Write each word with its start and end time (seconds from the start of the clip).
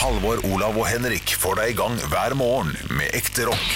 Halvor, 0.00 0.38
Olav 0.48 0.78
og 0.80 0.86
Henrik 0.88 1.34
får 1.36 1.58
deg 1.58 1.74
i 1.74 1.76
gang 1.76 1.98
hver 2.08 2.32
morgen 2.38 2.70
med 2.96 3.12
ekte 3.18 3.44
rock. 3.50 3.66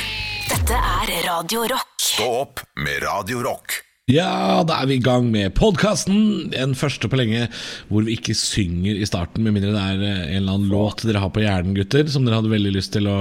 Dette 0.49 0.79
er 0.79 1.11
Radio 1.27 1.67
Rock. 1.69 1.91
Stå 2.01 2.29
opp 2.39 2.63
med 2.81 3.03
Radio 3.05 3.43
Rock. 3.45 3.75
Ja, 4.09 4.63
da 4.65 4.79
er 4.81 4.89
vi 4.89 4.97
i 4.97 5.03
gang 5.05 5.29
med 5.29 5.53
podkasten. 5.59 6.49
Den 6.55 6.73
første 6.81 7.11
på 7.13 7.19
lenge 7.21 7.51
hvor 7.91 8.07
vi 8.09 8.17
ikke 8.17 8.33
synger 8.41 8.97
i 8.97 9.09
starten, 9.09 9.45
med 9.45 9.53
mindre 9.59 9.75
det 9.75 9.83
er 9.83 10.01
eh, 10.01 10.23
en 10.31 10.39
eller 10.39 10.57
annen 10.57 10.73
låt 10.73 11.05
dere 11.05 11.21
har 11.21 11.35
på 11.35 11.45
hjernen, 11.45 11.77
gutter, 11.77 12.09
som 12.09 12.25
dere 12.25 12.41
hadde 12.41 12.55
veldig 12.55 12.73
lyst 12.73 12.95
til 12.97 13.11
å 13.13 13.19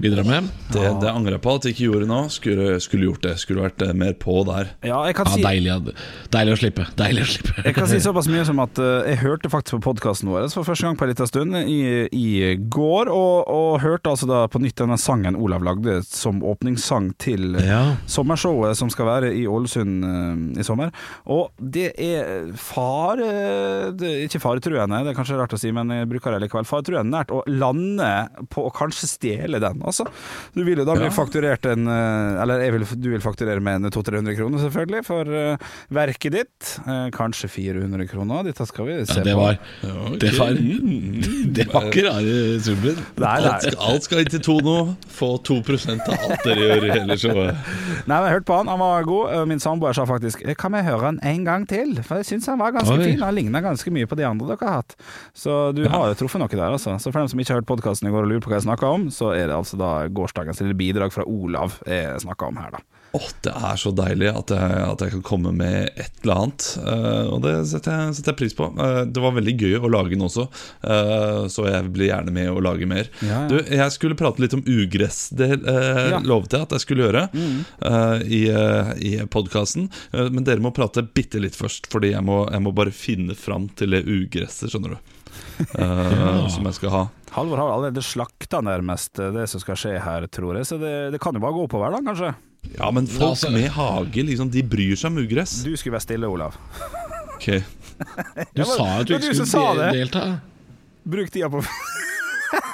bidra 0.00 0.24
med. 0.26 0.48
Det, 0.74 0.82
det 1.02 1.10
angrer 1.10 1.36
jeg 1.36 1.42
på 1.44 1.54
at 1.58 1.66
jeg 1.68 1.74
ikke 1.76 1.84
gjorde 1.88 2.08
nå. 2.10 2.20
Skulle, 2.34 2.78
skulle 2.82 3.08
gjort 3.08 3.22
det. 3.26 3.34
Skulle 3.42 3.64
vært 3.66 3.82
eh, 3.86 3.92
mer 3.94 4.14
på 4.18 4.40
der. 4.48 4.72
Ja, 4.86 5.00
jeg 5.08 5.16
kan, 5.18 5.28
Ja, 5.30 5.36
si, 5.38 5.44
deilig, 5.44 5.94
deilig 6.34 6.54
å 6.56 6.60
slippe. 6.60 6.86
Deilig 6.98 7.24
å 7.24 7.28
slippe. 7.30 7.54
jeg 7.68 7.76
kan 7.76 7.88
si 7.90 8.00
såpass 8.08 8.28
mye 8.32 8.44
som 8.48 8.60
at 8.64 8.80
eh, 8.82 9.10
jeg 9.12 9.20
hørte 9.22 9.50
faktisk 9.52 9.78
på 9.78 9.84
podkasten 9.92 10.30
vår 10.32 10.48
for 10.54 10.66
første 10.66 10.86
gang 10.88 10.98
på 10.98 11.06
en 11.06 11.12
liten 11.12 11.30
stund 11.30 11.56
i, 11.64 11.78
i 12.14 12.26
går, 12.72 13.08
og, 13.12 13.48
og 13.50 13.78
hørte 13.84 14.10
altså 14.12 14.28
da 14.30 14.42
på 14.50 14.60
nytt 14.62 14.76
denne 14.82 14.98
sangen 15.00 15.36
Olav 15.40 15.64
lagde 15.66 16.00
som 16.06 16.42
åpningssang 16.44 17.12
til 17.22 17.54
eh, 17.60 17.68
Ja. 17.70 17.82
sommershowet 18.10 18.76
som 18.78 18.90
skal 18.92 19.08
være 19.08 19.32
i 19.36 19.46
Ålesund 19.50 20.58
i 20.58 20.64
sommer. 20.66 20.92
Og 21.30 21.50
det 21.58 21.92
er 22.00 22.50
far 22.58 23.18
det 23.18 24.04
er 24.08 24.22
Ikke 24.26 24.40
faretruende, 24.42 25.02
det 25.04 25.12
er 25.12 25.16
kanskje 25.18 25.36
rart 25.38 25.54
å 25.56 25.60
si, 25.60 25.70
men 25.74 25.90
jeg 25.92 26.08
bruker 26.10 26.34
det 26.34 26.42
likevel. 26.46 26.66
Faretruende 26.68 27.12
nært 27.14 27.32
å 27.34 27.42
lande 27.50 28.08
på 28.52 28.64
å 28.68 28.72
kanskje 28.74 29.08
stjele 29.10 29.60
den, 29.62 29.80
altså. 29.90 30.06
Du 30.54 30.62
vil 30.66 30.80
jo 30.80 30.86
da 30.88 30.96
bli 30.98 31.10
fakturert 31.14 31.66
en 31.70 31.88
eh, 31.90 32.42
Eller 32.42 32.64
jeg 32.64 32.74
vil, 32.76 32.86
du 33.04 33.08
vil 33.12 33.22
fakturere 33.24 33.62
med 33.64 33.84
en 33.84 33.92
200-300 33.94 34.36
kroner, 34.38 34.62
selvfølgelig, 34.64 35.02
for 35.06 35.30
uh, 35.30 35.74
verket 35.94 36.34
ditt. 36.38 36.70
Uh, 36.86 37.08
kanskje 37.14 37.48
400 37.52 38.08
kroner. 38.10 38.44
Dette 38.48 38.66
skal 38.68 38.88
vi 38.88 38.98
se 39.08 39.20
Ja, 39.20 39.24
det 39.28 39.34
på. 39.34 39.40
var 39.40 40.18
Det 40.20 40.32
var, 40.38 40.54
det 41.58 41.66
var 41.72 41.88
ikke 41.90 42.06
rare 42.08 42.60
summen. 42.64 43.00
Alt 43.24 43.66
skal, 43.66 43.78
alt 43.88 44.06
skal 44.08 44.24
inn 44.24 44.32
til 44.34 44.44
Tono. 44.44 44.76
Få 45.14 45.34
2 45.44 45.60
av 45.64 46.14
alt 46.14 46.44
dere 46.44 46.68
gjør 46.68 46.86
i 46.88 46.92
hele 46.94 47.18
showet. 47.20 47.54
Nei, 48.04 48.16
men 48.18 48.26
jeg 48.28 48.34
hørte 48.38 48.48
på 48.50 48.58
han, 48.58 48.70
han 48.72 48.80
var 48.82 49.06
god. 49.08 49.34
Min 49.50 49.62
samboer 49.62 49.96
sa 49.96 50.06
faktisk 50.08 50.42
«Eh, 50.44 50.56
Kan 50.58 50.74
vi 50.74 50.82
høre 50.86 51.10
han 51.10 51.20
en 51.24 51.44
gang 51.46 51.66
til? 51.70 51.96
For 52.04 52.20
jeg 52.20 52.28
syns 52.32 52.48
han 52.50 52.60
var 52.60 52.74
ganske 52.76 52.96
Oi. 52.96 53.04
fin. 53.12 53.22
Han 53.24 53.36
ligner 53.36 53.64
ganske 53.64 53.92
mye 53.94 54.08
på 54.10 54.18
de 54.18 54.26
andre 54.28 54.50
dere 54.52 54.68
har 54.68 54.82
hatt. 54.82 54.96
Så 55.36 55.72
du 55.76 55.84
har 55.90 56.10
jo 56.12 56.18
truffet 56.24 56.42
noe 56.42 56.50
der, 56.52 56.66
altså. 56.70 56.96
Så 57.00 57.10
for 57.12 57.20
dem 57.20 57.30
som 57.32 57.40
ikke 57.40 57.54
har 57.54 57.62
hørt 57.62 57.70
podkasten 57.70 58.08
i 58.10 58.14
går 58.14 58.26
og 58.26 58.32
lurer 58.32 58.44
på 58.44 58.52
hva 58.52 58.58
jeg 58.60 58.66
snakka 58.68 58.90
om, 58.98 59.08
så 59.14 59.32
er 59.36 59.48
det 59.50 59.56
altså 59.56 59.73
da 59.78 60.08
gårsdagens 60.08 60.60
lille 60.62 60.76
bidrag 60.78 61.14
fra 61.14 61.26
Olav 61.28 61.78
jeg 61.86 62.20
snakka 62.24 62.50
om 62.50 62.60
her, 62.62 62.76
da. 62.76 62.93
Åh, 63.14 63.26
Det 63.46 63.52
er 63.54 63.76
så 63.78 63.92
deilig 63.94 64.26
at 64.32 64.50
jeg, 64.50 64.78
at 64.90 65.02
jeg 65.04 65.12
kan 65.12 65.22
komme 65.22 65.52
med 65.54 65.90
et 65.94 66.22
eller 66.24 66.40
annet. 66.42 66.64
Uh, 66.82 67.28
og 67.36 67.42
det 67.44 67.52
setter 67.70 67.94
jeg, 67.94 68.14
setter 68.18 68.32
jeg 68.32 68.38
pris 68.40 68.56
på. 68.58 68.66
Uh, 68.74 69.04
det 69.06 69.22
var 69.22 69.36
veldig 69.36 69.54
gøy 69.60 69.76
å 69.78 69.90
lage 69.92 70.10
den 70.16 70.24
også, 70.26 70.48
uh, 70.82 71.44
så 71.52 71.66
jeg 71.68 71.92
blir 71.94 72.08
gjerne 72.10 72.34
med 72.34 72.50
å 72.50 72.62
lage 72.64 72.88
mer. 72.90 73.10
Ja, 73.22 73.44
ja. 73.44 73.48
Du, 73.52 73.58
Jeg 73.70 73.94
skulle 73.94 74.18
prate 74.18 74.42
litt 74.42 74.56
om 74.56 74.64
ugress. 74.66 75.28
Det 75.30 75.50
Ja. 75.54 76.18
Mm. 76.18 76.26
lovet 76.26 76.52
jeg 76.56 76.66
at 76.66 76.72
jeg 76.74 76.82
skulle 76.82 77.04
gjøre 77.04 77.22
eh, 77.34 78.22
i, 78.26 78.40
i 78.98 79.10
podkasten. 79.30 79.86
men 80.12 80.44
dere 80.46 80.62
må 80.64 80.72
prate 80.74 81.02
bitte 81.06 81.40
litt 81.42 81.56
først, 81.58 81.86
fordi 81.92 82.10
jeg 82.12 82.22
må, 82.26 82.44
jeg 82.50 82.62
må 82.64 82.72
bare 82.76 82.92
finne 82.94 83.36
fram 83.38 83.68
til 83.78 83.94
det 83.94 84.02
ugresset, 84.08 84.72
skjønner 84.72 84.96
du. 84.96 85.12
Som 86.54 86.66
jeg 86.68 86.76
skal 86.78 86.92
ha. 86.94 87.02
Halvor 87.34 87.62
har 87.62 87.72
allerede 87.76 88.02
slakta 88.04 88.60
nærmest 88.64 89.18
det 89.34 89.46
som 89.50 89.62
skal 89.62 89.78
skje 89.80 89.94
her, 90.02 90.26
tror 90.30 90.58
jeg, 90.60 90.68
så 90.70 90.78
det, 90.80 90.92
det 91.14 91.20
kan 91.22 91.34
jo 91.34 91.42
bare 91.42 91.56
gå 91.56 91.64
oppover, 91.68 91.94
da, 91.94 92.02
kanskje. 92.06 92.34
Ja, 92.78 92.90
men 92.90 93.06
folk 93.06 93.36
altså- 93.36 93.50
med 93.54 93.68
hage, 93.70 94.22
liksom, 94.26 94.50
de 94.50 94.62
bryr 94.62 94.96
seg 94.96 95.12
om 95.12 95.18
ugress. 95.22 95.62
Du 95.64 95.76
skulle 95.76 95.94
være 95.96 96.06
stille, 96.06 96.26
Olav. 96.28 96.56
Ok 97.34 97.46
Du 98.54 98.64
sa 98.64 98.84
jo 98.84 99.00
at 99.00 99.06
du 99.06 99.14
ikke 99.14 99.34
skulle 99.34 99.50
sa 99.50 99.90
delta. 99.94 100.24
Bruk 101.04 101.30
tida 101.30 101.48
på 101.52 101.60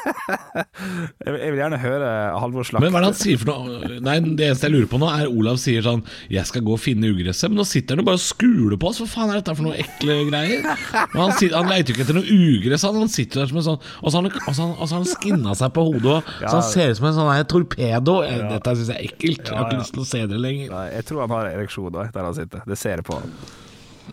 jeg, 0.00 1.32
vil, 1.34 1.58
gjerne 1.60 1.78
høre 1.80 2.10
Halvor 2.40 2.66
slakte. 2.66 2.84
Men 2.84 2.94
hva 2.94 3.00
er 3.00 3.04
det 3.04 3.10
han 3.10 3.18
sier 3.18 3.40
for 3.40 3.50
noe? 3.52 3.98
Nei, 4.04 4.16
Det 4.38 4.46
eneste 4.46 4.68
jeg 4.68 4.74
lurer 4.74 4.88
på 4.90 5.00
nå, 5.00 5.10
er 5.12 5.30
Olav 5.30 5.60
sier 5.60 5.84
sånn 5.84 6.02
'Jeg 6.30 6.48
skal 6.48 6.64
gå 6.66 6.74
og 6.76 6.82
finne 6.82 7.10
ugresset', 7.12 7.50
men 7.52 7.60
nå 7.60 7.66
sitter 7.68 7.96
han 7.96 8.04
jo 8.04 8.08
bare 8.08 8.20
og 8.20 8.24
skuler 8.24 8.80
på 8.80 8.90
oss. 8.90 9.00
Hva 9.02 9.08
faen 9.10 9.32
er 9.32 9.40
dette 9.40 9.56
for 9.56 9.68
noe 9.68 9.78
ekle 9.80 10.18
greier? 10.30 10.66
Han, 11.14 11.32
sitter, 11.36 11.56
han 11.56 11.70
leiter 11.70 11.92
jo 11.92 11.96
ikke 11.96 12.06
etter 12.08 12.18
noe 12.18 12.38
ugress, 12.40 12.86
han, 12.86 13.00
han 13.04 13.12
sitter 13.12 13.42
der 13.42 13.50
som 13.50 13.60
en 13.60 13.66
sånn 13.66 13.80
Og 14.00 14.10
så 14.10 14.20
har 14.20 14.28
han, 14.28 14.36
og 14.40 14.60
han, 14.60 14.92
han 14.94 15.08
skinna 15.08 15.56
seg 15.58 15.74
på 15.76 15.86
hodet, 15.88 16.18
og, 16.20 16.34
så 16.44 16.54
han 16.56 16.68
ser 16.70 16.92
ut 16.94 17.00
som 17.00 17.10
en 17.10 17.18
sånn 17.20 17.32
her 17.34 17.48
torpedo. 17.50 18.20
Dette 18.26 18.76
syns 18.76 18.92
jeg 18.92 18.96
er 18.96 19.10
ekkelt. 19.10 19.42
Jeg 19.48 19.56
har 19.56 19.68
ikke 19.68 19.82
lyst 19.82 19.96
til 19.96 20.04
å 20.04 20.10
se 20.10 20.22
det 20.30 20.40
lenger. 20.40 20.70
Nei, 20.74 20.86
jeg 20.96 21.10
tror 21.10 21.26
han 21.26 21.36
har 21.36 21.50
ereksjon 21.54 21.92
der 21.96 22.24
han 22.24 22.36
sitter. 22.36 22.64
Det 22.68 22.78
ser 22.78 23.00
jeg 23.00 23.08
på 23.08 23.18
han. 23.20 23.34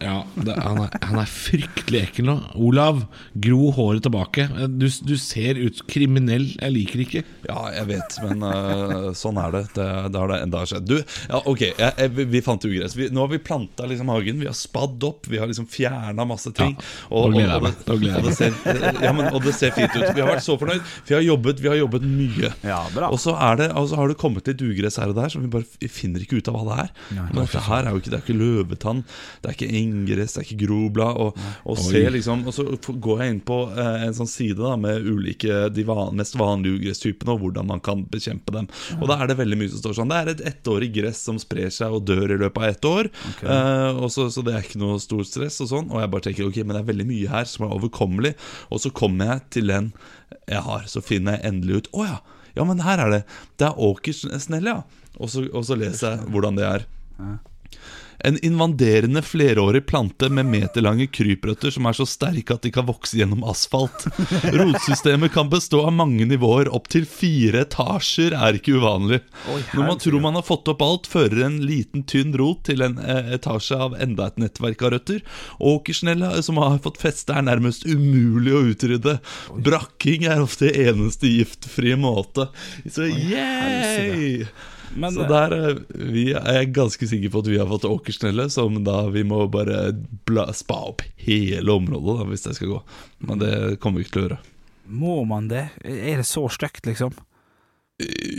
Ja, 0.04 0.18
det, 0.36 0.54
han, 0.62 0.78
er, 0.84 0.94
han 1.08 1.20
er 1.22 1.30
fryktelig 1.32 2.02
ekkel 2.08 2.28
nå. 2.30 2.36
Olav, 2.68 3.04
gro 3.34 3.72
håret 3.76 4.04
tilbake. 4.06 4.48
Du, 4.78 4.86
du 5.08 5.14
ser 5.22 5.58
ut 5.62 5.80
kriminell. 5.90 6.46
Jeg 6.58 6.74
liker 6.76 7.02
det 7.02 7.06
ikke. 7.08 7.24
Ja, 7.48 7.64
jeg 7.76 7.88
vet, 7.94 8.18
men 8.26 8.44
uh, 8.46 9.10
sånn 9.18 9.40
er 9.42 9.56
det. 9.56 9.64
Det, 9.78 9.88
det 10.14 10.22
har 10.22 10.32
det 10.34 10.40
enda 10.46 10.64
skjedd. 10.70 10.88
Du, 10.90 10.98
ja, 11.00 11.42
ok, 11.50 11.64
jeg, 11.70 11.92
jeg, 11.98 12.14
vi- 12.18 12.28
vi 12.38 12.42
fant 12.46 12.68
ugress. 12.68 12.96
Vi, 12.98 13.10
nå 13.14 13.24
har 13.26 13.32
vi 13.34 13.40
planta 13.44 13.88
liksom 13.90 14.12
hagen. 14.14 14.40
Vi 14.44 14.50
har 14.50 14.58
spadd 14.58 15.04
opp. 15.08 15.28
Vi 15.32 15.40
har 15.42 15.50
liksom 15.50 15.68
fjerna 15.72 16.26
masse 16.28 16.52
ting. 16.58 16.76
Ja, 16.78 17.08
nå 17.10 17.24
gleder 17.34 17.56
jeg 17.56 17.66
meg. 17.68 17.80
det- 17.88 17.98
Nå 18.08 18.18
og 18.18 18.28
det 18.28 18.36
ser, 18.38 18.54
ja, 19.04 19.12
men, 19.16 19.28
og 19.34 19.42
det 19.46 19.54
ser 19.58 19.72
fint 19.76 19.94
ut. 19.98 20.08
Vi 20.16 20.22
har 20.24 20.30
vært 20.32 20.46
så 20.46 20.58
fornøyd. 20.60 20.82
Vi 21.08 21.16
har 21.18 21.24
jobbet, 21.26 21.60
vi 21.64 21.70
har 21.72 21.78
jobbet 21.80 22.06
mye. 22.08 22.52
Ja, 22.66 22.80
bra. 22.94 23.10
Og 23.14 23.20
så 23.22 23.34
er 23.36 23.60
det, 23.64 23.68
og 23.78 23.92
har 23.98 24.12
det 24.12 24.18
kommet 24.22 24.48
litt 24.50 24.62
ugress 24.64 24.98
her 25.02 25.12
og 25.14 25.18
der, 25.20 25.32
som 25.34 25.44
vi 25.46 25.50
bare 25.54 25.90
finner 25.92 26.24
ikke 26.24 26.40
ut 26.42 26.50
av 26.52 26.58
hva 26.58 26.66
det 26.68 26.78
er. 26.86 26.92
Men 27.18 27.42
dette 27.44 27.64
her 27.68 27.88
er 27.88 27.96
jo 27.96 28.02
ikke, 28.02 28.12
det 28.14 28.20
er 28.20 28.24
ikke 28.26 28.38
løvetann, 28.40 29.04
det 29.44 29.50
er 29.52 29.58
ikke 29.58 29.70
engress, 29.88 30.36
det 30.36 30.42
er 30.42 30.48
ikke 30.48 30.66
groblad. 30.66 31.20
Og, 31.24 31.40
og, 31.66 31.82
liksom, 32.14 32.46
og 32.48 32.56
så 32.56 32.66
går 33.08 33.24
jeg 33.24 33.34
inn 33.34 33.42
på 33.48 33.60
eh, 33.72 34.06
en 34.08 34.18
sånn 34.18 34.30
side 34.30 34.60
da, 34.60 34.76
med 34.80 35.08
ulike 35.08 35.68
de 35.74 35.86
van, 35.88 36.14
mest 36.18 36.38
vanlige 36.40 36.82
ugresstypene, 36.82 37.36
og 37.36 37.44
hvordan 37.44 37.72
man 37.72 37.84
kan 37.84 38.06
bekjempe 38.12 38.56
dem. 38.56 38.70
Og 39.00 39.08
da 39.12 39.20
er 39.22 39.32
det 39.32 39.40
veldig 39.42 39.60
mye 39.62 39.74
som 39.74 39.84
står 39.84 39.98
sånn. 40.00 40.14
Det 40.14 40.20
er 40.22 40.34
et 40.34 40.46
ettårig 40.54 40.92
gress 40.96 41.24
som 41.30 41.42
sprer 41.42 41.74
seg 41.74 41.96
og 41.98 42.06
dør 42.10 42.36
i 42.36 42.40
løpet 42.44 42.62
av 42.64 42.70
ett 42.70 42.90
år. 42.92 43.12
Eh, 43.42 44.02
og 44.04 44.12
så, 44.14 44.30
så 44.34 44.46
det 44.46 44.56
er 44.56 44.68
ikke 44.68 44.82
noe 44.84 45.02
stort 45.04 45.30
stress 45.30 45.62
og 45.66 45.72
sånn. 45.74 45.92
Og 45.92 46.04
jeg 46.04 46.14
bare 46.14 46.30
tenker 46.30 46.50
ok, 46.50 46.62
men 46.64 46.76
det 46.76 46.84
er 46.84 46.92
veldig 46.94 47.10
mye 47.10 47.34
her 47.34 47.50
som 47.50 47.68
er 47.68 47.76
overkommelig. 47.78 48.34
Og 48.72 48.84
så 48.84 48.94
kommer 48.94 49.34
jeg 49.34 49.46
til 49.58 49.74
den 49.74 49.92
jeg 50.48 50.64
har. 50.66 50.88
Så 50.92 51.04
finner 51.06 51.38
jeg 51.38 51.52
endelig 51.52 51.82
ut 51.82 51.94
Å 51.98 52.08
ja, 52.08 52.18
ja, 52.58 52.66
men 52.66 52.82
her 52.82 53.02
er 53.04 53.14
det. 53.14 53.20
Det 53.60 53.68
er 53.68 53.84
åkersnelle, 53.88 54.72
ja. 54.74 55.12
Og 55.18 55.30
så, 55.34 55.46
og 55.52 55.66
så 55.66 55.78
leser 55.78 56.16
jeg 56.16 56.32
hvordan 56.34 56.58
det 56.58 56.66
er. 56.66 56.88
En 58.20 58.38
invaderende 58.46 59.22
flerårig 59.22 59.86
plante 59.86 60.30
med 60.30 60.46
meterlange 60.50 61.08
kryprøtter 61.14 61.74
som 61.74 61.86
er 61.86 61.98
så 61.98 62.08
sterke 62.10 62.56
at 62.56 62.66
de 62.66 62.72
kan 62.74 62.88
vokse 62.88 63.20
gjennom 63.20 63.44
asfalt. 63.48 64.08
Rotsystemet 64.58 65.34
kan 65.36 65.52
bestå 65.52 65.84
av 65.86 65.94
mange 65.94 66.26
nivåer, 66.30 66.72
opptil 66.74 67.06
fire 67.10 67.66
etasjer 67.68 68.36
er 68.38 68.58
ikke 68.58 68.78
uvanlig. 68.82 69.22
Når 69.74 69.84
man 69.84 70.02
tror 70.02 70.24
man 70.24 70.40
har 70.40 70.48
fått 70.48 70.70
opp 70.72 70.82
alt, 70.86 71.10
fører 71.10 71.44
en 71.46 71.60
liten, 71.66 72.06
tynn 72.10 72.34
rot 72.38 72.66
til 72.68 72.86
en 72.86 72.98
eh, 73.02 73.34
etasje 73.38 73.78
av 73.88 73.98
enda 74.02 74.30
et 74.32 74.42
nettverk 74.42 74.86
av 74.88 74.96
røtter. 74.96 75.22
Åkersnella 75.60 76.34
som 76.46 76.62
har 76.62 76.80
fått 76.84 77.02
feste, 77.02 77.36
er 77.36 77.46
nærmest 77.46 77.86
umulig 77.86 78.56
å 78.56 78.64
utrydde. 78.72 79.20
Brakking 79.68 80.26
er 80.30 80.42
ofte 80.46 80.72
eneste 80.72 81.30
giftfrie 81.32 82.00
måte. 82.00 82.50
Så 82.90 83.10
yay! 83.12 84.48
Men, 84.96 85.14
Så 85.14 85.28
der 85.30 85.56
eh, 85.56 85.80
vi 85.92 86.30
er 86.38 86.62
jeg 86.62 86.74
ganske 86.78 87.10
sikker 87.10 87.34
på 87.34 87.44
at 87.44 87.50
vi 87.52 87.60
har 87.60 87.70
fått 87.70 87.88
åkersnelle, 87.90 88.48
som 88.54 88.80
da 88.88 89.02
vi 89.14 89.26
må 89.28 89.44
bare 89.52 89.92
bla, 90.30 90.48
spa 90.56 90.80
opp 90.92 91.04
hele 91.28 91.74
området 91.74 92.20
da, 92.22 92.28
hvis 92.32 92.46
det 92.48 92.56
skal 92.60 92.76
gå. 92.76 92.82
Men 93.28 93.44
det 93.44 93.54
kommer 93.84 94.00
vi 94.00 94.08
ikke 94.08 94.16
til 94.16 94.24
å 94.24 94.28
gjøre. 94.28 94.40
Må 94.88 95.18
man 95.28 95.50
det? 95.52 95.66
Er 95.84 96.22
det 96.22 96.28
så 96.30 96.46
stygt, 96.52 96.86
liksom? 96.88 97.12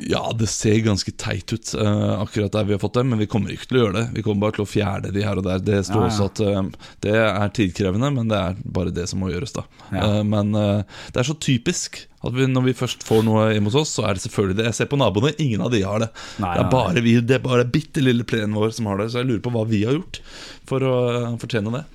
Ja, 0.07 0.21
det 0.39 0.47
ser 0.47 0.77
ganske 0.87 1.11
teit 1.19 1.51
ut 1.53 1.73
uh, 1.75 2.21
akkurat 2.23 2.53
der 2.55 2.67
vi 2.69 2.77
har 2.77 2.79
fått 2.79 2.95
dem, 2.95 3.09
men 3.11 3.19
vi 3.19 3.27
kommer 3.27 3.51
ikke 3.51 3.67
til 3.67 3.79
å 3.79 3.81
gjøre 3.81 3.95
det. 3.97 4.05
Vi 4.15 4.23
kommer 4.23 4.45
bare 4.45 4.55
til 4.55 4.63
å 4.63 4.69
fjerne 4.71 5.11
de 5.11 5.25
her 5.27 5.41
og 5.41 5.49
der. 5.49 5.65
Det 5.67 5.81
står 5.89 6.05
Ja, 6.05 6.07
ja. 6.07 6.13
også 6.13 6.29
at 6.29 6.43
uh, 6.47 6.93
det 7.03 7.15
er 7.19 7.51
tidkrevende, 7.57 8.13
men 8.15 8.31
det 8.31 8.39
er 8.39 8.61
bare 8.63 8.95
det 8.95 9.09
som 9.11 9.19
må 9.19 9.33
gjøres, 9.33 9.57
da. 9.57 9.67
Ja. 9.91 10.05
Uh, 10.07 10.23
men 10.31 10.55
det 10.55 11.19
er 11.19 11.27
så 11.27 11.35
typisk 11.43 12.05
at 12.23 12.35
vi, 12.39 12.47
når 12.51 12.69
vi 12.69 12.77
først 12.79 13.03
får 13.07 13.27
noe 13.27 13.49
hjemme 13.51 13.71
hos 13.73 13.81
oss, 13.83 13.97
så 13.99 14.07
er 14.07 14.15
det 14.15 14.23
selvfølgelig 14.29 14.61
det. 14.61 14.69
Jeg 14.71 14.79
ser 14.79 14.93
på 14.95 15.03
naboene, 15.03 15.35
ingen 15.43 15.67
av 15.67 15.75
de 15.75 15.83
har 15.83 16.07
det. 16.07 16.13
Nei, 16.39 16.55
det 16.55 16.63
er 16.63 16.73
bare 16.77 17.03
vi, 17.03 17.19
det 17.19 17.41
er 17.41 17.45
bare 17.51 17.67
bitte 17.67 18.03
lille 18.03 18.27
plenen 18.27 18.55
vår 18.59 18.79
som 18.79 18.87
har 18.91 19.03
det, 19.03 19.11
så 19.11 19.25
jeg 19.25 19.33
lurer 19.33 19.43
på 19.43 19.55
hva 19.59 19.67
vi 19.67 19.83
har 19.89 19.99
gjort 19.99 20.23
for 20.71 20.87
å 20.87 20.97
fortjene 21.43 21.75
det. 21.75 21.87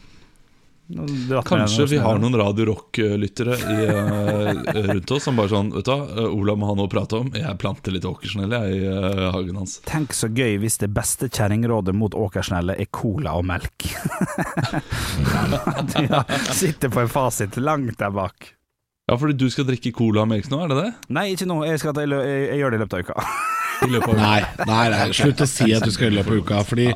Kanskje 1.45 1.85
vi 1.91 1.97
har 2.01 2.15
noen 2.21 2.35
Radio 2.37 2.65
Rock-lyttere 2.69 3.53
i, 3.57 3.59
eh, 3.89 4.51
rundt 4.87 5.11
oss 5.11 5.23
som 5.27 5.35
bare 5.39 5.49
sånn 5.51 5.69
Vet 5.73 5.85
du 5.87 5.91
hva, 5.91 5.99
eh, 6.05 6.37
Olav 6.37 6.55
må 6.59 6.65
ha 6.69 6.73
noe 6.77 6.87
å 6.87 6.91
prate 6.91 7.13
om. 7.19 7.27
Jeg 7.35 7.59
planter 7.61 7.91
litt 7.95 8.07
åkersnelle 8.07 8.57
i 8.69 8.71
uh, 8.85 9.31
hagen 9.33 9.55
hans. 9.61 9.73
Tenk 9.87 10.09
så 10.15 10.27
gøy 10.29 10.53
hvis 10.61 10.77
det 10.83 10.89
beste 10.93 11.25
kjerringrådet 11.29 11.93
mot 11.97 12.13
åkersnelle 12.13 12.73
er 12.79 12.87
cola 12.93 13.31
og 13.39 13.45
melk. 13.49 13.77
De 15.93 16.03
sitter 16.53 16.89
på 16.93 16.99
en 17.03 17.11
fasit 17.11 17.53
langt 17.57 17.97
der 17.99 18.11
bak. 18.13 18.53
Ja, 19.09 19.17
fordi 19.19 19.33
du 19.35 19.49
skal 19.51 19.65
drikke 19.67 19.91
cola 19.95 20.21
og 20.23 20.29
melk 20.31 20.47
nå, 20.51 20.57
er 20.63 20.67
det 20.71 20.77
det? 20.79 20.91
Nei, 21.15 21.25
ikke 21.33 21.47
nå. 21.49 21.57
Jeg, 21.67 21.77
skal 21.81 21.91
ta, 21.95 21.99
jeg, 22.05 22.11
jeg 22.47 22.57
gjør 22.61 22.69
det 22.71 22.77
i 22.79 22.83
løpet 22.85 22.95
av 22.95 22.99
uka. 23.03 23.15
I 23.83 23.85
løpet 23.91 24.09
av 24.13 24.17
Nei, 24.23 24.41
nei, 24.69 24.85
nei, 24.93 25.05
slutt 25.17 25.43
å 25.43 25.47
si 25.49 25.67
at 25.75 25.83
du 25.83 25.91
skal 25.91 26.07
i 26.13 26.15
løpet 26.19 26.31
av 26.31 26.37
uka, 26.43 26.57
fordi 26.69 26.87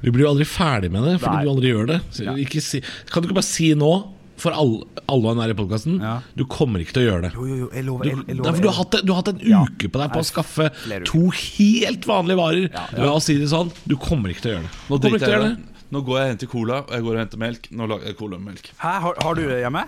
vi 0.00 0.10
blir 0.14 0.24
jo 0.26 0.30
aldri 0.32 0.46
ferdig 0.48 0.90
med 0.92 1.04
det, 1.04 1.18
fordi 1.22 1.36
Nei. 1.36 1.44
du 1.44 1.50
aldri 1.54 1.74
gjør 1.74 1.86
det. 1.92 2.00
Så 2.16 2.36
ikke 2.46 2.62
si, 2.64 2.80
kan 3.10 3.22
du 3.22 3.28
ikke 3.30 3.40
bare 3.42 3.50
si 3.50 3.74
nå? 3.78 3.92
for 4.40 4.56
alle, 4.56 4.86
alle 5.04 5.26
og 5.28 5.34
enhver 5.34 5.52
i 5.52 5.56
podkasten. 5.58 5.98
Ja. 6.00 6.14
Du 6.32 6.46
kommer 6.48 6.80
ikke 6.80 6.94
til 6.96 7.02
å 7.02 7.08
gjøre 7.10 7.22
det. 7.26 7.30
Jo, 7.36 7.44
jo, 7.44 7.56
jo, 7.60 7.66
jeg 7.76 7.84
lover. 7.84 8.06
Du, 8.06 8.10
Jeg, 8.10 8.20
jeg 8.30 8.38
lover 8.38 8.54
er 8.56 8.62
du, 8.64 8.68
har 8.70 8.78
hatt, 8.78 8.96
du 9.04 9.12
har 9.12 9.18
hatt 9.20 9.28
en 9.34 9.42
Ja. 9.44 9.58
uke 9.68 9.90
på 9.92 10.00
deg 10.00 10.14
på 10.14 10.22
å 10.22 10.24
skaffe 10.30 10.68
to 11.10 11.22
helt 11.36 12.08
vanlige 12.08 12.40
varer. 12.40 12.70
Ja, 12.72 12.86
La 13.04 13.12
oss 13.18 13.28
si 13.28 13.36
det 13.36 13.50
sånn, 13.52 13.72
du 13.84 13.98
kommer 14.00 14.32
ikke 14.32 14.46
til 14.46 14.52
å 14.52 14.54
gjøre 14.54 14.64
det. 14.68 14.72
Nå 14.88 14.98
du 15.00 15.08
ikke 15.10 15.20
til 15.20 15.28
å 15.28 15.34
gjøre 15.36 15.50
det. 15.50 15.84
Nå 15.90 16.02
går 16.06 16.16
jeg 16.16 16.24
og 16.24 16.30
henter 16.32 16.50
cola, 16.54 16.76
og 16.86 16.92
jeg 16.94 17.04
går 17.04 17.16
og 17.16 17.20
henter 17.20 17.42
melk. 17.42 17.68
Nå 17.74 17.90
lager 17.90 18.06
jeg 18.06 18.16
cola 18.16 18.38
med 18.38 18.54
melk. 18.54 18.70
Hæ, 18.78 18.92
har, 19.04 19.20
har 19.26 19.34
du 19.34 19.42
det 19.50 19.60
hjemme? 19.60 19.84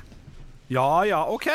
Ja 0.72 0.86
ja, 1.08 1.22
OK. 1.32 1.48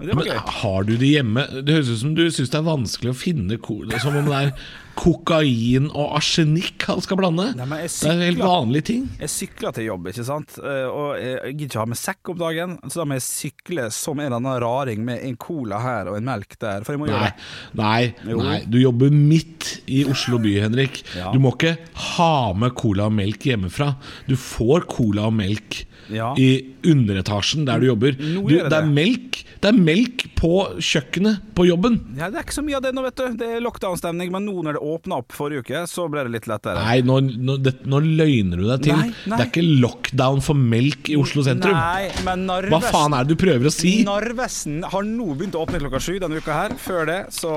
Det 0.00 0.14
Men 0.16 0.26
har 0.38 0.82
du 0.88 0.96
det 0.96 1.06
hjemme? 1.12 1.42
Det 1.62 1.74
høres 1.76 1.90
ut 1.92 2.00
som 2.00 2.14
du 2.16 2.24
syns 2.32 2.50
det 2.50 2.58
er 2.58 2.64
vanskelig 2.66 3.12
å 3.12 3.18
finne 3.18 3.58
cola. 3.62 3.98
Som 4.02 4.16
om 4.18 4.24
det 4.26 4.38
er 4.38 4.54
kokain 4.98 5.86
og 5.92 6.16
arsenikk 6.18 6.84
han 6.88 7.00
skal 7.04 7.18
blande. 7.20 7.46
Nei, 7.56 7.66
men 7.68 7.80
jeg 7.84 7.92
det 7.94 8.10
er 8.10 8.18
helt 8.24 8.38
sykler- 8.38 8.50
vanlige 8.50 8.84
ting. 8.88 9.04
Jeg 9.20 9.30
sykler 9.32 9.72
til 9.76 9.84
jobb, 9.86 10.08
ikke 10.10 10.24
sant. 10.26 10.58
Eh, 10.58 10.88
Og 10.92 11.16
jeg 11.20 11.54
gidder 11.56 11.68
ikke 11.70 11.78
ha 11.82 11.86
med 11.86 11.96
sekk 12.00 12.28
om 12.32 12.38
dagen, 12.38 12.74
så 12.90 12.94
da 13.00 13.04
må 13.04 13.14
jeg 13.16 13.26
sykle 13.28 13.86
som 13.92 14.18
en 14.20 14.26
eller 14.26 14.36
annen 14.40 14.60
raring 14.64 15.04
med 15.04 15.22
en 15.22 15.36
cola 15.36 15.78
her 15.80 16.08
og 16.10 16.16
en 16.18 16.24
melk 16.24 16.58
der. 16.58 16.82
For 16.84 16.92
jeg 16.92 17.00
må 17.00 17.06
gjøre 17.08 17.32
Nei, 17.74 18.02
det. 18.14 18.26
nei, 18.26 18.34
nei, 18.42 18.58
du 18.68 18.78
jobber 18.82 19.10
midt 19.10 19.80
i 19.88 20.04
Oslo 20.04 20.38
by, 20.38 20.56
Henrik. 20.66 21.02
Ja. 21.16 21.30
Du 21.32 21.38
må 21.38 21.54
ikke 21.56 21.76
ha 22.16 22.52
med 22.52 22.74
cola 22.74 23.06
og 23.06 23.12
melk 23.12 23.38
hjemmefra. 23.48 23.94
Du 24.28 24.34
får 24.36 24.86
cola 24.88 25.26
og 25.30 25.34
melk 25.34 25.84
Ja. 26.12 26.32
i 26.38 26.74
underetasjen 26.88 27.66
der 27.68 27.82
du 27.82 27.86
jobber. 27.86 28.16
Du, 28.16 28.48
det, 28.48 28.72
er 28.72 28.88
melk, 28.88 29.42
det 29.62 29.70
er 29.70 29.78
melk 29.78 30.24
på 30.38 30.52
kjøkkenet 30.82 31.52
på 31.56 31.66
jobben. 31.68 32.00
Ja, 32.18 32.30
Det 32.32 32.40
er 32.40 32.46
ikke 32.46 32.56
så 32.58 32.64
mye 32.66 32.78
av 32.78 32.84
det 32.86 32.92
nå, 32.96 33.04
vet 33.06 33.20
du. 33.20 33.36
Det 33.38 33.50
er 33.56 33.62
lockdown-stemning, 33.64 34.32
men 34.34 34.46
nå 34.48 34.56
når 34.66 34.78
det 34.78 34.82
åpna 34.94 35.20
opp 35.22 35.36
forrige 35.36 35.62
uke, 35.66 35.84
så 35.90 36.08
ble 36.12 36.24
det 36.26 36.34
litt 36.34 36.48
lettere. 36.50 36.82
Nei, 36.82 36.98
nå, 37.06 37.18
nå, 37.22 37.58
det, 37.62 37.74
nå 37.88 38.02
løgner 38.02 38.62
du 38.62 38.66
deg 38.66 38.86
til. 38.88 38.96
Nei, 38.98 39.12
nei. 39.12 39.36
Det 39.36 39.46
er 39.46 39.50
ikke 39.50 39.66
lockdown 39.84 40.42
for 40.44 40.58
melk 40.58 41.12
i 41.12 41.18
Oslo 41.20 41.44
sentrum. 41.46 41.76
Nei, 41.76 42.10
men 42.26 42.46
Narvesen 42.48 42.74
Hva 42.74 42.92
faen 42.94 43.16
er 43.16 43.28
det 43.28 43.36
du 43.36 43.42
prøver 43.42 43.70
å 43.70 43.74
si? 43.74 43.94
Narvesen 44.08 44.82
har 44.92 45.06
nå 45.06 45.28
begynt 45.36 45.58
å 45.58 45.64
åpne 45.66 45.82
klokka 45.84 46.02
sju 46.02 46.16
denne 46.22 46.42
uka 46.42 46.56
her. 46.56 46.76
Før 46.82 47.06
det 47.08 47.20
så, 47.34 47.52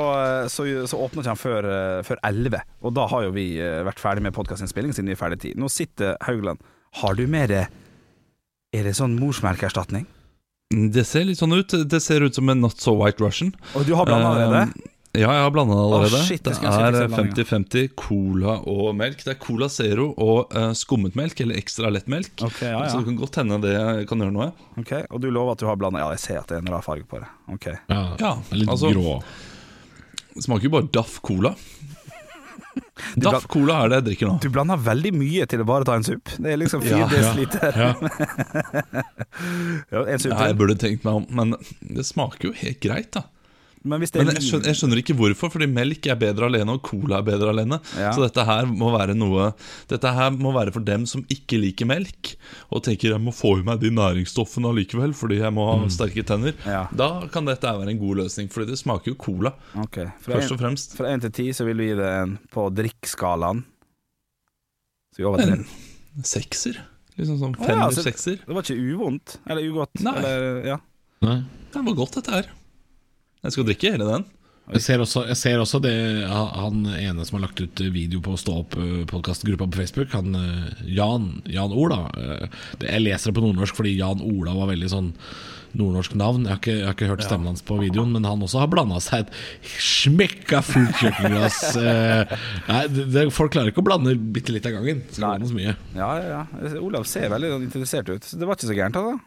så, 0.51 0.67
så 0.89 1.01
åpna 1.07 1.23
ikke 1.23 1.33
han 1.33 1.41
før, 1.41 1.69
eh, 1.71 2.03
før 2.07 2.21
elleve. 2.29 2.61
Og 2.85 2.93
da 2.95 3.07
har 3.11 3.25
jo 3.27 3.33
vi 3.35 3.47
eh, 3.61 3.81
vært 3.87 4.01
ferdig 4.01 4.25
med 4.25 4.35
podkastinnspilling 4.37 4.93
siden 4.95 5.09
vi 5.11 5.17
er 5.17 5.21
ferdig 5.21 5.41
tid. 5.41 5.59
Nå 5.59 5.71
sitter 5.71 6.15
Haugland. 6.27 6.61
Har 7.01 7.17
du 7.17 7.25
det 7.25 7.65
Er 8.75 8.83
det 8.89 8.95
sånn 8.97 9.15
morsmelkerstatning? 9.21 10.05
Det 10.91 11.05
ser 11.07 11.23
litt 11.29 11.39
sånn 11.39 11.53
ut. 11.55 11.71
Det 11.87 12.01
ser 12.03 12.25
ut 12.25 12.35
som 12.35 12.49
en 12.51 12.59
Not 12.65 12.81
So 12.81 12.95
White 12.99 13.21
Russian. 13.23 13.53
Og 13.77 13.85
du 13.87 13.93
har 13.95 14.07
blanda 14.09 14.33
allerede? 14.33 14.61
Eh, 14.75 14.91
Ja, 15.15 15.29
jeg 15.31 15.43
har 15.45 15.51
blanda 15.55 15.75
allerede. 15.79 16.09
allerede. 16.11 16.27
shit, 16.27 16.43
det 16.43 16.55
jeg 16.59 16.65
er 16.67 17.07
50-50 17.07 17.93
cola 17.95 18.57
og 18.67 18.89
melk. 18.99 19.21
Det 19.23 19.31
er 19.31 19.39
Cola 19.39 19.69
Zero 19.71 20.09
og 20.19 20.51
uh, 20.51 20.73
skummet 20.75 21.15
melk, 21.15 21.39
eller 21.39 21.55
ekstra 21.55 21.87
lettmelk. 21.93 22.33
Okay, 22.43 22.67
ja, 22.73 22.81
ja. 22.83 22.89
Så 22.91 22.99
det 22.99 23.05
kan 23.07 23.15
godt 23.21 23.35
hende 23.39 23.61
det 23.63 24.07
kan 24.09 24.19
gjøre 24.19 24.33
noe. 24.35 24.49
Ok, 24.81 24.91
Og 25.11 25.21
du 25.23 25.29
lover 25.31 25.53
at 25.55 25.63
du 25.63 25.69
har 25.69 25.77
blanda? 25.79 26.01
Ja, 26.03 26.09
jeg 26.17 26.19
ser 26.19 26.41
at 26.41 26.51
det 26.51 26.57
er 26.57 26.65
en 26.65 26.73
rar 26.73 26.83
farge 26.83 27.07
på 27.07 27.21
det. 27.23 27.29
Ok 27.47 27.69
Ja, 27.71 28.01
Ja, 28.19 28.33
det 28.49 28.59
litt 28.59 28.69
altså- 28.75 28.91
grå. 28.91 29.21
Det 30.35 30.43
smaker 30.43 30.63
jo 30.67 30.69
bare 30.75 30.89
Daff 30.91 31.21
Cola. 31.23 31.55
Daff 33.25 33.45
Cola 33.51 33.81
er 33.85 33.91
det 33.91 33.97
jeg 33.99 34.05
drikker 34.09 34.29
nå. 34.31 34.35
Du 34.43 34.49
blander 34.53 34.79
veldig 34.81 35.11
mye 35.15 35.45
til 35.51 35.63
å 35.63 35.67
bare 35.67 35.87
ta 35.87 35.95
en 35.99 36.05
supp. 36.07 36.31
Det 36.39 36.51
er 36.53 36.59
liksom 36.61 36.83
fire 36.83 37.03
Ja, 37.03 37.07
ja. 37.07 37.13
desiliter. 37.15 37.71
Ja. 37.75 37.91
Ja, 39.91 40.01
en 40.07 40.19
supp 40.21 40.31
Ja, 40.31 40.45
jeg 40.49 40.57
burde 40.59 40.75
tenkt 40.79 41.03
meg 41.05 41.21
om, 41.21 41.25
men 41.35 41.55
det 41.95 42.05
smaker 42.07 42.49
jo 42.49 42.53
helt 42.55 42.79
greit, 42.83 43.11
da. 43.15 43.25
Men 43.85 44.01
hvis 44.01 44.11
det 44.11 44.23
Men 44.25 44.33
jeg 44.33 44.41
skjønner, 44.47 44.65
jeg 44.71 44.77
skjønner 44.79 44.99
ikke 45.03 45.13
hvorfor, 45.19 45.51
fordi 45.53 45.67
melk 45.69 46.07
er 46.09 46.15
bedre 46.17 46.47
alene, 46.49 46.73
og 46.73 46.81
cola 46.87 47.19
er 47.19 47.25
bedre 47.27 47.51
alene. 47.53 47.77
Ja. 47.99 48.09
Så 48.15 48.23
dette 48.25 48.43
her 48.47 48.65
må 48.65 48.89
være 48.95 49.13
noe 49.13 49.51
Dette 49.91 50.11
her 50.17 50.31
må 50.33 50.51
være 50.55 50.73
for 50.73 50.81
dem 50.87 51.05
som 51.05 51.21
ikke 51.29 51.59
liker 51.61 51.85
melk, 51.85 52.31
og 52.73 52.81
tenker 52.87 53.13
jeg 53.13 53.21
må 53.21 53.29
få 53.35 53.59
i 53.59 53.63
meg 53.67 53.79
de 53.83 53.91
næringsstoffene 53.93 54.71
allikevel, 54.73 55.13
fordi 55.13 55.37
jeg 55.43 55.53
må 55.53 55.67
ha 55.69 55.87
sterke 55.93 56.25
tenner. 56.25 56.57
Ja. 56.65 56.87
Da 56.91 57.27
kan 57.31 57.45
dette 57.45 57.61
være 57.77 57.93
en 57.93 58.01
god 58.01 58.23
løsning, 58.23 58.49
fordi 58.49 58.71
det 58.73 58.79
smaker 58.81 59.13
jo 59.13 59.15
cola, 59.21 59.53
Okay. 59.85 60.09
fra 60.19 60.39
først 60.39 60.51
og 60.51 60.57
en- 60.57 60.63
fremst. 60.65 60.97
Fra 60.97 61.13
én 61.13 61.21
til 61.21 61.31
ti 61.31 61.49
så 61.53 61.63
vil 61.69 61.77
du 61.77 61.83
gi 61.85 61.95
det 62.01 62.09
en 62.23 62.37
på 62.51 62.67
drikkskalaen. 62.73 63.63
Så 65.13 65.21
vi 65.21 65.23
er 65.23 65.29
over 65.29 65.39
En 65.45 65.65
sekser. 66.23 66.77
Liksom 67.17 67.37
sånn 67.39 67.53
Å, 67.55 67.61
ja, 67.61 67.67
femmer, 67.69 67.91
så- 67.95 68.03
sekser. 68.03 68.41
Det 68.45 68.53
var 68.55 68.63
ikke 68.63 68.75
uvondt? 68.75 69.37
Eller 69.47 69.61
ugodt? 69.69 70.01
Nei. 70.03 70.17
Eller, 70.17 70.65
ja. 70.65 70.77
Nei. 71.21 71.43
Det 71.71 71.83
var 71.85 71.93
godt, 71.95 72.15
dette 72.15 72.31
her. 72.31 72.49
Jeg 73.45 73.55
skal 73.55 73.67
drikke 73.69 73.93
hele 73.95 74.09
den. 74.09 74.25
Jeg 74.73 74.81
ser 74.81 75.01
også, 75.03 75.27
jeg 75.29 75.37
ser 75.37 75.61
også 75.61 75.77
det 75.83 75.93
Han 76.25 76.87
ene 76.97 77.25
som 77.27 77.37
har 77.37 77.43
lagt 77.43 77.59
ut 77.61 77.81
video 77.93 78.21
på 78.25 78.33
Stå 78.41 78.63
opp-podkastgruppa 78.63 79.67
på 79.69 79.77
Facebook, 79.83 80.09
han 80.17 80.33
eh, 80.39 80.85
Jan, 80.95 81.27
Jan 81.45 81.75
Ola. 81.75 82.07
eh, 82.17 82.47
Jeg 82.81 83.03
leser 83.03 83.29
det 83.29 83.37
på 83.37 83.43
nordnorsk 83.45 83.77
fordi 83.77 83.93
Jan 83.99 84.23
Ola 84.25 84.55
var 84.57 84.71
veldig 84.73 84.89
sånn 84.89 85.11
nordnorsk 85.75 86.15
navn. 86.17 86.45
Jeg 86.47 86.53
har 86.53 86.59
ikke, 86.61 86.73
jeg 86.79 86.87
har 86.87 86.95
ikke 86.95 87.09
hørt 87.11 87.25
stemmen 87.27 87.49
hans 87.51 87.63
på 87.67 87.75
videoen, 87.81 88.13
men 88.15 88.23
han 88.25 88.41
også 88.45 88.61
har 88.63 88.69
blanda 88.71 88.95
seg 89.03 89.25
et 89.25 89.33
smekka 89.83 90.61
fullt 90.63 91.01
kjøkkenglass. 91.01 91.59
eh, 91.83 92.35
Nei, 92.69 92.81
det, 92.95 93.27
folk 93.35 93.53
klarer 93.53 93.73
ikke 93.73 93.83
å 93.83 93.87
blande 93.91 94.15
bitte 94.15 94.55
litt 94.55 94.65
av 94.69 94.79
gangen. 94.79 95.03
Skal 95.11 95.45
mye. 95.51 95.75
ja, 95.99 96.09
ja, 96.23 96.41
ja. 96.41 96.73
Olav 96.79 97.05
ser 97.11 97.27
veldig 97.35 97.57
interessert 97.59 98.09
ut. 98.09 98.23
Så 98.23 98.39
det 98.39 98.47
var 98.47 98.57
ikke 98.57 98.71
så 98.71 98.79
gærent, 98.79 99.01
altså. 99.03 99.19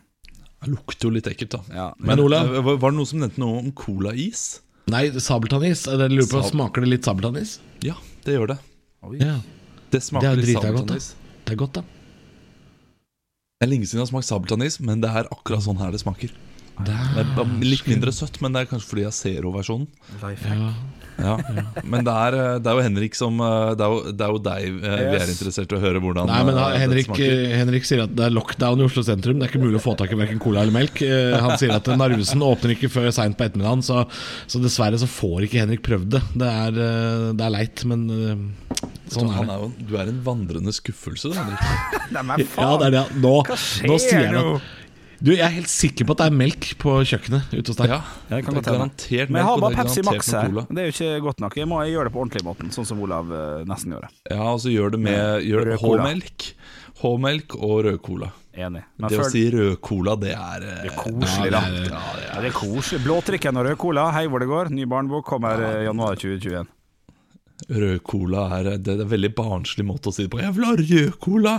Det 0.64 0.70
lukter 0.72 1.06
jo 1.08 1.10
litt 1.14 1.28
ekkelt, 1.31 1.50
da. 1.55 1.60
Ja. 1.75 1.88
Men 1.99 2.19
Olav? 2.20 2.49
eh, 2.55 2.60
var 2.66 2.90
det 2.90 2.96
noen 2.99 3.06
som 3.06 3.20
nevnte 3.22 3.38
noe 3.38 3.60
om 3.60 3.70
colais? 3.72 4.60
Nei, 4.90 5.05
sabeltannis. 5.20 5.84
Jeg 5.87 6.10
lurer 6.10 6.26
på, 6.31 6.40
Sab- 6.43 6.50
Smaker 6.50 6.82
det 6.82 6.88
litt 6.96 7.05
sabeltannis? 7.06 7.58
Ja, 7.84 7.94
det 8.25 8.34
gjør 8.38 8.49
det. 8.55 8.58
Ja, 9.20 9.37
Det 9.90 9.99
det 9.99 10.02
smaker 10.02 10.34
det 10.34 10.37
litt 10.43 10.46
drita 10.49 10.72
godt, 10.72 10.88
sabeltannis. 10.88 11.14
Det 11.44 11.52
er 11.52 11.56
godt, 11.62 11.72
da. 11.78 11.82
Det 13.58 13.66
er 13.66 13.70
lenge 13.72 13.87
siden 13.87 13.99
jeg 14.00 14.06
har 14.06 14.10
smakt 14.12 14.28
sabeltannis, 14.28 14.81
men 14.81 15.00
det 15.02 15.10
er 15.10 15.28
akkurat 15.34 15.62
sånn 15.64 15.78
her 15.78 15.90
det 15.94 16.00
smaker. 16.02 16.31
Det 16.87 16.94
er 16.94 17.25
bare 17.34 17.58
litt 17.66 17.87
mindre 17.90 18.12
søtt, 18.14 18.40
men 18.40 18.52
det 18.55 18.60
er 18.62 18.69
kanskje 18.70 18.87
fordi 18.93 19.02
jeg 19.02 19.12
ser 19.16 19.38
Zero-versjonen. 19.43 19.88
Ja. 20.22 20.72
Ja. 21.19 21.35
Men 21.82 22.05
det 22.06 22.12
er, 22.15 22.37
eh, 22.38 22.59
det 22.62 22.70
er 22.70 22.79
jo 22.79 22.82
Henrik 22.85 23.17
som 23.19 23.41
eh, 23.43 23.73
Det 23.79 23.82
er 23.82 23.91
jo, 23.94 24.12
det 24.15 24.23
er 24.25 24.35
jo 24.35 24.41
deg 24.44 24.67
eh, 24.69 25.00
vi 25.09 25.17
er 25.19 25.32
interessert 25.32 25.73
i 25.75 25.79
å 25.79 25.81
høre 25.82 26.03
hvordan 26.03 26.31
Nei, 26.31 26.38
men 26.47 26.61
Henrik, 26.79 27.09
smaker. 27.09 27.41
Henrik 27.59 27.88
sier 27.88 28.05
at 28.05 28.15
det 28.15 28.29
er 28.29 28.35
lockdown 28.37 28.82
i 28.82 28.87
Oslo 28.87 29.03
sentrum. 29.06 29.41
Det 29.41 29.49
er 29.49 29.53
ikke 29.53 29.62
mulig 29.65 29.81
å 29.81 29.82
få 29.82 29.97
tak 29.99 30.15
i 30.15 30.19
verken 30.19 30.38
cola 30.43 30.62
eller 30.62 30.75
melk. 30.75 31.03
Han 31.03 31.56
sier 31.59 31.75
at 31.75 31.91
Narvesen 31.99 32.44
åpner 32.47 32.76
ikke 32.76 32.91
før 32.93 33.11
seint 33.15 33.38
på 33.38 33.47
ettermiddagen, 33.49 33.82
så, 33.87 34.05
så 34.50 34.62
dessverre 34.62 35.00
så 35.00 35.09
får 35.11 35.49
ikke 35.49 35.62
Henrik 35.65 35.82
prøvd 35.87 36.11
det. 36.17 36.23
Det 36.38 36.50
er, 36.65 36.81
det 37.38 37.47
er 37.49 37.55
leit, 37.55 37.85
men 37.88 38.06
sånn 39.11 39.32
er 39.32 39.49
det. 39.49 39.70
du 39.88 39.94
er 39.99 40.11
en 40.12 40.20
vandrende 40.26 40.75
skuffelse, 40.76 41.32
du, 41.32 41.38
Henrik. 41.38 42.11
Nei, 42.15 42.26
men 42.31 42.44
Ja, 42.47 42.70
det 42.81 42.91
er 42.91 42.97
det. 42.99 43.06
Nå, 43.25 43.35
Hva 43.49 43.59
skjer 43.59 43.91
nå 43.91 43.99
sier 44.03 44.26
jeg 44.29 44.37
nå? 44.37 44.59
Du, 45.19 45.32
Jeg 45.35 45.43
er 45.43 45.50
helt 45.56 45.70
sikker 45.70 46.06
på 46.06 46.15
at 46.15 46.20
det 46.23 46.26
er 46.31 46.35
melk 46.38 46.67
på 46.79 46.93
kjøkkenet 47.03 47.50
ute 47.50 47.73
hos 47.73 47.79
deg. 47.81 47.91
Ja, 47.91 47.97
jeg 48.31 48.44
kan 48.47 48.55
godt 48.55 48.69
er 48.70 48.77
garantert 48.77 49.32
Men 49.34 49.41
jeg 49.41 49.48
har 49.48 49.63
bare 49.65 49.79
Pepsi 49.81 50.05
Max 50.06 50.29
her. 50.31 50.53
Det 50.69 50.82
er 50.82 50.87
jo 50.91 50.94
ikke 50.94 51.08
godt 51.27 51.41
nok. 51.43 51.56
Jeg 51.58 51.69
må 51.70 51.81
gjøre 51.91 52.06
det 52.06 52.15
på 52.15 52.20
ordentlig 52.22 52.44
måten, 52.46 52.70
sånn 52.75 52.87
som 52.87 53.01
Olav 53.03 53.32
eh, 53.34 53.65
nesten 53.67 53.96
gjør 53.96 54.06
det. 54.06 54.13
Ja, 54.31 54.44
og 54.53 54.60
så 54.63 54.70
gjør 54.70 54.94
det 54.94 55.01
med 55.08 55.43
gjør 55.48 55.72
det. 55.72 55.81
H-melk. 55.82 56.46
H-melk 57.03 57.58
og 57.58 57.75
rød 57.89 57.98
cola. 58.06 58.31
Enig. 58.58 58.84
Men 58.98 59.10
Det 59.13 59.19
å 59.22 59.27
si 59.31 59.43
rød 59.55 59.77
cola, 59.87 60.15
det 60.22 60.32
er 60.39 60.65
eh, 60.70 60.81
Det 60.87 60.93
er 60.93 60.96
koselig, 61.03 61.51
da. 61.55 61.60
Ja, 61.67 61.75
det 61.75 61.84
er- 61.91 62.25
Ja, 62.29 62.41
det 62.43 62.48
er 62.53 62.56
koselig. 62.58 63.03
Blåtrikken 63.05 63.58
og 63.58 63.67
rød 63.67 63.79
cola, 63.82 64.08
hei 64.15 64.27
hvor 64.31 64.39
det 64.43 64.48
går. 64.51 64.70
Ny 64.75 64.87
barnebok 64.87 65.27
kommer 65.34 65.63
eh, 65.67 65.84
januar 65.91 66.15
2021. 66.19 66.70
Rød 67.75 68.03
cola 68.06 68.46
er 68.58 68.63
det, 68.70 68.77
det 68.87 68.94
er 68.94 69.03
en 69.03 69.10
veldig 69.19 69.34
barnslig 69.34 69.87
måte 69.87 70.10
å 70.10 70.15
si 70.15 70.27
det 70.29 70.31
på. 70.31 70.39
Jeg 70.46 70.55
vil 70.55 70.67
ha 70.70 70.77
rød 70.79 71.19
cola! 71.27 71.56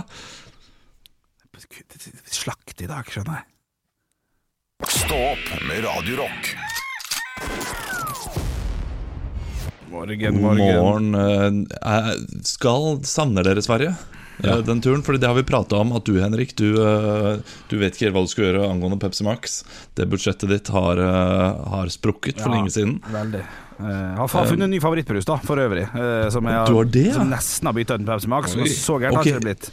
Slakt 2.30 2.80
i 2.82 2.86
dag, 2.88 3.04
skjønner 3.10 3.40
jeg. 3.40 3.46
Stå 4.88 5.16
opp 5.34 5.48
med 5.68 5.82
Radio 5.84 6.16
Rock. 6.22 6.54
Morgen, 9.90 10.38
morgen. 10.40 11.10
morgen. 11.10 11.14
eh, 11.14 11.76
er- 11.82 12.22
skal 12.46 13.00
savne 13.04 13.42
dere 13.44 13.60
Sverige? 13.62 13.96
Ja. 14.42 14.54
Eh, 14.56 14.62
Den 14.64 14.80
turen, 14.80 15.02
fordi 15.04 15.18
Det 15.20 15.26
har 15.28 15.34
vi 15.34 15.42
prata 15.42 15.76
om. 15.76 15.92
At 15.92 16.04
du 16.04 16.14
Henrik 16.14 16.54
du, 16.56 16.80
eh, 16.80 17.40
du 17.68 17.76
vet 17.78 17.92
ikke 17.92 18.06
helt 18.08 18.14
hva 18.16 18.22
du 18.24 18.28
skal 18.32 18.44
gjøre 18.46 18.70
angående 18.70 18.98
Pepsi 18.98 19.22
Max. 19.24 19.64
Det 19.94 20.08
budsjettet 20.08 20.48
ditt 20.48 20.68
har, 20.68 20.96
eh, 20.96 21.68
har 21.68 21.86
sprukket 21.88 22.40
for 22.40 22.48
Ja. 22.48 22.56
lenge 22.56 22.70
siden. 22.72 23.00
Veldig. 23.02 23.40
Eh, 23.80 23.86
Jeg 23.86 24.16
har 24.16 24.28
funnet 24.28 24.62
en 24.62 24.70
ny 24.70 24.78
favorittbrus, 24.80 25.24
da, 25.26 25.36
for 25.36 25.56
øvrig. 25.56 25.82
eh, 25.94 26.30
Som 26.30 26.44
jeg 26.46 26.66
Du 26.66 26.74
har 26.76 26.84
det, 26.84 27.06
ja? 27.06 27.12
som 27.14 27.28
nesten 27.28 27.66
har 27.66 27.72
bytta 27.74 27.94
ut 27.94 28.00
med 28.00 28.06
Pepsi 28.08 28.28
Max. 28.28 28.54
Oi. 28.56 28.60
Og 28.62 28.66
så 28.68 28.98
gærent 29.00 29.14
har 29.16 29.24
det 29.24 29.34
ikke 29.34 29.44
blitt. 29.44 29.70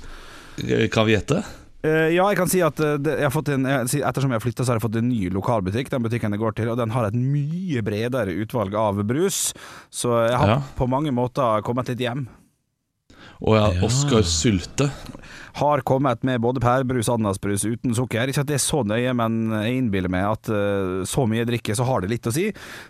Eh, 0.70 0.88
Kan 0.90 1.06
vi 1.06 1.14
gjette? 1.16 1.46
Eh, 1.86 2.10
ja, 2.16 2.24
jeg 2.32 2.38
kan 2.40 2.50
si 2.50 2.60
at 2.66 2.80
eh, 2.82 2.96
jeg 3.06 3.28
har 3.28 3.34
fått 3.34 3.52
en, 3.54 3.68
ettersom 3.70 4.32
jeg 4.34 4.40
har 4.40 4.44
flytta, 4.44 4.66
så 4.66 4.74
har 4.74 4.80
jeg 4.80 4.88
fått 4.88 4.98
en 5.02 5.10
ny 5.12 5.28
lokalbutikk. 5.34 5.92
Den 5.94 6.04
butikken 6.08 6.34
jeg 6.34 6.42
går 6.42 6.56
til, 6.58 6.72
og 6.74 6.80
den 6.82 6.90
har 6.96 7.06
et 7.12 7.18
mye 7.18 7.84
bredere 7.86 8.34
utvalg 8.42 8.74
av 8.78 9.04
brus. 9.08 9.52
Så 9.94 10.16
jeg 10.28 10.38
har 10.42 10.56
Ja. 10.56 10.60
på 10.76 10.90
mange 10.90 11.14
måter 11.14 11.62
kommet 11.64 11.88
litt 11.94 12.02
hjem. 12.02 12.28
Og 13.46 13.54
ja. 13.54 13.68
Oskar 13.86 14.24
Sylte. 14.26 14.90
Har 15.58 15.82
kommet 15.86 16.24
med 16.26 16.42
både 16.42 16.60
pærebrus 16.62 17.08
og 17.10 17.20
ananasbrus 17.20 17.66
uten 17.70 17.94
sukker. 17.94 18.30
Ikke 18.30 18.42
at 18.42 18.50
det 18.50 18.56
er 18.58 18.64
så 18.66 18.82
nøye, 18.86 19.14
men 19.14 19.52
jeg 19.62 19.78
innbiller 19.78 20.10
meg 20.10 20.26
at 20.26 20.50
eh, 20.50 21.06
så 21.06 21.28
mye 21.30 21.44
jeg 21.44 21.50
drikker, 21.52 21.78
så 21.78 21.86
har 21.86 22.02
det 22.02 22.10
litt 22.10 22.26
å 22.30 22.34
si. 22.34 22.48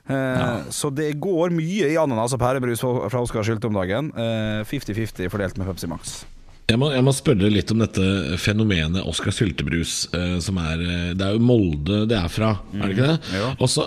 Ja. 0.07 0.63
Så 0.71 0.93
det 0.95 1.19
går 1.19 1.51
mye 1.51 1.91
i 1.91 1.99
ananas 1.99 2.35
og 2.35 2.39
pærebrus 2.39 2.79
fra 3.11 3.19
Oskar 3.19 3.43
Sylte 3.43 3.67
om 3.67 3.75
dagen. 3.75 4.13
Eh, 4.15 4.63
50-50 4.63 5.27
fordelt 5.31 5.59
med 5.59 5.67
Pepsi 5.67 5.91
Max. 5.91 6.21
Jeg 6.67 6.79
må, 6.81 6.89
jeg 6.91 7.03
må 7.07 7.13
spørre 7.15 7.47
litt 7.47 7.69
om 7.71 7.79
dette 7.79 8.37
fenomenet 8.43 9.05
Oskar 9.07 9.31
Syltebrus. 9.31 10.01
Eh, 10.11 10.35
som 10.43 10.57
er, 10.59 10.81
eh, 10.83 11.13
det 11.15 11.23
er 11.23 11.37
jo 11.37 11.45
Molde 11.47 12.01
det 12.11 12.17
er 12.19 12.27
fra, 12.27 12.57
er 12.75 12.81
det 12.83 12.97
ikke 12.97 13.11
det? 13.13 13.37
Ja. 13.39 13.53
Og 13.55 13.71
så 13.71 13.85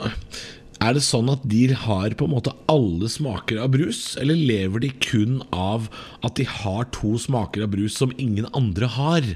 er 0.80 0.96
det 0.96 1.02
sånn 1.04 1.28
at 1.28 1.42
de 1.44 1.66
har 1.76 2.14
på 2.16 2.24
en 2.24 2.32
måte 2.32 2.54
alle 2.72 3.08
smaker 3.12 3.58
av 3.60 3.74
brus, 3.74 4.14
eller 4.20 4.38
lever 4.38 4.86
de 4.86 4.88
kun 5.04 5.42
av 5.52 5.90
at 6.24 6.38
de 6.40 6.46
har 6.48 6.88
to 6.96 7.18
smaker 7.20 7.66
av 7.66 7.74
brus 7.74 7.98
som 8.00 8.14
ingen 8.16 8.48
andre 8.56 8.88
har? 8.96 9.28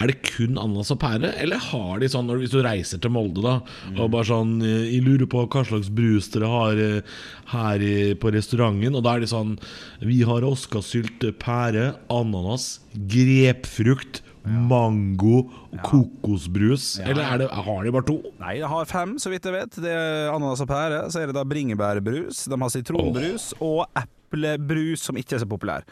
Er 0.00 0.10
det 0.10 0.22
kun 0.24 0.56
ananas 0.58 0.90
og 0.90 0.98
pære, 1.02 1.30
eller 1.38 1.60
har 1.60 2.00
de 2.00 2.08
sånn 2.10 2.32
hvis 2.40 2.54
du 2.54 2.62
reiser 2.64 2.98
til 3.02 3.12
Molde 3.12 3.44
da 3.44 3.54
og 4.00 4.14
bare 4.14 4.30
sånn 4.30 4.54
eh, 4.64 4.86
Jeg 4.94 5.04
lurer 5.04 5.28
på 5.28 5.44
hva 5.44 5.62
slags 5.68 5.90
brus 5.92 6.30
dere 6.32 6.48
har 6.48 6.80
eh, 6.80 7.18
her 7.52 7.84
på 8.18 8.32
restauranten, 8.32 8.96
og 8.96 9.04
da 9.04 9.14
er 9.14 9.22
de 9.22 9.30
sånn 9.30 9.58
Vi 10.00 10.22
har 10.24 10.46
oskasylt 10.48 11.28
pære, 11.44 11.92
ananas, 12.10 12.80
grepfrukt, 12.96 14.24
mango 14.44 15.42
og 15.70 15.82
kokosbrus. 15.84 16.98
Eller 17.04 17.24
er 17.26 17.42
det, 17.42 17.48
har 17.50 17.84
de 17.84 17.92
bare 17.94 18.08
to? 18.08 18.18
Nei, 18.40 18.56
de 18.60 18.70
har 18.70 18.88
fem, 18.90 19.16
så 19.20 19.32
vidt 19.32 19.46
jeg 19.46 19.56
vet. 19.56 19.80
Det 19.84 19.92
er 19.92 20.30
ananas 20.32 20.62
og 20.64 20.70
pære. 20.70 21.02
Så 21.12 21.22
er 21.22 21.30
det 21.30 21.36
da 21.36 21.44
bringebærbrus. 21.48 22.46
De 22.50 22.60
har 22.60 22.72
sitronbrus 22.72 23.52
og 23.60 23.84
eplebrus, 24.00 25.06
som 25.08 25.18
ikke 25.20 25.36
er 25.38 25.44
så 25.44 25.50
populær. 25.50 25.86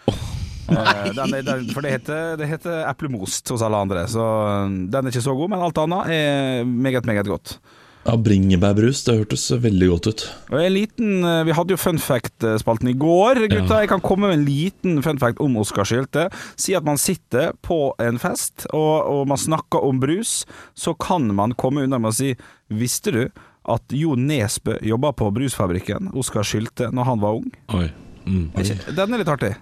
Eh, 0.69 1.11
den 1.17 1.33
er, 1.33 1.43
den, 1.47 1.69
for 1.73 1.85
det 1.85 1.95
heter, 1.97 2.37
det 2.37 2.49
heter 2.51 2.83
eplemost 2.91 3.49
hos 3.49 3.63
alle 3.65 3.79
andre, 3.81 4.03
så 4.11 4.25
den 4.69 4.99
er 4.99 5.09
ikke 5.13 5.25
så 5.25 5.33
god. 5.37 5.49
Men 5.55 5.65
alt 5.65 5.81
annet 5.81 6.13
er 6.13 6.65
meget, 6.69 7.09
meget 7.09 7.31
godt. 7.31 7.59
Ja, 8.07 8.15
Bringebærbrus, 8.17 9.03
det 9.05 9.17
hørtes 9.19 9.49
veldig 9.51 9.89
godt 9.91 10.07
ut. 10.09 10.23
En 10.55 10.73
liten, 10.73 11.25
eh, 11.25 11.45
Vi 11.45 11.53
hadde 11.53 11.75
jo 11.75 11.77
fun 11.77 11.99
fact-spalten 11.99 12.89
i 12.89 12.95
går, 12.95 13.49
gutta. 13.49 13.81
Jeg 13.83 13.89
kan 13.89 14.01
komme 14.01 14.29
med 14.29 14.39
en 14.39 14.45
liten 14.47 15.03
fun 15.03 15.19
fact 15.19 15.41
om 15.41 15.57
Oskar 15.57 15.85
Sylte. 15.85 16.31
Si 16.57 16.75
at 16.75 16.85
man 16.85 16.97
sitter 16.97 17.53
på 17.63 17.93
en 17.99 18.19
fest, 18.19 18.67
og, 18.73 19.05
og 19.07 19.29
man 19.29 19.37
snakker 19.37 19.85
om 19.85 20.01
brus. 20.01 20.47
Så 20.75 20.97
kan 20.99 21.35
man 21.35 21.55
komme 21.55 21.85
unna 21.85 21.99
med 21.99 22.13
å 22.13 22.15
si 22.15 22.35
Visste 22.69 23.13
du 23.13 23.23
at 23.69 23.83
Jo 23.93 24.15
Nesbø 24.15 24.79
jobba 24.85 25.13
på 25.13 25.31
brusfabrikken 25.33 26.11
Oskar 26.17 26.45
Sylte 26.45 26.91
når 26.93 27.05
han 27.05 27.21
var 27.21 27.39
ung? 27.41 27.49
Oi. 27.77 27.89
Mm. 28.29 28.51
Den 28.53 29.15
er 29.15 29.19
litt 29.19 29.33
artig. 29.33 29.55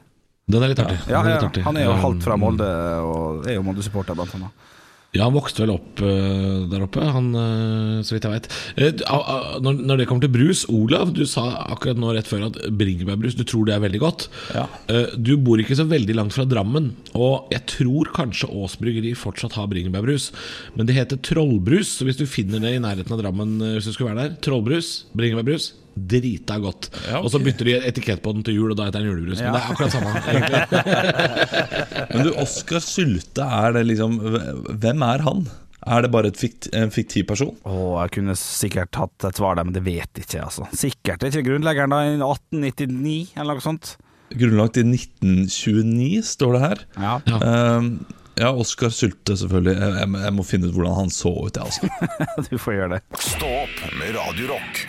Den 0.47 0.63
er 0.63 0.71
litt 0.71 0.79
artig. 0.83 0.99
Ja, 1.11 1.23
er 1.23 1.37
litt 1.37 1.49
artig. 1.49 1.63
han 1.67 1.77
er 1.79 1.89
jo 1.89 1.95
halvt 1.99 2.27
fra 2.27 2.37
mm. 2.39 2.43
Molde, 2.43 2.71
og 3.03 3.47
er 3.47 3.59
jo 3.59 3.65
Molde-supporter, 3.67 4.15
blant 4.19 4.35
annet. 4.39 4.67
Ja, 5.17 5.25
han 5.27 5.35
vokste 5.37 5.65
vel 5.65 5.73
opp 5.75 6.03
uh, 6.05 6.67
der 6.71 6.85
oppe, 6.85 7.01
han, 7.15 7.31
uh, 7.33 8.03
så 8.05 8.15
vidt 8.17 8.27
jeg 8.29 8.35
vet. 8.37 8.49
Uh, 8.77 9.05
a- 9.09 9.59
når, 9.65 9.79
når 9.89 10.03
det 10.03 10.07
kommer 10.11 10.27
til 10.27 10.35
brus, 10.35 10.65
Olav, 10.73 11.13
du 11.17 11.23
sa 11.29 11.47
akkurat 11.73 11.97
nå 12.01 12.13
rett 12.17 12.29
før 12.29 12.47
at 12.51 12.59
bringebærbrus, 12.77 13.37
du 13.39 13.45
tror 13.49 13.65
det 13.69 13.77
er 13.77 13.83
veldig 13.87 14.03
godt. 14.03 14.27
Ja. 14.55 14.67
Eh, 14.93 15.15
du 15.17 15.33
bor 15.41 15.61
ikke 15.63 15.77
så 15.79 15.87
veldig 15.89 16.17
langt 16.19 16.35
fra 16.37 16.45
Drammen, 16.49 16.91
og 17.17 17.49
jeg 17.55 17.65
tror 17.73 18.11
kanskje 18.17 18.51
Ås 18.53 18.77
Bryggeri 18.81 19.15
fortsatt 19.17 19.57
har 19.57 19.71
bringebærbrus. 19.73 20.29
Men 20.77 20.89
det 20.91 20.99
heter 20.99 21.21
trollbrus, 21.25 21.95
så 21.99 22.07
hvis 22.09 22.21
du 22.21 22.27
finner 22.29 22.61
det 22.63 22.75
i 22.77 22.83
nærheten 22.83 23.17
av 23.17 23.23
Drammen 23.25 23.57
eh, 23.63 23.75
hvis 23.79 23.89
du 23.89 23.95
skulle 23.97 24.13
være 24.13 24.27
der, 24.29 24.39
trollbrus, 24.45 24.93
bringebærbrus, 25.17 25.71
drita 25.97 26.59
godt. 26.61 26.91
Ja, 26.93 27.17
okay. 27.17 27.23
Og 27.25 27.31
så 27.33 27.41
bytter 27.43 27.71
de 27.71 27.77
etikett 27.89 28.23
på 28.25 28.33
den 28.37 28.45
til 28.47 28.59
jul, 28.59 28.73
og 28.73 28.79
da 28.79 28.89
heter 28.89 29.01
den 29.03 29.11
julebrus. 29.11 29.41
Men 29.41 29.57
det 29.57 29.63
er 29.63 29.71
akkurat 29.73 29.93
samme. 29.97 30.11
Men 32.13 32.27
du, 32.29 32.33
Oskar 32.43 32.85
Sylte, 32.85 33.45
er 33.45 33.77
det 33.77 33.87
liksom 33.89 34.19
Hvem 34.21 35.03
er 35.07 35.25
han? 35.27 35.47
Er 35.87 36.03
det 36.03 36.11
bare 36.11 36.33
et 36.33 36.39
fikt, 36.41 36.67
en 36.75 36.91
fiktiv 36.91 37.29
person? 37.31 37.53
Oh, 37.69 37.95
jeg 38.03 38.17
kunne 38.17 38.35
sikkert 38.39 38.97
hatt 38.99 39.27
et 39.29 39.39
svar 39.39 39.55
der, 39.59 39.67
men 39.69 39.77
det 39.77 39.85
vet 39.87 40.19
jeg 40.19 40.27
ikke, 40.27 40.43
altså. 40.49 40.67
Sikkert. 40.75 41.23
Er 41.23 41.31
ikke 41.31 41.47
grunnleggeren 41.53 41.95
da 41.95 42.01
i 42.03 42.17
1899, 42.17 43.37
eller 43.39 43.55
noe 43.55 43.63
sånt? 43.63 43.93
Grunnlagt 44.35 44.81
i 44.83 44.83
1929, 44.83 46.25
står 46.27 46.57
det 46.57 46.63
her. 46.65 46.83
Ja. 46.99 47.15
Ja. 47.31 47.39
Ehm, 47.39 47.93
ja, 48.41 48.51
Oskar 48.51 48.91
Sylte, 48.91 49.39
selvfølgelig. 49.39 49.77
Jeg, 49.79 49.95
jeg, 50.01 50.25
jeg 50.27 50.35
må 50.35 50.49
finne 50.49 50.67
ut 50.67 50.75
hvordan 50.75 50.99
han 51.05 51.15
så 51.15 51.31
ut, 51.39 51.55
jeg, 51.55 51.71
altså. 51.71 51.87
Du 52.51 52.59
får 52.59 52.81
gjøre 52.81 52.99
det. 52.99 53.03
Stå 53.23 53.53
opp 53.63 53.83
med 54.01 54.19
Radio 54.19 54.57
Rock. 54.57 54.87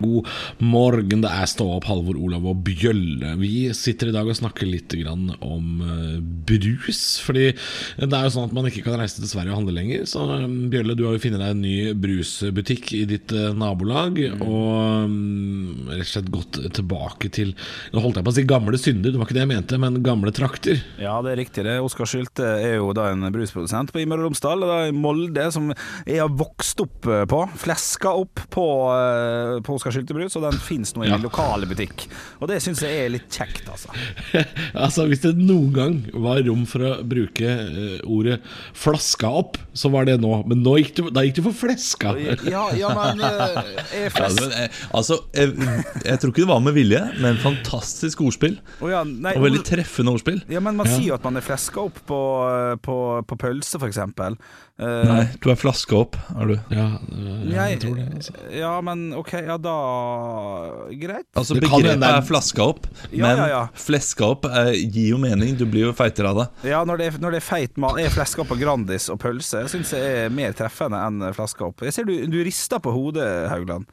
God 0.00 0.28
morgen, 0.62 1.22
det 1.24 1.30
er 1.30 1.48
Stå 1.50 1.66
opp, 1.76 1.88
Halvor, 1.90 2.18
Olav 2.20 2.44
og 2.46 2.60
Bjølle. 2.64 3.34
Vi 3.40 3.70
sitter 3.76 4.10
i 4.10 4.14
dag 4.14 4.28
og 4.28 4.36
snakker 4.38 4.68
litt 4.68 4.92
grann 5.00 5.32
om 5.44 5.82
eh, 5.84 6.18
brus. 6.20 7.18
Fordi 7.24 7.50
det 7.50 8.08
er 8.08 8.26
jo 8.26 8.32
sånn 8.34 8.48
at 8.48 8.54
man 8.56 8.68
ikke 8.70 8.84
kan 8.86 9.00
reise 9.00 9.18
til 9.18 9.30
Sverige 9.30 9.52
og 9.52 9.60
handle 9.60 9.74
lenger. 9.76 10.06
Så 10.08 10.24
eh, 10.36 10.46
Bjølle, 10.72 10.96
du 10.98 11.04
har 11.06 11.16
jo 11.16 11.22
funnet 11.22 11.42
deg 11.42 11.54
en 11.54 11.64
ny 11.64 11.76
brusbutikk 12.00 12.92
i 12.96 13.02
ditt 13.10 13.34
eh, 13.36 13.50
nabolag. 13.56 14.20
Og 14.40 15.10
mm, 15.10 15.90
rett 15.92 16.06
og 16.06 16.12
slett 16.12 16.32
gått 16.32 16.60
tilbake 16.76 17.30
til 17.34 17.52
Nå 17.90 18.02
holdt 18.02 18.20
jeg 18.20 18.26
på 18.26 18.32
å 18.32 18.36
si 18.36 18.46
gamle 18.48 18.78
synder, 18.80 19.12
det 19.12 19.18
var 19.20 19.28
ikke 19.28 19.36
det 19.36 19.42
jeg 19.42 19.50
mente, 19.50 19.78
men 19.80 19.98
gamle 20.04 20.32
trakter. 20.34 20.80
Ja, 21.00 21.16
det 21.24 21.34
er 21.34 21.40
riktig. 21.42 21.64
det 21.66 21.76
Oskar 21.82 22.08
Sylte 22.08 22.46
er 22.60 22.78
jo 22.78 22.92
da 22.96 23.08
en 23.10 23.26
brusprodusent 23.34 23.92
på 23.92 24.02
Imøre 24.02 24.24
og 24.24 24.30
Romsdal, 24.30 24.64
og 24.64 24.70
da 24.70 24.78
i 24.88 24.94
Molde, 24.94 25.48
som 25.54 25.70
jeg 26.06 26.20
har 26.22 26.30
vokst 26.30 26.80
opp 26.84 27.08
eh, 27.10 27.26
på. 27.30 27.42
Fleska 27.60 28.14
opp 28.22 28.44
på, 28.54 28.66
på 29.66 29.76
Oskar 29.76 29.89
Sylte 29.94 30.14
brus, 30.16 30.36
og 30.38 30.44
den 30.46 30.58
fins 30.60 30.94
nå 30.96 31.04
i 31.04 31.08
Ja. 31.10 31.16
lokale 31.20 31.66
butikk. 31.70 32.06
Og 32.40 32.48
det 32.48 32.60
syns 32.62 32.80
jeg 32.84 33.04
er 33.06 33.08
litt 33.12 33.28
kjekt, 33.30 33.66
altså. 33.70 33.90
altså 34.84 35.06
Hvis 35.10 35.22
det 35.24 35.34
noen 35.38 35.72
gang 35.74 35.96
var 36.14 36.40
rom 36.46 36.64
for 36.70 36.80
å 36.86 36.92
bruke 37.06 37.46
eh, 37.50 37.98
ordet 38.06 38.40
'flaska 38.74 39.28
opp', 39.40 39.58
så 39.74 39.90
var 39.92 40.04
det 40.08 40.18
nå. 40.20 40.32
Men 40.48 40.62
nå 40.64 40.76
gikk 40.80 40.94
du, 40.96 41.02
da 41.10 41.24
gikk 41.26 41.40
du 41.40 41.42
for 41.50 41.56
fleska. 41.66 42.14
Ja, 42.48 42.68
ja 42.76 42.88
men 42.94 43.20
er 43.26 43.38
jeg 43.92 44.12
Ja, 44.14 44.28
men, 44.28 44.52
eh, 44.52 44.80
altså, 44.96 45.20
jeg, 45.34 45.54
jeg 46.04 46.20
tror 46.20 46.30
ikke 46.32 46.44
det 46.44 46.48
var 46.52 46.60
med 46.64 46.74
vilje, 46.78 47.02
men 47.20 47.36
fantastisk 47.42 48.20
ordspill. 48.26 48.58
Oh, 48.80 48.88
ja, 48.92 49.02
nei, 49.04 49.34
Og 49.36 49.44
veldig 49.48 49.62
treffende 49.66 50.12
ordspill. 50.14 50.40
Ja, 50.50 50.60
men 50.60 50.76
man 50.76 50.86
Ja. 50.86 50.96
sier 50.96 51.08
jo 51.12 51.18
at 51.18 51.24
man 51.24 51.36
er 51.36 51.44
fleska 51.44 51.80
opp 51.88 52.00
på, 52.06 52.20
på, 52.82 52.96
på 53.26 53.38
pølse, 53.40 53.78
for 53.78 53.88
eksempel. 53.90 54.36
Eh, 54.80 55.04
Nei, 55.04 55.24
du 55.42 55.50
er 55.52 55.58
flaska 55.60 55.96
opp, 55.98 56.16
er 56.40 56.46
du. 56.54 56.54
Ja, 56.72 56.86
jeg, 57.12 57.50
jeg 57.52 57.80
tror 57.82 57.96
det. 57.98 58.06
Altså. 58.16 58.32
Ja, 58.56 58.72
men 58.80 59.02
ok, 59.14 59.32
ja 59.44 59.58
da 59.60 59.74
Greit. 61.00 61.26
Altså 61.36 61.54
Det 61.56 61.62
kan 61.68 61.80
hende 61.82 61.94
Begrepet 61.96 62.00
det 62.00 62.10
er- 62.16 62.26
flaska 62.28 62.62
opp, 62.66 62.86
Ja, 63.12 63.22
men 63.26 63.36
ja, 63.38 63.46
ja. 63.48 63.62
fleska 63.74 64.24
opp 64.34 64.44
eh, 64.46 64.72
gir 64.90 65.10
jo 65.14 65.18
mening. 65.18 65.56
Du 65.56 65.64
blir 65.66 65.86
jo 65.88 65.92
feitere 65.96 66.30
av 66.32 66.36
det. 66.42 66.70
Ja, 66.70 66.84
når 66.84 66.98
det 66.98 67.06
er, 67.14 67.18
når 67.22 67.30
det 67.36 67.42
er 67.42 67.46
feit 67.48 67.76
mat 67.80 67.98
Er 68.00 68.10
fleska 68.10 68.42
opp 68.42 68.48
på 68.52 68.58
Grandis 68.60 69.08
og 69.12 69.18
pølse 69.22 69.64
syns 69.70 69.92
jeg 69.96 70.26
er 70.26 70.30
mer 70.34 70.52
treffende 70.52 70.98
enn 71.06 71.32
flaska 71.34 71.66
opp. 71.70 71.80
Jeg 71.86 71.92
ser 71.96 72.04
du, 72.08 72.14
du 72.26 72.38
rister 72.44 72.78
på 72.82 72.92
hodet, 72.92 73.48
Haugland. 73.50 73.86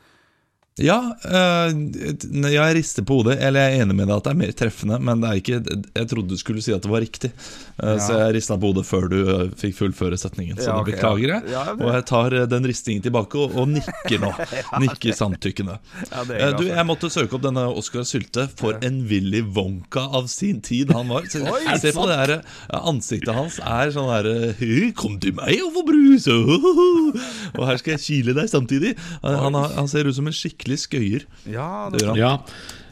Ja, 0.78 0.98
øh, 1.26 2.52
jeg 2.54 2.76
rister 2.78 3.02
på 3.08 3.16
hodet. 3.22 3.40
Eller 3.42 3.64
jeg 3.66 3.80
er 3.80 3.86
enig 3.86 3.96
med 3.98 4.08
deg 4.12 4.18
at 4.20 4.28
det 4.28 4.34
er 4.34 4.38
mer 4.44 4.52
treffende, 4.60 5.00
men 5.02 5.24
det 5.24 5.30
er 5.32 5.40
ikke 5.42 5.58
Jeg 5.98 6.10
trodde 6.12 6.30
du 6.30 6.38
skulle 6.38 6.62
si 6.62 6.74
at 6.76 6.84
det 6.86 6.92
var 6.92 7.02
riktig, 7.02 7.32
Ja. 7.78 7.96
så 8.02 8.16
jeg 8.18 8.36
rista 8.38 8.56
på 8.58 8.72
hodet 8.72 8.86
før 8.90 9.08
du 9.10 9.18
eh, 9.30 9.50
fikk 9.58 9.76
fullføre 9.78 10.18
setningen. 10.18 10.58
Så 10.58 10.70
Ja, 10.70 10.76
okay, 10.82 10.94
ok, 10.94 10.98
beklager 10.98 11.34
jeg. 11.36 11.52
ja. 11.54 11.64
Og 11.78 11.92
jeg 11.94 12.06
tar 12.10 12.34
eh, 12.34 12.46
den 12.50 12.66
ristingen 12.70 13.04
tilbake 13.06 13.38
og, 13.42 13.56
og 13.58 13.68
nikker 13.70 14.22
nå. 14.22 14.32
Nikker 14.86 15.14
samtykkende. 15.18 15.80
Eh, 16.12 16.54
Du, 16.58 16.64
jeg 16.70 16.86
måtte 16.90 17.10
søke 17.14 17.38
opp 17.38 17.44
denne 17.46 17.66
Oscar 17.70 18.06
Sylte. 18.08 18.48
For 18.58 18.78
en 18.86 19.02
Willy 19.10 19.42
Wonka 19.42 20.06
av 20.18 20.28
sin 20.30 20.62
tid 20.66 20.92
han 20.94 21.10
var. 21.10 21.26
Se, 21.30 21.42
se 21.82 21.92
på 21.96 22.06
det 22.10 22.18
her 22.22 22.34
Ansiktet 22.78 23.34
hans 23.38 23.58
er 23.62 23.92
sånn 23.94 24.10
herre 24.10 24.54
Kom 24.98 25.18
til 25.22 25.34
meg 25.38 25.58
og 25.66 25.74
få 25.78 25.86
brus! 25.90 26.28
Og 27.58 27.64
her 27.70 27.78
skal 27.80 27.96
jeg 27.96 28.04
kile 28.04 28.34
deg 28.38 28.50
samtidig. 28.52 28.96
Han, 29.24 29.38
han, 29.48 29.58
har- 29.58 29.74
han 29.78 29.88
ser 29.90 30.08
ut 30.10 30.16
som 30.18 30.28
en 30.30 30.36
skikkelig 30.36 30.67
skøyer. 30.76 31.24
Ja, 31.46 31.90
Det 31.90 32.02
gjør 32.02 32.08
han. 32.10 32.18
Ja, 32.18 32.38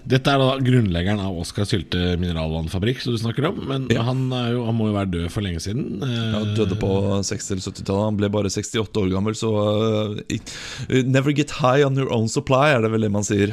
dette 0.07 0.27
er 0.31 0.37
da 0.37 0.59
grunnleggeren 0.61 1.19
av 1.19 1.35
Oskar 1.41 1.65
Sylte 1.65 2.15
mineralvannfabrikk, 2.21 3.01
som 3.01 3.11
du 3.13 3.17
snakker 3.17 3.47
om. 3.49 3.67
Men 3.67 3.87
Ja. 3.89 4.03
han, 4.03 4.31
er 4.31 4.51
jo, 4.53 4.65
han 4.65 4.75
må 4.75 4.87
jo 4.87 4.93
være 4.93 5.11
død 5.11 5.31
for 5.31 5.41
lenge 5.41 5.59
siden. 5.59 6.01
Eh, 6.03 6.31
Ja, 6.31 6.43
døde 6.55 6.75
på 6.79 6.87
60- 7.25 7.51
eller 7.51 7.61
70-tallet. 7.61 8.05
Han 8.05 8.17
ble 8.17 8.29
bare 8.29 8.49
68 8.49 9.01
år 9.01 9.09
gammel, 9.11 9.33
så 9.33 9.49
uh, 9.51 11.03
Never 11.03 11.31
get 11.33 11.49
high 11.59 11.83
on 11.85 11.97
your 11.97 12.11
own 12.13 12.27
supply, 12.29 12.69
er 12.75 12.81
det 12.81 12.91
vel 12.91 13.01
det 13.01 13.11
man 13.11 13.23
sier. 13.23 13.51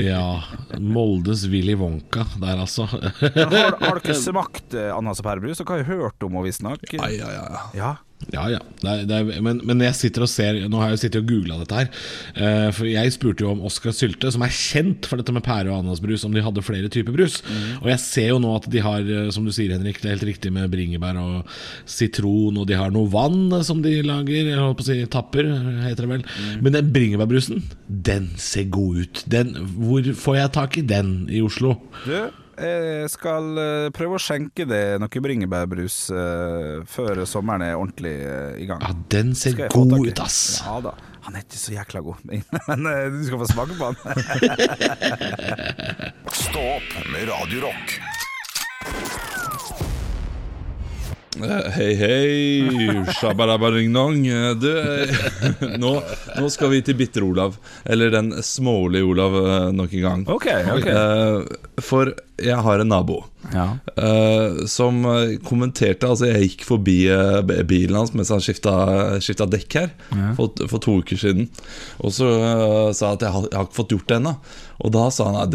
Ja, 0.00 0.42
Moldes 0.78 1.46
Willy 1.52 1.74
Wonka 1.78 2.24
der, 2.40 2.62
altså. 2.62 2.88
Men 3.20 3.52
har, 3.52 3.76
har 3.80 4.00
dere 4.00 4.16
smakt 4.16 4.72
Anna 4.72 4.96
ananas 4.98 5.20
og 5.20 5.28
pærebrus? 5.28 5.60
Dere 5.60 5.74
har 5.74 5.84
jo 5.84 6.00
hørt 6.06 6.24
om 6.24 6.32
henne, 6.38 6.46
visstnok. 6.48 6.88
Ja, 6.96 7.10
ja, 7.12 7.34
ja, 7.36 7.44
ja. 7.52 7.66
Ja. 7.76 7.92
Ja. 8.30 8.60
Det 8.82 8.90
er, 8.90 9.02
det 9.08 9.16
er, 9.16 9.42
men, 9.44 9.60
men 9.66 9.82
jeg 9.82 9.96
sitter 9.98 10.24
og 10.26 10.30
ser 10.30 10.58
Nå 10.70 10.80
har 10.80 10.90
jeg 10.90 10.96
jo 10.96 11.00
sittet 11.04 11.22
og 11.22 11.30
googla 11.30 11.58
dette 11.60 11.78
her. 11.78 11.90
Uh, 12.36 12.68
for 12.74 12.88
jeg 12.88 13.14
spurte 13.14 13.44
jo 13.44 13.52
om 13.54 13.62
Oskar 13.66 13.94
Sylte, 13.96 14.30
som 14.34 14.44
er 14.46 14.54
kjent 14.54 15.08
for 15.08 15.20
dette 15.20 15.34
med 15.34 15.44
pære- 15.46 15.70
og 15.70 15.80
ananasbrus, 15.80 16.26
om 16.26 16.34
de 16.34 16.44
hadde 16.44 16.64
flere 16.64 16.90
typer 16.92 17.14
brus. 17.14 17.40
Og 17.80 17.88
jeg 17.90 18.02
ser 18.02 18.28
jo 18.32 18.40
nå 18.42 18.52
at 18.56 18.68
de 18.72 18.82
har, 18.82 19.02
eh, 19.02 19.30
som 19.34 19.46
du 19.46 19.52
sier 19.54 19.72
Henrik, 19.74 20.00
det 20.00 20.08
er 20.08 20.16
helt 20.16 20.28
riktig 20.28 20.52
med 20.54 20.70
bringebær 20.72 21.18
og 21.20 21.50
sitron, 21.88 22.58
og 22.60 22.66
de 22.68 22.76
har 22.78 22.92
noe 22.94 23.10
vann 23.12 23.52
eh, 23.52 23.64
som 23.66 23.82
de 23.84 23.94
lager, 24.06 24.50
jeg 24.52 24.58
holdt 24.60 24.80
på 24.80 24.86
å 24.86 24.88
si 24.88 24.98
tapper, 25.12 25.48
heter 25.86 26.06
det 26.06 26.12
vel. 26.12 26.26
Men 26.64 26.76
den 26.76 26.92
bringebærbrusen, 26.94 27.62
den 27.86 28.30
ser 28.40 28.68
god 28.72 29.02
ut. 29.04 29.24
Den, 29.32 29.54
hvor 29.82 30.12
får 30.24 30.38
jeg 30.38 30.54
tak 30.58 30.78
i 30.78 30.86
den 30.86 31.12
i 31.32 31.42
Oslo? 31.44 31.76
Du, 32.06 32.14
jeg 32.62 33.08
skal 33.10 33.58
eh, 33.58 33.88
prøve 33.94 34.18
å 34.18 34.22
skjenke 34.22 34.66
deg 34.68 35.00
noe 35.00 35.22
bringebærbrus 35.24 35.96
uh, 36.12 36.82
før 36.88 37.24
sommeren 37.28 37.64
er 37.64 37.78
ordentlig 37.78 38.12
uh, 38.22 38.52
i 38.60 38.68
gang. 38.68 38.82
Ja, 38.84 38.92
den 39.14 39.32
ser 39.38 39.56
god 39.72 39.96
ut, 39.96 40.22
ass. 40.22 40.60
Ja 40.66 40.76
da. 40.84 40.94
Han 41.22 41.38
er 41.38 41.44
ikke 41.44 41.60
så 41.60 41.74
jækla 41.76 42.02
god, 42.02 42.22
men 42.68 42.88
uh, 42.88 43.06
du 43.14 43.22
skal 43.26 43.42
få 43.42 43.48
smake 43.50 43.78
på 43.78 43.90
han. 43.90 43.96
Stå 46.42 46.66
opp 46.76 46.96
med 47.14 47.30
Radio 47.30 47.68
Rock. 47.68 47.96
Eh, 48.82 49.41
Hei, 51.40 51.94
hei, 51.96 53.04
shabarabaringnong. 53.16 54.26
Eh, 54.28 54.54
Du, 54.60 54.68
eh, 54.68 55.08
nå, 55.82 55.92
nå 56.36 56.50
skal 56.52 56.70
vi 56.74 56.82
til 56.84 56.98
Bitter-Olav. 56.98 57.56
Eller 57.88 58.12
den 58.12 58.32
smålige 58.44 59.06
Olav 59.08 59.36
eh, 59.40 59.70
nok 59.72 59.94
en 59.96 60.02
gang. 60.04 60.24
Okay, 60.28 60.66
ok. 60.76 60.86
Eh, 60.92 61.80
For 61.80 62.12
jeg 62.42 62.58
har 62.68 62.84
en 62.84 62.92
nabo. 62.92 63.22
Ja. 63.52 63.64
uh, 63.98 64.62
som 64.70 65.00
eh, 65.08 65.34
kommenterte 65.44 66.06
Altså, 66.08 66.28
jeg 66.30 66.46
gikk 66.52 66.62
forbi 66.68 66.96
uh, 67.10 67.40
bilen 67.68 67.96
hans 67.98 68.12
mens 68.14 68.30
han 68.32 68.40
skifta, 68.44 68.72
skifta 69.24 69.48
dekk 69.50 69.76
her 69.80 69.90
for, 70.38 70.54
for 70.70 70.78
to 70.82 70.94
uker 71.02 71.18
siden. 71.18 71.48
Og 72.00 72.14
så 72.14 72.28
uh, 72.28 72.90
sa 72.94 73.10
jeg 73.12 73.18
at 73.20 73.24
jeg 73.26 73.34
har, 73.34 73.48
jeg 73.50 73.58
har 73.58 73.66
ikke 73.68 73.78
fått 73.80 73.94
gjort 73.96 74.08
det 74.12 74.18
ennå. 74.20 74.34
Og 74.82 74.90
da 74.94 75.02
sa 75.14 75.26
han 75.28 75.36
at 75.44 75.52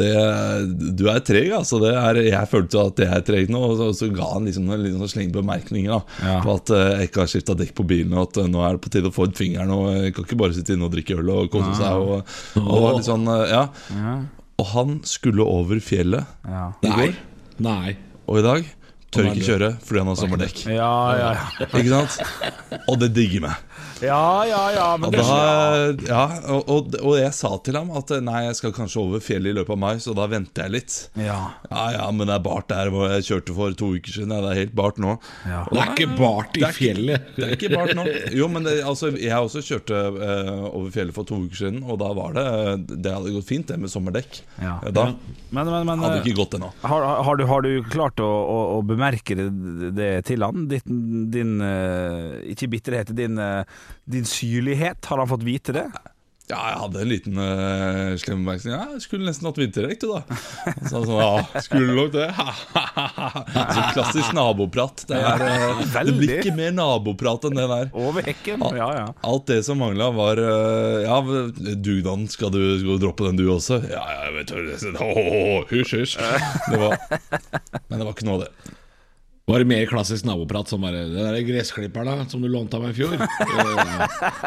du 0.97 1.03
er 1.11 1.19
treg, 1.27 1.49
altså. 1.57 1.81
Det 1.83 1.89
er, 1.99 2.19
jeg 2.29 2.47
følte 2.51 2.79
at 2.79 3.01
jeg 3.03 3.11
er 3.11 3.25
treg 3.27 3.49
nå. 3.51 3.59
Og 3.59 3.73
så, 3.79 3.87
så 3.99 4.07
ga 4.15 4.29
han 4.35 4.47
liksom 4.47 4.69
en 4.71 4.83
liten 4.85 5.01
sånn 5.03 5.11
sleng 5.17 5.33
bemerkning 5.35 5.89
da, 5.91 5.97
Ja. 6.23 6.37
på 6.45 6.53
at 6.55 6.71
jeg 6.71 7.09
ikke 7.09 7.25
har 7.25 7.31
skifta 7.33 7.55
dekk 7.59 7.73
på 7.75 7.85
bilen, 7.89 8.15
og 8.15 8.29
at 8.29 8.39
nå 8.47 8.61
er 8.63 8.77
det 8.77 8.83
på 8.85 8.91
tide 8.93 9.11
å 9.11 9.15
få 9.15 9.27
ut 9.27 9.35
fingeren. 9.39 9.73
Og 9.75 9.89
jeg 9.97 10.15
kan 10.15 10.27
ikke 10.29 10.39
bare 10.39 10.55
sitte 10.55 10.77
inne 10.77 10.87
og 10.87 10.95
drikke 10.95 11.17
øl 11.19 11.33
og 11.35 11.51
kose 11.51 11.73
seg. 11.75 11.99
Og, 11.99 12.35
og 12.61 12.71
og, 12.77 12.87
liksom, 13.01 13.27
eh, 13.35 13.43
ja. 13.51 13.63
Ja. 13.97 14.15
Og 14.63 14.71
han 14.71 14.95
skulle 15.05 15.43
over 15.45 15.81
fjellet 15.83 16.23
Ja. 16.47 16.69
i 16.87 16.93
går. 16.95 17.17
Nei. 17.63 17.95
Og 18.27 18.41
i 18.41 18.45
dag 18.45 18.65
tør 19.13 19.29
ikke 19.31 19.45
kjøre 19.47 19.69
fordi 19.81 20.01
han 20.03 20.11
har 20.11 20.19
sommerdekk. 20.19 20.63
Ja, 20.69 20.91
ja, 21.17 21.29
Ikke 21.67 21.89
sant? 21.89 22.17
Og 22.87 22.99
det 23.01 23.13
digger 23.15 23.47
meg. 23.47 23.63
Ja, 24.03 24.45
ja, 24.45 24.61
ja 24.75 24.87
men 24.99 25.07
Og, 25.09 25.13
det, 25.15 25.23
da, 25.25 26.07
ja, 26.07 26.23
og, 26.53 26.67
og, 26.69 26.97
og 27.01 27.15
jeg 27.19 27.33
sa 27.33 27.51
til 27.65 27.77
ham 27.79 27.89
at 27.97 28.11
nei, 28.23 28.43
jeg 28.47 28.57
skal 28.59 28.73
kanskje 28.75 29.01
over 29.01 29.23
fjellet 29.23 29.53
i 29.53 29.57
løpet 29.57 29.73
av 29.73 29.79
mai, 29.81 29.93
så 30.03 30.13
da 30.17 30.27
venter 30.31 30.67
jeg 30.67 30.75
litt. 30.77 30.97
ja. 31.17 31.37
Ja 31.71 31.85
ja, 31.97 32.05
men 32.15 32.27
det 32.29 32.35
er 32.37 32.43
bart 32.45 32.67
der 32.71 32.89
hvor 32.93 33.09
jeg 33.11 33.25
kjørte 33.27 33.53
for 33.57 33.73
to 33.77 33.89
uker 33.97 34.13
siden. 34.13 34.31
Ja, 34.33 34.41
det 34.45 34.51
er 34.53 34.59
helt 34.61 34.75
bart 34.77 34.99
nå. 35.01 35.15
Ja. 35.47 35.63
Det 35.71 35.79
er 35.81 35.91
ikke 35.93 36.07
bart 36.17 36.55
i 36.57 36.61
Det 36.61 36.67
er 36.67 36.71
ikke- 36.71 36.77
fjellet. 36.77 37.27
Det 37.35 37.45
er 37.47 37.53
ikke 37.57 37.71
bart 37.73 37.93
nå. 37.97 38.05
Jo, 38.37 38.47
men 38.51 38.63
det, 38.67 38.75
altså, 38.87 39.09
jeg 39.17 39.35
også 39.35 39.61
kjørte 39.65 39.99
uh, 40.15 40.67
over 40.71 40.91
fjellet 40.93 41.15
for 41.17 41.27
to 41.27 41.39
uker 41.45 41.59
siden, 41.63 41.81
og 41.83 41.99
da 42.01 42.11
var 42.17 42.35
det 42.37 42.45
Det 43.03 43.11
hadde 43.13 43.33
gått 43.35 43.47
fint, 43.49 43.67
det 43.67 43.79
med 43.81 43.91
sommerdekk. 43.91 44.39
Ja. 44.61 44.77
Da 44.95 45.07
Men, 45.51 45.69
men, 45.71 45.85
men 45.87 45.99
hadde 46.03 46.17
eh, 46.19 46.23
det 46.23 46.31
ikke 46.31 46.41
gått 46.43 46.55
ennå. 46.59 46.71
har, 46.83 47.05
har, 47.27 47.37
du, 47.39 47.45
har 47.49 47.61
du 47.65 47.71
klart 47.91 48.19
å, 48.23 48.27
å, 48.27 48.57
å 48.77 48.81
bemerke 48.87 49.35
det, 49.37 49.47
det 49.97 50.09
til 50.27 50.43
han? 50.43 50.67
Din, 50.71 51.29
din 51.31 51.53
uh, 51.61 52.37
Ikke 52.51 52.67
bitterhet, 52.71 53.11
din, 53.17 53.37
eh, 53.39 53.63
din 54.05 54.27
syrlighet. 54.27 55.05
Har 55.05 55.23
han 55.23 55.29
fått 55.31 55.47
vite 55.47 55.75
det? 55.75 55.89
Ja, 56.47 56.61
jeg 56.71 56.77
hadde 56.79 56.99
en 57.03 57.09
liten 57.11 57.39
uh, 57.43 58.13
slem 58.21 58.45
bemerkning. 58.45 58.71
Ja, 58.71 58.85
jeg 58.93 59.01
skulle 59.03 59.27
nesten 59.27 59.49
hatt 59.49 59.57
vinterdekk, 59.59 59.99
du, 59.99 60.13
da. 60.13 60.37
Så 60.77 60.93
så 60.93 61.01
sånn, 61.03 61.17
ja, 61.19 61.61
skulle 61.65 61.95
nok 61.97 62.13
det. 62.13 62.27
så 63.75 63.83
klassisk 63.91 64.31
naboprat. 64.37 65.03
Det, 65.09 65.19
er, 65.19 65.43
uh, 65.43 65.83
det 66.07 66.15
blir 66.15 66.33
ikke 66.37 66.55
mer 66.55 66.71
naboprat 66.77 67.49
enn 67.49 67.59
det 67.59 67.67
der. 67.67 67.91
Over 67.91 68.23
hekken? 68.29 68.63
Ja, 68.79 68.87
ja. 68.95 69.05
Alt 69.27 69.51
det 69.51 69.59
som 69.67 69.83
mangla, 69.83 70.07
var 70.15 70.39
uh, 70.39 71.03
Ja, 71.03 71.19
dugnaden, 71.75 72.29
skal 72.31 72.55
du, 72.55 72.61
skal 72.79 72.95
du 72.95 73.03
droppe 73.03 73.27
den 73.27 73.43
du 73.43 73.49
også? 73.51 73.81
Ja, 73.83 74.07
ja, 74.07 74.29
jeg 74.29 74.37
vet 74.39 74.55
Hysj, 75.73 75.97
hysj. 75.99 76.17
Det 76.71 76.79
var 76.79 76.95
Men 77.89 77.99
det 77.99 78.05
var 78.05 78.13
ikke 78.15 78.31
noe 78.31 78.39
av 78.39 78.47
det. 78.47 78.77
Var 79.47 79.59
det 79.63 79.65
mer 79.69 79.85
klassisk 79.87 80.25
naboprat 80.27 80.67
som 80.67 80.81
bare 80.83 81.05
'Den 81.07 81.23
der 81.23 81.37
gressklipperen 81.47 82.05
da, 82.19 82.25
som 82.27 82.41
du 82.41 82.49
lånte 82.51 82.75
av 82.75 82.81
meg 82.83 82.91
i 82.91 82.99
fjor' 82.99 83.13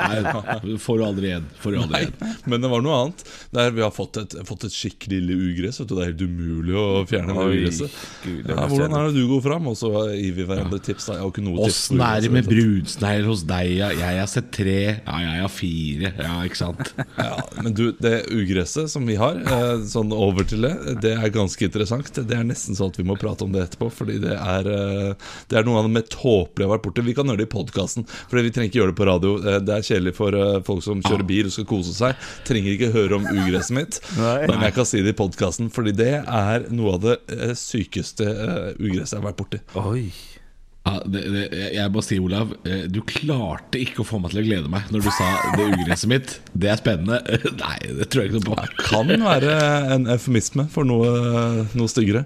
Eh, 0.00 0.26
Nei, 0.60 0.76
får 0.76 0.98
du 0.98 1.04
aldri 1.06 1.26
igjen. 1.30 1.46
Får 1.62 1.72
du 1.72 1.78
aldri 1.80 2.00
igjen. 2.02 2.34
men 2.44 2.60
det 2.60 2.68
var 2.68 2.82
noe 2.84 2.96
annet. 3.04 3.22
Der 3.50 3.70
vi 3.72 3.80
har 3.80 3.90
fått 3.96 4.18
et, 4.20 4.34
fått 4.44 4.64
et 4.68 4.74
skikkelig 4.74 5.20
lille 5.22 5.36
ugress. 5.54 5.78
Vet 5.80 5.88
du, 5.88 5.94
det 5.96 6.02
er 6.04 6.10
helt 6.10 6.24
umulig 6.28 6.74
å 6.76 6.84
fjerne 7.08 7.32
det 7.32 7.46
Oi, 7.46 7.54
ugresset. 7.62 7.94
Gud, 8.26 8.42
det 8.44 8.52
Ja, 8.58 8.66
hvordan 8.68 8.96
er 8.98 9.06
det 9.08 9.14
du 9.16 9.24
går 9.30 9.40
fram? 9.46 9.70
Og 9.72 9.76
så 9.80 9.90
gir 10.20 10.34
vi 10.36 10.44
hverandre 10.50 10.80
tips. 10.84 11.06
Da. 11.08 11.16
Jeg 11.16 11.22
har 11.24 11.32
ikke 11.32 11.46
noe 11.46 11.56
tips. 11.64 11.78
Åssen 11.80 12.04
er 12.04 12.20
det 12.20 12.30
med 12.36 12.44
ugresset. 12.44 12.52
brunsnegler 12.60 13.30
hos 13.32 13.42
deg? 13.54 13.72
Ja? 13.80 13.88
Jeg 14.02 14.20
har 14.20 14.30
sett 14.34 14.50
tre. 14.52 14.76
Ja, 15.00 15.16
jeg 15.24 15.40
har 15.46 15.54
fire. 15.56 16.12
Ja, 16.20 16.36
ikke 16.44 16.60
sant? 16.60 16.92
Ja, 17.16 17.32
men 17.62 17.72
du, 17.72 17.86
det 18.04 18.14
ugresset 18.36 18.92
som 18.92 19.08
vi 19.08 19.16
har, 19.16 19.40
eh, 19.40 19.80
sånn 19.96 20.12
over 20.12 20.44
til 20.44 20.60
det, 20.68 20.74
det 21.00 21.16
er 21.16 21.32
ganske 21.32 21.64
interessant. 21.70 22.12
Det 22.20 22.36
er 22.36 22.44
nesten 22.44 22.76
sånn 22.76 22.92
at 22.92 23.00
vi 23.00 23.08
må 23.08 23.16
prate 23.16 23.48
om 23.48 23.52
det 23.56 23.64
etterpå, 23.70 23.88
fordi 24.02 24.20
det 24.20 24.36
er, 24.36 24.68
eh, 24.68 24.88
det 25.50 25.58
er 25.60 25.66
noe 25.68 25.80
av 25.80 25.86
det 25.88 25.92
mer 25.96 26.06
tåpelige 26.10 26.64
jeg 26.64 26.68
har 26.68 26.74
vært 26.76 26.86
borti. 26.86 27.04
Vi 27.06 27.14
kan 27.18 27.30
gjøre 27.30 27.42
det 27.42 27.48
i 27.48 27.52
podkasten, 27.54 28.06
for 28.10 28.40
vi 28.40 28.52
trenger 28.54 28.70
ikke 28.70 28.80
gjøre 28.82 28.92
det 28.94 28.98
på 29.00 29.08
radio. 29.10 29.34
Eh, 29.42 29.60
Det 29.66 29.76
er 29.76 29.86
kjedelig 29.90 30.14
for 30.18 30.36
eh, 30.38 30.58
folk 30.66 30.82
som 30.86 31.02
kjører 31.04 31.26
bil 31.28 31.50
og 31.50 31.54
skal 31.56 31.68
kose 31.70 31.94
seg. 31.96 32.26
Trenger 32.48 32.74
ikke 32.76 32.92
høre 32.94 33.20
om 33.20 33.28
ugresset 33.30 33.76
mitt, 33.76 34.00
Nei. 34.18 34.40
men 34.50 34.66
jeg 34.66 34.76
kan 34.76 34.88
si 34.88 35.02
det 35.06 35.14
i 35.14 35.20
podkasten, 35.20 35.70
fordi 35.74 35.94
det 36.00 36.12
er 36.24 36.66
noe 36.74 36.96
av 36.98 37.04
det 37.06 37.16
eh, 37.36 37.54
sykeste 37.58 38.26
ugresset 38.78 39.16
jeg 39.16 39.22
har 39.22 39.30
vært 39.30 39.40
borti. 39.40 39.62
Oi. 39.80 40.08
Ja, 40.80 40.94
det, 41.04 41.20
det, 41.28 41.42
jeg 41.76 41.90
må 41.92 42.00
si, 42.02 42.16
Olav, 42.24 42.54
du 42.88 43.02
klarte 43.04 43.76
ikke 43.78 44.00
å 44.00 44.06
få 44.08 44.16
meg 44.22 44.32
til 44.32 44.40
å 44.40 44.44
glede 44.46 44.70
meg 44.72 44.88
når 44.90 45.02
du 45.04 45.10
sa 45.12 45.26
det 45.58 45.66
ugresset 45.74 46.08
mitt. 46.10 46.32
Det 46.56 46.70
er 46.72 46.80
spennende. 46.80 47.18
Nei, 47.60 47.76
det 47.98 48.06
tror 48.08 48.24
jeg 48.24 48.30
ikke 48.32 48.40
noe 48.40 48.46
på. 48.48 48.56
Det 48.64 48.86
Kan 48.88 49.12
være 49.26 49.58
en 49.98 50.08
eufemisme 50.16 50.64
for 50.72 50.88
noe, 50.88 51.66
noe 51.76 51.92
styggere. 51.92 52.24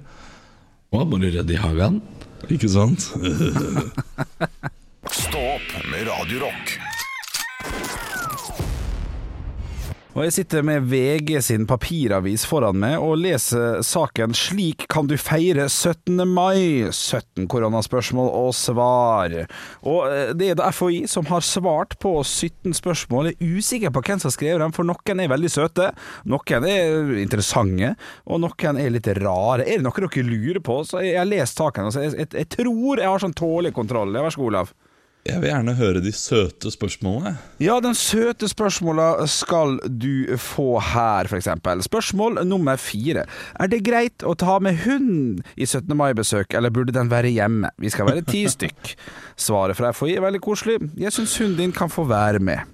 Å, 0.94 1.02
må 1.02 1.18
du 1.18 1.26
rydde 1.34 1.56
i 1.56 1.58
hagen? 1.58 1.98
Ikke 2.50 2.68
sant? 2.68 3.00
Stå 5.14 5.40
opp 5.54 5.70
med 5.90 6.08
Radio 6.08 6.44
Og 10.14 10.22
jeg 10.22 10.32
sitter 10.36 10.62
med 10.62 10.84
VG 10.86 11.40
sin 11.42 11.64
papiravis 11.66 12.44
foran 12.46 12.76
meg 12.78 13.02
og 13.02 13.16
leser 13.18 13.80
saken 13.82 14.30
'Slik 14.30 14.84
kan 14.86 15.08
du 15.10 15.16
feire 15.18 15.66
17. 15.66 16.22
mai'. 16.22 16.92
17 16.94 17.48
koronaspørsmål 17.50 18.30
og 18.30 18.54
svar. 18.54 19.34
Og 19.82 20.06
eh, 20.06 20.30
det 20.38 20.52
er 20.52 20.60
da 20.60 20.70
FHI 20.70 21.08
som 21.10 21.26
har 21.26 21.42
svart 21.42 21.98
på 21.98 22.14
17 22.22 22.78
spørsmål. 22.78 23.32
Jeg 23.32 23.40
er 23.40 23.58
usikker 23.58 23.90
på 23.90 24.04
hvem 24.06 24.22
som 24.22 24.30
har 24.30 24.36
skrevet 24.38 24.62
dem, 24.62 24.76
for 24.76 24.86
noen 24.86 25.24
er 25.24 25.34
veldig 25.34 25.50
søte, 25.50 25.90
noen 26.30 26.70
er 26.70 27.18
interessante, 27.18 27.96
og 28.22 28.44
noen 28.46 28.78
er 28.78 28.94
litt 28.94 29.10
rare. 29.18 29.66
Er 29.66 29.82
det 29.82 29.88
noe 29.88 29.98
dere 29.98 30.28
lurer 30.30 30.62
på? 30.62 30.78
Så 30.86 31.02
jeg 31.02 31.18
har 31.18 31.26
lest 31.26 31.58
saken, 31.58 31.90
altså 31.90 32.06
jeg, 32.06 32.14
jeg, 32.22 32.30
jeg 32.38 32.52
tror 32.54 33.02
jeg 33.02 33.10
har 33.10 33.18
sånn 33.18 33.34
tålelig 33.34 33.74
kontroll. 33.74 34.14
Vær 34.14 34.30
så 34.30 34.44
god, 34.44 34.52
Olav. 34.54 34.76
Jeg 35.24 35.40
vil 35.40 35.48
gjerne 35.48 35.72
høre 35.78 36.00
de 36.04 36.10
søte 36.12 36.68
spørsmålene. 36.68 37.30
Ja, 37.64 37.78
den 37.80 37.94
søte 37.96 38.44
spørsmåla 38.50 39.24
skal 39.32 39.78
du 39.88 40.36
få 40.36 40.74
her, 40.84 41.30
f.eks. 41.30 41.48
Spørsmål 41.86 42.42
nummer 42.44 42.76
fire. 42.76 43.24
Er 43.56 43.70
det 43.72 43.80
greit 43.86 44.20
å 44.20 44.34
ta 44.36 44.58
med 44.60 44.82
hund 44.84 45.40
i 45.56 45.64
17. 45.64 45.88
mai-besøk, 45.96 46.52
eller 46.52 46.74
burde 46.74 46.92
den 46.92 47.08
være 47.08 47.32
hjemme? 47.32 47.72
Vi 47.80 47.94
skal 47.94 48.10
være 48.10 48.26
ti 48.28 48.44
stykk. 48.56 48.92
Svaret 49.40 49.80
fra 49.80 49.94
FHI 49.96 50.18
er 50.18 50.26
veldig 50.26 50.44
koselig. 50.44 50.76
Jeg 51.00 51.16
syns 51.16 51.38
hunden 51.40 51.56
din 51.62 51.72
kan 51.72 51.88
få 51.88 52.04
være 52.10 52.44
med. 52.44 52.68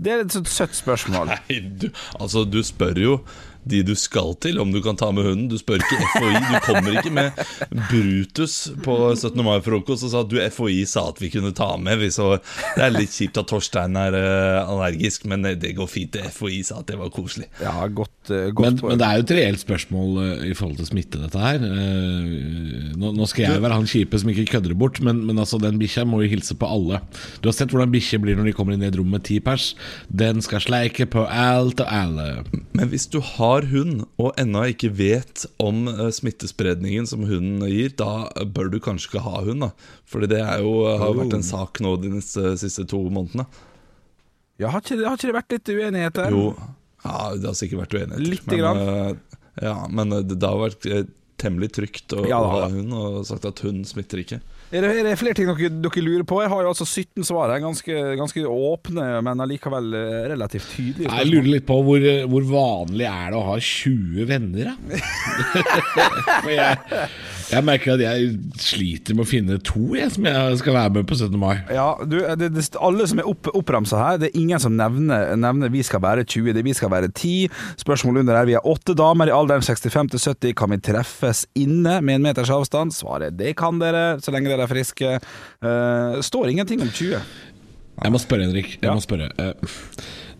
Det 0.00 0.12
er 0.14 0.22
et 0.24 0.48
søtt 0.48 0.72
spørsmål. 0.72 1.28
Nei, 1.28 1.58
du, 1.60 1.90
altså 2.16 2.46
du 2.48 2.62
spør 2.64 2.96
jo 2.96 3.18
de 3.64 3.82
du 3.84 3.94
skal 3.98 4.34
til 4.40 4.60
om 4.62 4.72
du 4.72 4.80
kan 4.84 4.98
ta 4.98 5.10
med 5.14 5.26
hunden. 5.26 5.48
Du 5.50 5.58
spør 5.60 5.80
ikke 5.80 5.98
FHI. 6.14 6.32
Du 6.40 6.56
kommer 6.64 6.96
ikke 6.98 7.12
med 7.14 7.42
Brutus 7.90 8.56
på 8.84 8.96
17. 9.14 9.36
mai-frokost 9.44 10.06
og 10.08 10.12
sa 10.12 10.22
at 10.24 10.30
du 10.32 10.38
FHI 10.40 10.80
sa 10.88 11.06
at 11.10 11.20
vi 11.22 11.30
kunne 11.32 11.52
ta 11.56 11.72
med. 11.80 12.06
Så, 12.14 12.32
det 12.76 12.84
er 12.86 12.94
litt 12.94 13.14
kjipt 13.14 13.40
at 13.40 13.50
Torstein 13.50 13.98
er 14.00 14.16
eh, 14.16 14.60
allergisk, 14.64 15.26
men 15.30 15.44
det 15.60 15.74
går 15.76 15.90
fint. 15.90 16.16
FHI 16.34 16.62
sa 16.66 16.80
at 16.80 16.90
det 16.90 16.98
var 17.00 17.12
koselig. 17.14 17.50
Ja, 17.62 17.74
godt, 17.92 18.12
eh, 18.28 18.50
godt 18.52 18.66
Men, 18.66 18.76
poeng. 18.76 18.90
men 18.92 18.98
det 19.00 19.06
er 19.06 19.16
jo 19.16 19.24
et 19.24 19.32
reelt 19.38 19.62
spørsmål 19.62 20.18
eh, 20.20 20.42
i 20.50 20.54
forhold 20.58 20.76
til 20.76 20.88
smitte, 20.90 21.16
dette 21.22 21.40
her. 21.40 21.62
Eh, 21.64 22.90
Nå, 23.00 23.14
nå 23.16 23.24
skal 23.30 23.46
jeg 23.46 23.62
være 23.64 23.78
han 23.78 23.86
kjipe 23.88 24.18
som 24.20 24.28
ikke 24.28 24.44
kødder 24.50 24.74
bort, 24.76 24.98
men, 25.00 25.22
men 25.24 25.38
altså, 25.40 25.56
den 25.62 25.78
bikkja 25.80 26.04
må 26.04 26.18
jo 26.20 26.28
hilse 26.34 26.52
på 26.60 26.68
alle. 26.68 26.98
Du 27.40 27.48
har 27.48 27.54
sett 27.56 27.72
hvordan 27.72 27.92
bikkjer 27.94 28.20
blir 28.20 28.36
når 28.36 28.50
de 28.50 28.54
kommer 28.58 28.76
inn 28.76 28.84
i 28.84 28.88
et 28.90 28.98
rom 29.00 29.08
med 29.14 29.24
ti 29.24 29.38
pers. 29.40 29.70
Den 30.12 30.42
skal 30.44 30.60
sleike 30.60 31.06
på 31.08 31.24
alt 31.24 31.80
og 31.80 31.88
alle. 31.88 32.26
Men 32.76 32.90
hvis 32.92 33.06
du 33.08 33.22
har 33.24 33.64
hund 33.70 34.02
og 34.20 34.34
ennå 34.40 34.66
ikke 34.74 34.90
vet 34.98 35.46
om 35.62 35.86
smittespredningen 36.12 37.08
som 37.08 37.24
hunden 37.24 37.64
gir, 37.70 37.94
da 37.96 38.28
bør 38.44 38.68
du 38.74 38.76
kanskje 38.84 39.14
ikke 39.14 39.24
ha 39.24 39.40
hund. 39.48 39.64
da 39.64 39.70
Fordi 40.10 40.28
det 40.34 40.42
er 40.44 40.60
jo, 40.66 40.74
har 40.90 41.08
jo 41.14 41.22
vært 41.22 41.38
en 41.40 41.46
sak 41.46 41.80
nå 41.80 41.96
de 42.04 42.12
neste, 42.18 42.52
siste 42.60 42.84
to 42.90 43.00
månedene. 43.08 43.48
Ja, 44.60 44.68
har, 44.74 44.82
ikke, 44.84 45.00
har 45.06 45.16
ikke 45.16 45.30
det 45.30 45.36
vært 45.38 45.54
litt 45.56 45.72
uenighet 45.72 46.18
der? 46.20 46.34
Jo, 46.36 46.50
ja, 47.04 47.16
det 47.36 47.48
har 47.48 47.56
sikkert 47.58 47.84
vært 47.86 47.96
uenigheter. 47.98 48.26
Lite 48.34 48.60
grann. 48.60 48.80
eh, 48.84 49.40
ja, 49.66 49.76
men 49.90 50.12
eh, 50.18 50.24
det 50.30 50.40
har 50.44 50.60
vært 50.60 50.86
eh, 50.90 51.04
temmelig 51.40 51.70
trygt 51.72 52.12
å, 52.12 52.24
Ja, 52.28 52.38
ha 52.44 52.66
hund, 52.68 52.92
og 52.92 53.22
sagt 53.28 53.46
at 53.48 53.62
hund 53.64 53.86
smitter 53.88 54.20
ikke. 54.20 54.40
Er 54.70 54.84
det, 54.84 54.90
er 55.00 55.06
det 55.08 55.14
flere 55.18 55.34
ting 55.34 55.48
dere, 55.48 55.70
dere 55.82 56.02
lurer 56.06 56.22
på? 56.28 56.36
Jeg 56.44 56.50
har 56.52 56.62
jo 56.62 56.70
altså 56.70 56.84
17 56.86 57.24
svar 57.26 57.50
her, 57.50 57.58
ganske, 57.64 57.94
ganske 58.20 58.44
åpne, 58.46 59.06
men 59.26 59.42
allikevel 59.42 59.88
relativt 60.30 60.68
tydelige. 60.76 61.10
Jeg 61.10 61.26
lurer 61.32 61.48
litt 61.56 61.66
på 61.66 61.80
hvor, 61.88 62.04
hvor 62.30 62.46
vanlig 62.52 63.08
er 63.10 63.32
det 63.32 63.40
å 63.40 63.46
ha 63.48 63.56
20 63.58 64.28
venner, 64.30 64.70
da? 64.70 65.00
For 66.44 66.52
jeg, 66.54 67.02
Jeg 67.50 67.64
merker 67.66 67.96
at 67.96 68.02
jeg 68.04 68.28
sliter 68.62 69.16
med 69.18 69.24
å 69.24 69.28
finne 69.28 69.56
to 69.66 69.94
jeg, 69.96 70.12
som 70.14 70.26
jeg 70.28 70.58
skal 70.60 70.76
være 70.76 70.92
med 70.94 71.08
på 71.10 71.16
17. 71.18 71.34
mai. 71.40 71.56
Ja, 71.74 71.88
du, 72.06 72.16
det, 72.38 72.50
det, 72.54 72.64
alle 72.78 73.06
som 73.10 73.18
er 73.22 73.26
opp, 73.30 73.50
oppramsa 73.58 73.98
her, 73.98 74.20
det 74.22 74.30
er 74.30 74.38
ingen 74.38 74.62
som 74.62 74.76
nevner, 74.78 75.32
nevner 75.40 75.72
vi 75.74 75.82
skal 75.86 76.02
være 76.04 76.22
20, 76.24 76.52
det 76.56 76.64
vi 76.66 76.74
skal 76.78 76.92
være 76.94 77.10
10. 77.10 77.50
Spørsmålet 77.82 78.22
under 78.24 78.38
er 78.38 78.46
vi 78.52 78.56
er 78.60 78.70
åtte 78.70 78.94
damer 78.98 79.32
i 79.32 79.34
alderen 79.34 79.66
65 79.66 80.14
til 80.14 80.24
70. 80.30 80.54
Kan 80.62 80.70
vi 80.76 80.80
treffes 80.90 81.44
inne 81.58 81.98
med 82.06 82.20
en 82.20 82.28
meters 82.30 82.52
avstand? 82.54 82.94
Svaret 82.94 83.34
det 83.40 83.56
kan 83.58 83.82
dere, 83.82 84.20
så 84.22 84.30
lenge 84.34 84.50
dere 84.52 84.68
er 84.68 84.70
friske. 84.70 85.16
Uh, 85.64 86.20
står 86.22 86.52
ingenting 86.54 86.82
om 86.86 86.90
20. 86.94 87.18
Jeg 88.00 88.12
må 88.14 88.18
spørre, 88.22 88.46
Henrik. 88.46 88.76
Jeg 88.78 88.86
Ja. 88.88 88.94
må 88.96 89.02
spørre 89.04 89.26
Eh, 89.36 89.52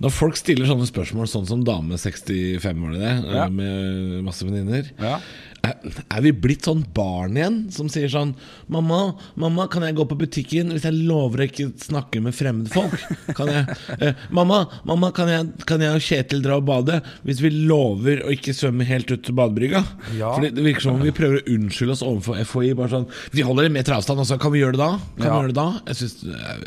Når 0.00 0.10
folk 0.16 0.36
stiller 0.38 0.64
sånne 0.64 0.86
spørsmål, 0.88 1.26
sånn 1.28 1.44
som 1.46 1.60
dame 1.62 1.98
65, 2.00 2.78
var 2.80 2.92
det 2.94 3.00
det? 3.02 3.34
Ja. 3.36 3.48
Med 3.52 4.22
masse 4.24 4.46
venninner. 4.48 4.86
Ja. 4.96 5.18
Er, 5.60 6.20
vi 6.24 6.30
blitt 6.32 6.64
sånn 6.64 6.82
barn 6.96 7.36
igjen 7.36 7.56
som 7.74 7.88
sier 7.92 8.08
sånn 8.08 8.30
Mamma, 8.72 9.14
mamma, 9.40 9.66
kan 9.68 9.84
jeg 9.84 9.96
gå 9.98 10.06
på 10.08 10.16
butikken 10.22 10.70
hvis 10.72 10.86
jeg 10.86 10.96
lover 11.04 11.42
å 11.42 11.46
ikke 11.50 11.66
snakke 11.82 12.22
med 12.24 12.32
fremmede 12.36 12.72
folk? 12.72 12.94
Kan 13.36 13.50
jeg, 13.52 13.76
eh, 14.00 14.14
mamma, 14.32 14.62
mamma 14.88 15.10
kan, 15.16 15.28
jeg, 15.28 15.50
kan 15.68 15.82
jeg 15.84 15.98
og 15.98 16.04
Kjetil 16.06 16.40
dra 16.44 16.56
og 16.60 16.64
bade 16.70 17.00
hvis 17.28 17.42
vi 17.44 17.50
lover 17.68 18.22
å 18.24 18.32
ikke 18.32 18.54
svømme 18.56 18.86
helt 18.88 19.10
ut 19.12 19.24
til 19.26 19.36
badebrygga? 19.36 19.82
Ja. 20.16 20.30
Fordi 20.36 20.52
det 20.56 20.64
virker 20.64 20.86
som 20.86 20.96
om 20.96 21.04
vi 21.04 21.12
prøver 21.16 21.42
å 21.42 21.54
unnskylde 21.56 21.96
oss 21.98 22.04
overfor 22.06 22.40
FHI. 22.46 22.72
Bare 22.78 22.92
sånn 22.94 23.08
Vi 23.36 23.44
holder 23.44 23.68
en 23.68 23.76
meter 23.76 23.96
avstand, 23.98 24.22
altså. 24.22 24.38
Kan 24.40 24.54
vi 24.54 24.62
gjøre 24.62 24.78
det 24.78 24.82
da? 24.84 24.90
Kan 25.18 25.26
Ja. 25.26 25.34
vi 25.34 25.42
gjøre 25.42 25.52
det 25.52 25.58
da? 25.60 25.68
Jeg 25.90 26.00
synes, 26.00 26.16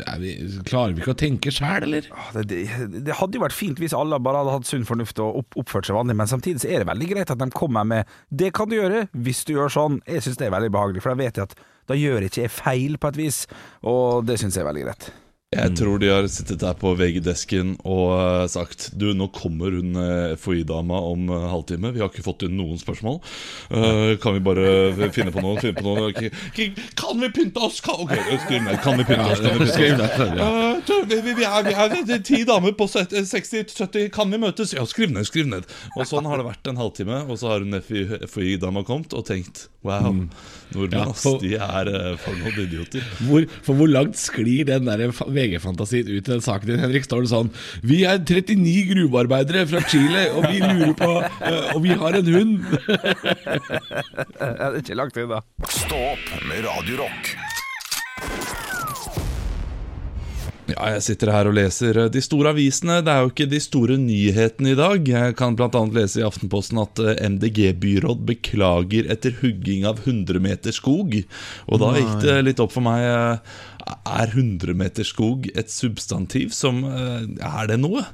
er 0.06 0.22
vi, 0.22 0.34
Klarer 0.70 0.94
vi 0.94 1.02
ikke 1.02 1.16
å 1.16 1.20
tenke 1.24 1.50
sjæl, 1.54 1.88
eller? 1.88 2.06
Ah, 2.14 2.30
Det, 2.36 2.46
det, 2.52 3.02
det 3.10 3.18
hadde 3.18 3.38
jo 3.40 3.44
vært 3.44 3.56
fint 3.58 3.80
hvis 3.82 3.96
alle 3.96 4.20
bare 4.22 4.44
hadde 4.44 4.54
hatt 4.60 4.70
sunn 4.70 4.86
fornuft 4.86 5.18
og 5.24 5.42
opp, 5.42 5.58
oppført 5.64 5.88
seg 5.90 5.98
vanlig, 5.98 6.14
men 6.20 6.30
samtidig 6.30 6.62
så 6.62 6.70
er 6.70 6.84
det 6.84 6.90
veldig 6.92 7.10
greit 7.10 7.30
at 7.34 7.40
de 7.42 7.50
kommer 7.54 7.84
med 7.88 8.06
'det 8.30 8.52
kan 8.54 8.68
du 8.68 8.76
gjøre 8.76 8.83
hvis 9.12 9.44
du 9.44 9.54
gjør 9.54 9.72
sånn'. 9.72 10.00
Jeg 10.06 10.22
syns 10.22 10.36
det 10.36 10.46
er 10.46 10.56
veldig 10.56 10.72
behagelig, 10.72 11.02
for 11.02 11.14
da 11.14 11.22
vet 11.22 11.36
jeg 11.36 11.42
at 11.42 11.54
da 11.86 11.94
gjør 11.94 12.24
ikke 12.24 12.42
jeg 12.42 12.50
feil 12.50 12.98
på 12.98 13.08
et 13.08 13.16
vis, 13.16 13.46
og 13.82 14.24
det 14.26 14.38
syns 14.40 14.56
jeg 14.56 14.64
er 14.64 14.70
veldig 14.72 14.84
greit. 14.86 15.12
Jeg 15.54 15.74
tror 15.78 16.00
de 16.02 16.10
har 16.10 16.26
sittet 16.30 16.62
der 16.62 16.74
på 16.78 16.94
VG-desken 16.98 17.76
og 17.82 18.14
eh, 18.16 18.46
sagt 18.50 18.90
Du, 18.98 19.06
nå 19.16 19.28
kommer 19.34 19.74
hun 19.74 19.98
eh, 20.00 20.34
FHI-dama 20.40 21.00
om 21.12 21.28
en 21.30 21.48
halvtime. 21.50 21.92
Vi 21.94 22.02
har 22.02 22.10
ikke 22.10 22.24
fått 22.26 22.44
inn 22.46 22.56
noen 22.58 22.80
spørsmål. 22.80 23.20
Uh, 23.70 24.14
kan 24.22 24.36
vi 24.36 24.42
bare 24.44 25.10
finne 25.14 25.32
på 25.34 25.42
noe? 25.44 25.58
Finne 25.62 25.78
på 25.78 25.86
noe? 25.86 26.10
Kan 26.98 27.22
vi 27.22 27.30
pynte 27.34 27.62
oss? 27.64 27.80
Kan, 27.84 28.02
okay, 28.04 28.38
skriv 28.44 28.64
ned. 28.64 28.80
Kan 28.84 28.98
vi 28.98 29.06
pynte 29.08 29.28
oss? 29.30 29.42
Kan 29.44 29.60
vi 29.60 29.68
pynte 29.70 30.08
oss? 30.08 30.18
Uh. 30.20 30.44
Eh, 30.44 30.80
du, 30.86 30.94
vi, 31.14 31.34
vi, 31.34 31.46
er, 31.46 31.94
vi 31.94 32.16
er 32.16 32.24
ti 32.24 32.42
damer 32.48 32.74
på 32.78 32.88
60-70. 32.90 34.08
Kan 34.14 34.34
vi 34.34 34.40
møtes? 34.42 34.74
Ja, 34.76 34.86
skriv 34.88 35.14
ned, 35.14 35.28
skriv 35.28 35.48
ned. 35.50 35.68
Og 35.94 36.08
sånn 36.08 36.26
har 36.28 36.40
det 36.40 36.48
vært 36.48 36.72
en 36.72 36.80
halvtime, 36.80 37.24
og 37.28 37.40
så 37.40 37.54
har 37.54 37.64
hun 37.64 37.80
FHI-dama 37.80 38.84
kommet 38.86 39.14
og 39.16 39.26
tenkt 39.28 39.68
Wow, 39.84 40.14
nordmenn, 40.72 40.94
Ja, 40.96 41.10
ass, 41.12 41.24
de 41.42 41.50
er 41.60 41.88
eh, 41.90 42.14
for 42.16 42.38
noen 42.40 42.54
idioter. 42.62 43.04
Hvor, 43.28 43.44
for 43.66 43.76
hvor 43.76 43.90
langt 43.90 44.16
sklir 44.16 44.64
den 44.70 44.88
der 44.88 45.02
fa- 45.44 45.72
VG-fantasien 45.74 46.08
ut 46.08 46.28
i 46.28 46.32
den 46.32 46.40
saken 46.44 46.68
din, 46.72 46.80
Henrik? 46.82 47.04
Står 47.04 47.24
det 47.24 47.30
sånn 47.32 47.50
Vi 47.84 48.02
er 48.08 48.18
39 48.24 48.86
gruvearbeidere 48.92 49.66
fra 49.70 49.82
Chile, 49.88 50.26
og 50.34 50.48
vi 50.50 50.60
lurer 50.64 50.94
på 50.98 51.10
eh, 51.22 51.74
Og 51.74 51.82
vi 51.84 51.94
har 52.00 52.18
en 52.20 52.32
hund. 52.34 52.64
Ja, 54.44 54.70
det 54.70 54.78
er 54.78 54.80
ikke 54.82 54.96
langt 54.98 55.16
unna. 55.20 55.40
Stå 55.70 55.98
opp 56.14 56.30
med 56.48 56.64
Radiorock. 56.66 57.34
Ja, 60.64 60.86
jeg 60.94 61.02
sitter 61.04 61.28
her 61.28 61.44
og 61.50 61.54
leser 61.58 61.98
eh, 62.00 62.06
de 62.12 62.22
store 62.24 62.54
avisene. 62.54 63.02
Det 63.04 63.12
er 63.12 63.20
jo 63.26 63.30
ikke 63.34 63.46
de 63.50 63.58
store 63.60 63.98
nyhetene 64.00 64.72
i 64.72 64.78
dag. 64.78 65.10
Jeg 65.12 65.34
kan 65.36 65.56
bl.a. 65.58 65.68
lese 65.92 66.22
i 66.22 66.24
Aftenposten 66.24 66.80
at 66.80 67.02
eh, 67.04 67.18
MDG-byråd 67.34 68.22
beklager 68.30 69.10
etter 69.12 69.36
hugging 69.42 69.84
av 69.90 70.00
100 70.06 70.40
meter 70.44 70.72
skog. 70.74 71.18
Og 71.68 71.82
da 71.84 71.92
gikk 71.98 72.14
det 72.24 72.38
litt 72.48 72.62
opp 72.64 72.72
for 72.72 72.86
meg 72.86 73.04
Er 73.84 74.30
100 74.32 74.72
meter 74.80 75.04
skog 75.04 75.48
et 75.52 75.68
substantiv 75.72 76.54
som 76.56 76.84
eh, 76.88 77.26
Er 77.44 77.68
det 77.68 77.76
noe? 77.82 78.04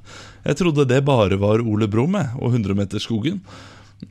Jeg 0.43 0.59
trodde 0.59 0.89
det 0.91 1.05
bare 1.07 1.39
var 1.39 1.63
Ole 1.63 1.87
Brumm 1.91 2.17
og 2.19 2.49
100-meterskogen. 2.51 3.39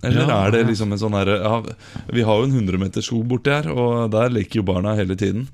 Eller 0.05 0.29
Ja, 0.29 0.37
er 0.45 0.53
det 0.53 0.67
liksom 0.69 0.93
en 0.93 1.01
sånn 1.01 1.17
herre 1.17 1.39
ja, 1.41 1.55
Vi 2.13 2.23
har 2.23 2.39
jo 2.39 2.47
en 2.47 2.55
100 2.55 2.79
meter 2.79 3.03
skog 3.03 3.25
borti 3.27 3.51
her, 3.51 3.67
og 3.73 4.11
der 4.13 4.31
leker 4.31 4.61
jo 4.61 4.67
barna 4.69 4.93
hele 4.95 5.17
tiden. 5.19 5.47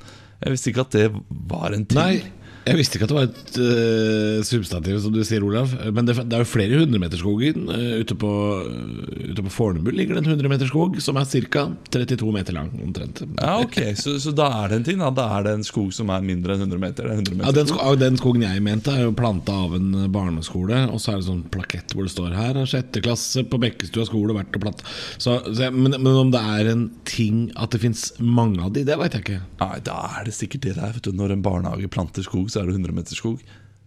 Jeg 0.43 0.53
visste 0.53 0.71
ikke 0.73 0.83
at 0.85 0.97
det 0.97 1.05
var 1.49 1.73
en 1.73 1.85
ting. 1.87 1.97
Nei, 1.97 2.44
jeg 2.65 2.77
visste 2.79 2.97
ikke 2.97 3.05
at 3.07 3.11
det 3.13 3.17
var 3.17 3.27
et 3.29 3.57
uh, 3.61 4.39
substantiv, 4.45 4.97
som 5.03 5.13
du 5.13 5.19
sier, 5.27 5.43
Olav. 5.45 5.71
Men 5.93 6.07
det, 6.07 6.15
det 6.25 6.33
er 6.37 6.43
jo 6.43 6.47
flere 6.49 6.79
hundremeterskogen. 6.81 7.67
Uh, 7.69 7.99
ute, 8.01 8.15
på, 8.17 8.31
uh, 8.65 9.29
ute 9.31 9.43
på 9.45 9.53
Fornebu 9.53 9.91
ligger 9.93 10.17
det 10.17 10.23
en 10.25 10.31
hundremeterskog 10.33 10.97
som 11.03 11.19
er 11.21 11.27
ca. 11.29 11.65
32 11.93 12.31
meter 12.33 12.57
lang, 12.57 12.71
omtrent. 12.83 13.21
Ja, 13.39 13.59
ok, 13.61 13.77
så, 13.99 14.15
så 14.23 14.33
da 14.35 14.47
er 14.63 14.71
det 14.73 14.79
en 14.79 14.87
ting 14.87 14.99
da 15.03 15.11
Da 15.15 15.27
er 15.37 15.45
det 15.47 15.53
en 15.59 15.65
skog 15.67 15.91
som 15.95 16.09
er 16.13 16.25
mindre 16.25 16.55
enn 16.55 16.65
100 16.65 16.81
meter 16.81 17.05
er 17.09 17.15
100 17.19 17.37
meter 17.37 17.49
Ja, 17.49 17.55
den, 17.55 17.69
sko 17.71 17.93
den 18.01 18.17
skogen 18.19 18.45
jeg 18.47 18.63
mente, 18.65 18.93
er 18.95 19.05
jo 19.07 19.13
planta 19.17 19.53
av 19.65 19.75
en 19.77 19.91
eh, 20.01 20.07
barneskole. 20.11 20.81
Og 20.91 20.99
så 21.03 21.13
er 21.13 21.21
det 21.21 21.27
sånn 21.29 21.43
plakett 21.53 21.93
hvor 21.95 22.07
det 22.07 22.13
står 22.15 22.33
'Her 22.35 22.61
er 22.63 22.69
sjette 22.69 23.03
klasse 23.05 23.45
på 23.47 23.59
Bekkestua 23.61 24.07
skole 24.09 24.33
vært 24.37 24.55
og 24.57 24.65
planta'. 24.65 24.85
Så, 25.17 25.37
så, 25.53 25.67
jeg- 25.67 25.73
men, 25.75 25.95
men 26.01 26.11
om 26.25 26.31
det 26.33 26.41
er 26.41 26.71
en 26.73 26.87
ting 27.05 27.51
at 27.55 27.71
det 27.75 27.81
fins 27.85 28.07
mange 28.19 28.59
av 28.65 28.73
de, 28.75 28.83
det 28.87 28.97
veit 28.99 29.13
jeg 29.13 29.25
ikke. 29.25 29.41
Nei, 29.61 29.79
da 29.85 29.99
er 30.19 30.25
det 30.27 30.33
sikkert 30.37 30.65
det 30.65 30.75
der 30.79 30.91
vet 30.97 31.05
du, 31.05 31.11
Når 31.15 31.31
en 31.35 31.43
barnehage 31.45 31.87
planter 31.91 32.25
skog, 32.25 32.49
så 32.55 32.63
er 32.63 32.71
det 32.71 32.77
100 32.79 32.95
meter 33.03 33.19
skog. 33.19 33.43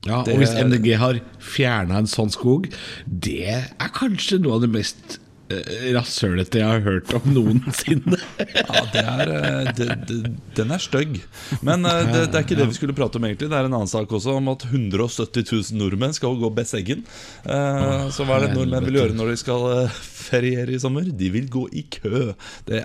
Ja, 0.07 0.21
Det 0.23 0.37
Og 0.37 0.45
hvis 0.45 0.53
MDG 0.55 0.93
har 1.01 1.17
fjerna 1.43 1.99
en 1.99 2.07
sånn 2.11 2.31
skog, 2.31 2.69
det 3.09 3.41
er 3.51 3.89
kanskje 3.97 4.39
noe 4.45 4.55
av 4.61 4.63
det 4.63 4.69
mest 4.71 5.17
uh, 5.51 5.73
rasshølete 5.97 6.61
jeg 6.61 6.69
har 6.69 6.85
hørt 6.85 7.11
om 7.19 7.27
noensinne. 7.35 8.19
Ja, 8.39 8.85
det 8.93 9.03
er, 9.03 9.33
eh, 9.35 9.73
det, 9.75 9.89
det, 10.07 10.19
den 10.55 10.71
er 10.77 10.85
stygg. 10.85 11.19
Men 11.67 11.83
eh, 11.89 12.05
det, 12.13 12.23
det 12.31 12.39
er 12.39 12.47
ikke 12.47 12.61
det 12.61 12.69
vi 12.71 12.79
skulle 12.79 12.95
prate 12.95 13.19
om 13.19 13.27
egentlig. 13.27 13.51
Det 13.51 13.59
er 13.59 13.67
en 13.67 13.75
annen 13.81 13.91
sak 13.91 14.13
også 14.15 14.37
om 14.39 14.53
at 14.55 14.69
170 14.69 15.43
000 15.51 15.81
nordmenn 15.83 16.15
skal 16.17 16.39
gå 16.39 16.53
Besseggen 16.61 17.03
Eh, 17.43 18.07
Så 18.15 18.23
hva 18.29 18.39
er 18.39 18.47
det 18.47 18.55
nordmenn 18.55 18.87
vil 18.87 19.01
gjøre 19.01 19.19
når 19.19 19.33
de 19.35 19.41
skal 19.43 19.67
eh, 19.75 19.99
feriere 20.31 20.79
i 20.79 20.81
sommer? 20.83 21.11
De 21.11 21.33
vil 21.35 21.51
gå 21.51 21.67
i 21.75 21.87
kø. 21.99 22.29
Det, 22.71 22.85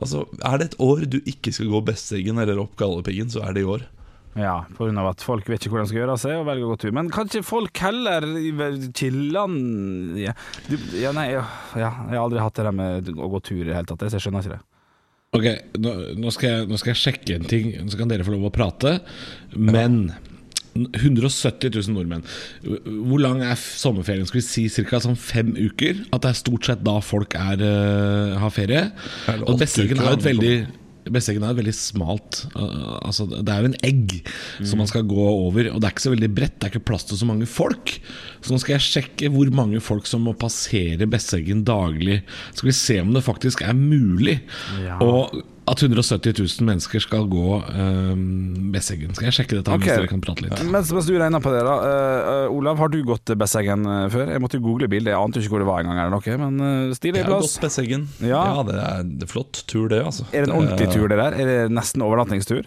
Altså, 0.00 0.24
er 0.40 0.56
det 0.62 0.70
et 0.70 0.80
år 0.80 1.02
du 1.10 1.18
ikke 1.28 1.52
skal 1.52 1.68
gå 1.68 1.84
Besseggen 1.84 2.38
eller 2.40 2.62
opp 2.62 2.78
Galdhøpiggen, 2.80 3.28
så 3.28 3.42
er 3.44 3.52
det 3.58 3.66
i 3.66 3.72
år 3.76 3.82
Ja, 4.38 4.60
av 4.62 5.08
at 5.10 5.22
folk 5.26 5.48
vet 5.50 5.64
ikke 5.64 5.74
hvordan 5.74 5.88
de 5.88 5.90
skal 5.90 6.00
gjøre 6.04 6.14
av 6.14 6.20
seg 6.22 6.38
og 6.38 6.46
velger 6.46 6.68
å 6.68 6.72
gå 6.72 6.80
tur. 6.84 6.92
Men 6.94 7.10
kanskje 7.10 7.42
folk 7.42 7.82
heller 7.82 8.26
chiller'n 8.94 9.56
ja. 10.20 10.34
Ja, 10.94 11.10
nei, 11.16 11.32
ja, 11.34 11.44
jeg 11.74 11.88
har 11.90 12.20
aldri 12.20 12.42
hatt 12.42 12.60
det 12.60 12.68
der 12.68 12.76
med 12.76 13.10
å 13.16 13.30
gå 13.32 13.42
tur 13.42 13.64
i 13.64 13.68
det 13.72 13.74
hele 13.74 13.90
tatt, 13.90 14.06
så 14.06 14.20
jeg 14.20 14.28
skjønner 14.28 14.46
ikke 14.46 14.58
det. 14.58 14.62
Ok, 15.30 15.46
nå, 15.78 15.94
nå, 16.18 16.30
skal 16.34 16.48
jeg, 16.50 16.66
nå 16.70 16.78
skal 16.80 16.92
jeg 16.92 17.00
sjekke 17.04 17.38
en 17.38 17.46
ting, 17.50 17.72
så 17.90 17.98
kan 17.98 18.10
dere 18.10 18.26
få 18.26 18.34
lov 18.34 18.48
å 18.48 18.54
prate. 18.54 18.96
Men 19.54 20.12
170 20.74 21.70
000 21.74 21.94
nordmenn. 21.94 22.24
Hvor 22.62 23.22
lang 23.22 23.42
er 23.42 23.58
sommerferien? 23.58 24.26
Skal 24.30 24.40
vi 24.40 24.46
si 24.46 24.84
ca. 24.86 25.00
sånn 25.02 25.18
fem 25.18 25.52
uker? 25.58 26.04
At 26.14 26.24
det 26.24 26.32
er 26.32 26.38
stort 26.38 26.66
sett 26.70 26.84
da 26.86 26.96
folk 27.02 27.34
er, 27.38 27.62
uh, 27.62 28.38
har 28.42 28.54
ferie? 28.54 28.84
Og 29.42 29.58
Besseggen 29.60 30.02
er 30.02 30.12
jo 30.12 30.20
et 30.20 30.28
veldig 30.30 30.54
Besseggen 31.12 31.44
er 31.46 31.56
veldig 31.58 31.74
smalt 31.76 32.44
uh, 32.54 32.98
Altså 33.04 33.26
Det 33.30 33.44
er 33.50 33.64
jo 33.64 33.70
en 33.72 33.78
egg 33.86 34.16
som 34.60 34.74
Mm. 34.76 34.82
man 34.82 34.88
skal 34.90 35.06
gå 35.08 35.24
over, 35.30 35.68
og 35.72 35.80
det 35.80 35.88
er 35.88 35.92
ikke 35.94 36.04
så 36.06 36.12
veldig 36.14 36.28
bredt. 36.36 36.56
Det 36.60 36.66
er 36.68 36.72
ikke 36.74 36.86
plass 36.90 37.04
til 37.08 37.18
så 37.20 37.26
mange 37.28 37.46
folk. 37.48 37.92
Så 38.40 38.52
nå 38.52 38.58
skal 38.62 38.76
jeg 38.76 38.86
sjekke 38.86 39.30
hvor 39.32 39.50
mange 39.54 39.80
folk 39.84 40.06
som 40.08 40.22
må 40.26 40.34
passere 40.38 41.08
Besseggen 41.10 41.64
daglig. 41.66 42.20
Skal 42.54 42.68
vi 42.70 42.76
se 42.76 42.98
om 43.02 43.12
det 43.14 43.24
faktisk 43.26 43.62
er 43.66 43.74
mulig. 43.76 44.38
Ja. 44.84 44.98
Og 45.04 45.40
at 45.68 45.82
170 45.84 46.32
000 46.40 46.66
mennesker 46.66 47.02
skal 47.04 47.26
gå 47.30 47.58
um, 47.60 48.22
Besseggen. 48.72 49.12
Skal 49.14 49.28
jeg 49.28 49.36
sjekke 49.36 49.58
dette 49.58 49.70
okay. 49.74 49.84
hvis 49.84 50.00
dere 50.00 50.10
kan 50.10 50.22
prate 50.24 50.46
litt? 50.46 50.62
Mens, 50.72 50.90
mens 50.94 51.06
du 51.08 51.14
regner 51.20 51.42
på 51.44 51.52
det, 51.52 51.60
da. 51.66 51.74
Uh, 51.76 52.30
eh, 52.46 52.56
Olav, 52.56 52.80
har 52.80 52.90
du 52.92 52.98
gått 53.06 53.30
Besseggen 53.38 53.84
eh, 53.86 54.06
før? 54.12 54.32
Jeg 54.32 54.42
måtte 54.42 54.58
jo 54.58 54.64
google 54.64 54.88
bildet, 54.90 55.12
jeg 55.12 55.20
ante 55.20 55.42
ikke 55.42 55.54
hvor 55.54 55.64
det 55.64 55.68
var 55.68 55.84
engang, 55.84 56.00
eller 56.00 56.16
noe. 56.16 56.38
Men 56.40 56.90
uh, 56.90 56.96
stilig 56.96 57.22
Jeg 57.22 57.28
har 57.28 57.36
plass. 57.36 57.54
gått 57.56 57.66
Besseggen 57.68 58.08
Ja. 58.24 58.40
ja 58.40 58.66
det, 58.66 58.76
er, 58.80 59.08
det 59.20 59.28
er 59.28 59.30
flott 59.30 59.62
tur 59.70 59.88
det 59.92 60.02
altså 60.02 60.26
Er 60.30 60.44
det 60.44 60.50
en 60.50 60.56
ordentlig 60.56 60.88
Eh, 60.90 60.94
tur, 60.96 61.08
det 61.12 61.18
der? 61.20 61.36
Er 61.36 61.50
det 61.50 61.58
nesten 61.76 62.04
overnattingstur? 62.06 62.66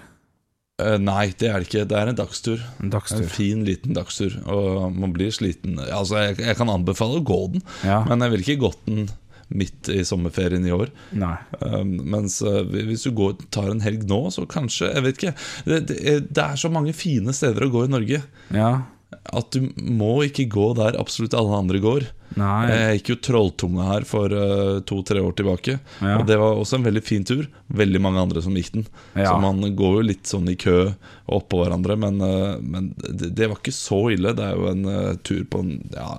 Uh, 0.81 0.95
Nei, 1.01 1.27
det 1.37 1.49
er 1.49 1.61
det 1.61 1.67
ikke 1.67 1.83
Det 1.85 1.97
er 1.99 2.09
en 2.09 2.17
dagstur 2.17 2.61
En 2.81 2.93
En 2.93 3.27
fin, 3.29 3.65
liten 3.67 3.93
dagstur, 3.97 4.37
og 4.49 4.95
man 4.95 5.13
blir 5.13 5.33
sliten. 5.33 5.75
Altså, 5.83 6.21
jeg, 6.29 6.39
jeg 6.41 6.57
kan 6.57 6.71
anbefale 6.71 7.19
å 7.19 7.25
gå 7.25 7.41
den, 7.57 7.65
Ja. 7.83 8.03
men 8.07 8.21
jeg 8.21 8.33
ville 8.33 8.47
ikke 8.47 8.63
gått 8.69 8.81
den 8.87 9.09
midt 9.49 9.89
i 9.93 10.03
sommerferien 10.07 10.65
i 10.65 10.71
år. 10.73 10.89
Nei. 11.19 11.35
Um, 11.59 11.95
mens 12.13 12.39
uh, 12.45 12.61
hvis 12.69 13.03
du 13.07 13.11
går, 13.17 13.35
tar 13.53 13.69
en 13.73 13.83
helg 13.83 14.05
nå, 14.09 14.21
så 14.33 14.45
kanskje 14.49 14.89
Jeg 14.93 15.03
vet 15.05 15.17
ikke. 15.19 15.35
Det, 15.65 15.97
er- 15.99 16.23
det 16.29 16.43
er 16.45 16.55
så 16.59 16.71
mange 16.71 16.93
fine 16.93 17.33
steder 17.35 17.67
å 17.67 17.71
gå 17.73 17.85
i 17.85 17.91
Norge. 17.93 18.21
Ja. 18.55 18.71
At 19.13 19.55
du 19.55 19.71
må 19.77 20.15
ikke 20.27 20.47
gå 20.51 20.73
der 20.79 20.99
absolutt 20.99 21.35
alle 21.37 21.61
andre 21.63 21.81
går. 21.83 22.09
Nei. 22.39 22.61
Jeg 22.71 22.97
gikk 22.97 23.11
jo 23.11 23.17
Trolltunga 23.27 23.87
her 23.91 24.05
for 24.09 24.33
uh, 24.33 24.79
to-tre 24.89 25.21
år 25.21 25.35
tilbake. 25.37 25.77
Ja. 26.01 26.15
Og 26.17 26.25
Det 26.29 26.37
var 26.41 26.57
også 26.57 26.79
en 26.79 26.87
veldig 26.87 27.03
fin 27.05 27.25
tur. 27.27 27.45
Veldig 27.73 28.01
mange 28.01 28.23
andre 28.23 28.41
som 28.41 28.55
gikk 28.57 28.71
den. 28.73 28.87
Ja. 29.13 29.29
Så 29.29 29.37
man 29.43 29.61
går 29.77 29.99
jo 29.99 30.05
litt 30.07 30.29
sånn 30.29 30.49
i 30.49 30.57
kø 30.59 30.77
og 30.87 31.35
oppå 31.37 31.61
hverandre. 31.61 31.97
Men, 31.99 32.21
uh, 32.23 32.57
men 32.59 32.91
det, 33.03 33.33
det 33.37 33.51
var 33.51 33.61
ikke 33.61 33.75
så 33.75 34.01
ille. 34.15 34.33
Det 34.37 34.47
er 34.49 34.57
jo 34.57 34.69
en 34.71 34.85
uh, 34.89 35.15
tur 35.25 35.43
på 35.45 35.63
en, 35.63 35.75
ja, 35.93 36.09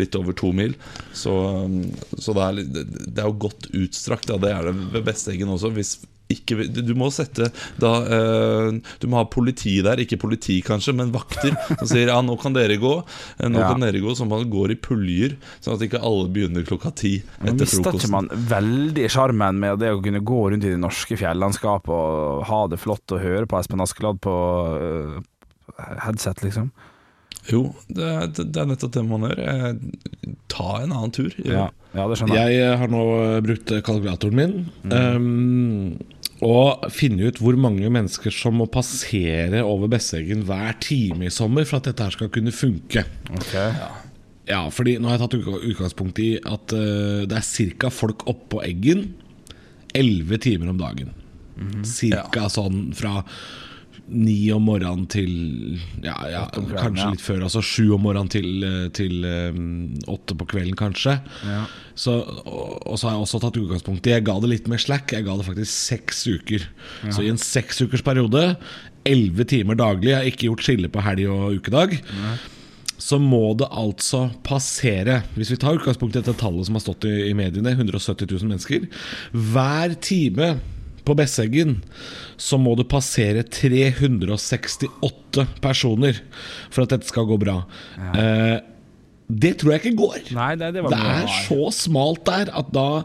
litt 0.00 0.16
over 0.18 0.36
to 0.36 0.54
mil. 0.56 0.76
Så, 1.12 1.34
um, 1.66 1.82
så 2.16 2.36
det, 2.36 2.46
er, 2.46 2.62
det, 2.78 2.86
det 3.08 3.24
er 3.24 3.28
jo 3.28 3.42
godt 3.48 3.68
utstrakt. 3.74 4.32
Ja. 4.32 4.40
Det 4.40 4.54
er 4.54 4.70
det 4.70 4.78
ved 4.96 5.04
Besteggen 5.10 5.52
også. 5.52 5.74
Hvis 5.76 5.98
ikke, 6.28 6.66
du 6.84 6.92
må 6.98 7.08
sette 7.14 7.46
da, 7.80 7.92
eh, 8.04 8.78
Du 9.00 9.06
må 9.08 9.16
ha 9.20 9.24
politi 9.32 9.78
der, 9.84 9.96
ikke 10.02 10.18
politi 10.20 10.58
kanskje, 10.64 10.92
men 10.98 11.12
vakter 11.14 11.54
som 11.78 11.86
sier 11.88 12.10
ja, 12.12 12.18
nå 12.24 12.36
kan 12.40 12.52
dere 12.56 12.76
gå. 12.80 12.94
Eh, 13.38 13.48
Nå 13.48 13.58
Ja. 13.62 13.70
kan 13.72 13.80
dere 13.80 14.02
gå 14.04 14.12
Så 14.18 14.26
man 14.28 14.44
går 14.50 14.74
i 14.74 14.76
puljer, 14.76 15.36
sånn 15.64 15.78
at 15.78 15.86
ikke 15.88 16.02
alle 16.04 16.28
begynner 16.34 16.66
klokka 16.68 16.92
ti 16.94 17.14
etter 17.40 17.64
Mister 17.64 17.96
ikke 17.96 18.10
man 18.12 18.28
veldig 18.28 19.08
sjarmen 19.10 19.58
med 19.62 19.78
det 19.80 19.94
å 19.94 20.02
kunne 20.04 20.20
gå 20.20 20.42
rundt 20.50 20.64
i 20.68 20.74
det 20.74 20.80
norske 20.82 21.16
fjellandskapet 21.16 21.88
og 21.94 22.44
ha 22.50 22.60
det 22.68 22.78
flott 22.82 23.16
og 23.16 23.20
høre 23.24 23.46
på 23.48 23.58
Espen 23.60 23.80
Askeladd 23.80 24.20
på 24.20 24.34
uh, 24.36 25.18
headset, 26.04 26.42
liksom? 26.44 26.70
Jo, 27.48 27.62
det 27.88 28.04
er, 28.04 28.26
det 28.36 28.60
er 28.60 28.66
nettopp 28.68 28.92
det 28.92 29.02
man 29.08 29.22
gjør. 29.24 29.38
Eh, 29.40 30.34
Ta 30.52 30.82
en 30.82 30.92
annen 30.92 31.12
tur. 31.14 31.32
Ja, 31.46 31.68
ja 31.96 32.04
det 32.10 32.18
skjønner 32.20 32.36
jeg. 32.42 32.58
Jeg 32.58 32.78
har 32.80 32.90
nå 32.92 33.02
brukt 33.46 33.72
kalkulatoren 33.86 34.36
min 34.36 34.54
um, 34.92 35.96
og 36.44 36.84
finne 36.94 37.28
ut 37.28 37.40
hvor 37.42 37.56
mange 37.58 37.88
mennesker 37.90 38.32
som 38.34 38.60
må 38.60 38.68
passere 38.70 39.64
over 39.66 39.90
Besseggen 39.90 40.44
hver 40.46 40.76
time 40.82 41.26
i 41.26 41.32
sommer 41.34 41.66
for 41.66 41.80
at 41.80 41.88
dette 41.90 42.04
her 42.04 42.14
skal 42.14 42.30
kunne 42.34 42.54
funke. 42.54 43.02
Okay. 43.40 43.72
Ja, 44.48 44.62
fordi 44.72 44.96
nå 44.96 45.10
har 45.10 45.18
jeg 45.18 45.24
tatt 45.26 45.56
utgangspunkt 45.58 46.20
i 46.24 46.30
at 46.38 46.74
uh, 46.76 47.24
det 47.28 47.40
er 47.40 47.72
ca. 47.82 47.90
folk 47.92 48.24
oppå 48.30 48.62
Eggen 48.64 49.10
11 49.98 50.44
timer 50.44 50.70
om 50.70 50.78
dagen. 50.80 51.10
Cirka 51.86 52.46
sånn 52.52 52.92
fra 52.94 53.24
ni 54.08 54.36
om 54.54 54.64
morgenen 54.68 55.06
til 55.10 55.32
ja, 56.04 56.16
ja, 56.30 56.44
kvelden, 56.54 56.76
kanskje 56.76 57.10
litt 57.12 57.24
før. 57.24 57.44
Altså 57.46 57.62
sju 57.64 57.92
om 57.96 58.04
morgenen 58.06 58.30
til, 58.32 58.48
eh, 58.64 58.88
til 58.96 59.26
um, 59.26 59.94
åtte 60.10 60.36
på 60.38 60.48
kvelden, 60.54 60.76
kanskje. 60.78 61.18
Ja. 61.44 61.62
Så, 61.98 62.14
og, 62.44 62.78
og 62.86 62.98
så 62.98 63.08
har 63.08 63.16
jeg 63.16 63.24
også 63.26 63.42
tatt 63.42 63.58
utgangspunkt 63.58 64.06
i 64.06 64.14
Jeg 64.14 64.26
ga 64.28 64.36
det 64.42 64.52
litt 64.52 64.68
mer 64.70 64.80
slack. 64.82 65.12
Jeg 65.16 65.26
ga 65.26 65.36
det 65.38 65.48
faktisk 65.48 65.72
seks 65.72 66.22
uker. 66.28 66.68
Så 67.08 67.24
i 67.24 67.32
en 67.32 67.40
seksukersperiode, 67.40 67.88
ukers 67.88 68.06
periode, 68.08 68.44
elleve 69.08 69.46
timer 69.48 69.78
daglig, 69.78 70.12
jeg 70.12 70.20
har 70.20 70.30
ikke 70.30 70.48
gjort 70.48 70.64
skille 70.66 70.90
på 70.92 71.02
helg 71.04 71.28
og 71.32 71.58
ukedag. 71.58 71.98
Så 72.98 73.20
må 73.22 73.52
det 73.54 73.68
altså 73.70 74.24
passere 74.42 75.20
Hvis 75.36 75.52
vi 75.52 75.58
tar 75.62 75.76
utgangspunkt 75.78 76.16
i 76.16 76.18
dette 76.18 76.34
tallet 76.40 76.66
som 76.66 76.74
har 76.74 76.82
stått 76.82 77.06
i, 77.06 77.28
i 77.30 77.36
mediene, 77.36 77.70
170 77.76 78.26
000 78.26 78.50
mennesker 78.50 78.88
Hver 79.30 79.94
time 80.02 80.56
på 81.06 81.14
Besseggen 81.16 81.78
så 82.38 82.58
må 82.60 82.76
du 82.78 82.86
passere 82.88 83.42
368 83.42 85.46
personer 85.62 86.20
for 86.70 86.84
at 86.84 86.94
dette 86.94 87.10
skal 87.10 87.26
gå 87.28 87.38
bra. 87.42 87.62
Eh, 88.14 88.58
det 89.28 89.58
tror 89.60 89.74
jeg 89.74 89.82
ikke 89.82 89.98
går. 89.98 90.30
Nei, 90.32 90.52
det, 90.56 90.70
det 90.72 90.82
var 90.84 90.94
Det 90.94 91.08
er 91.12 91.26
så 91.44 91.66
smalt 91.74 92.22
der 92.24 92.48
at 92.56 92.70
da 92.72 93.02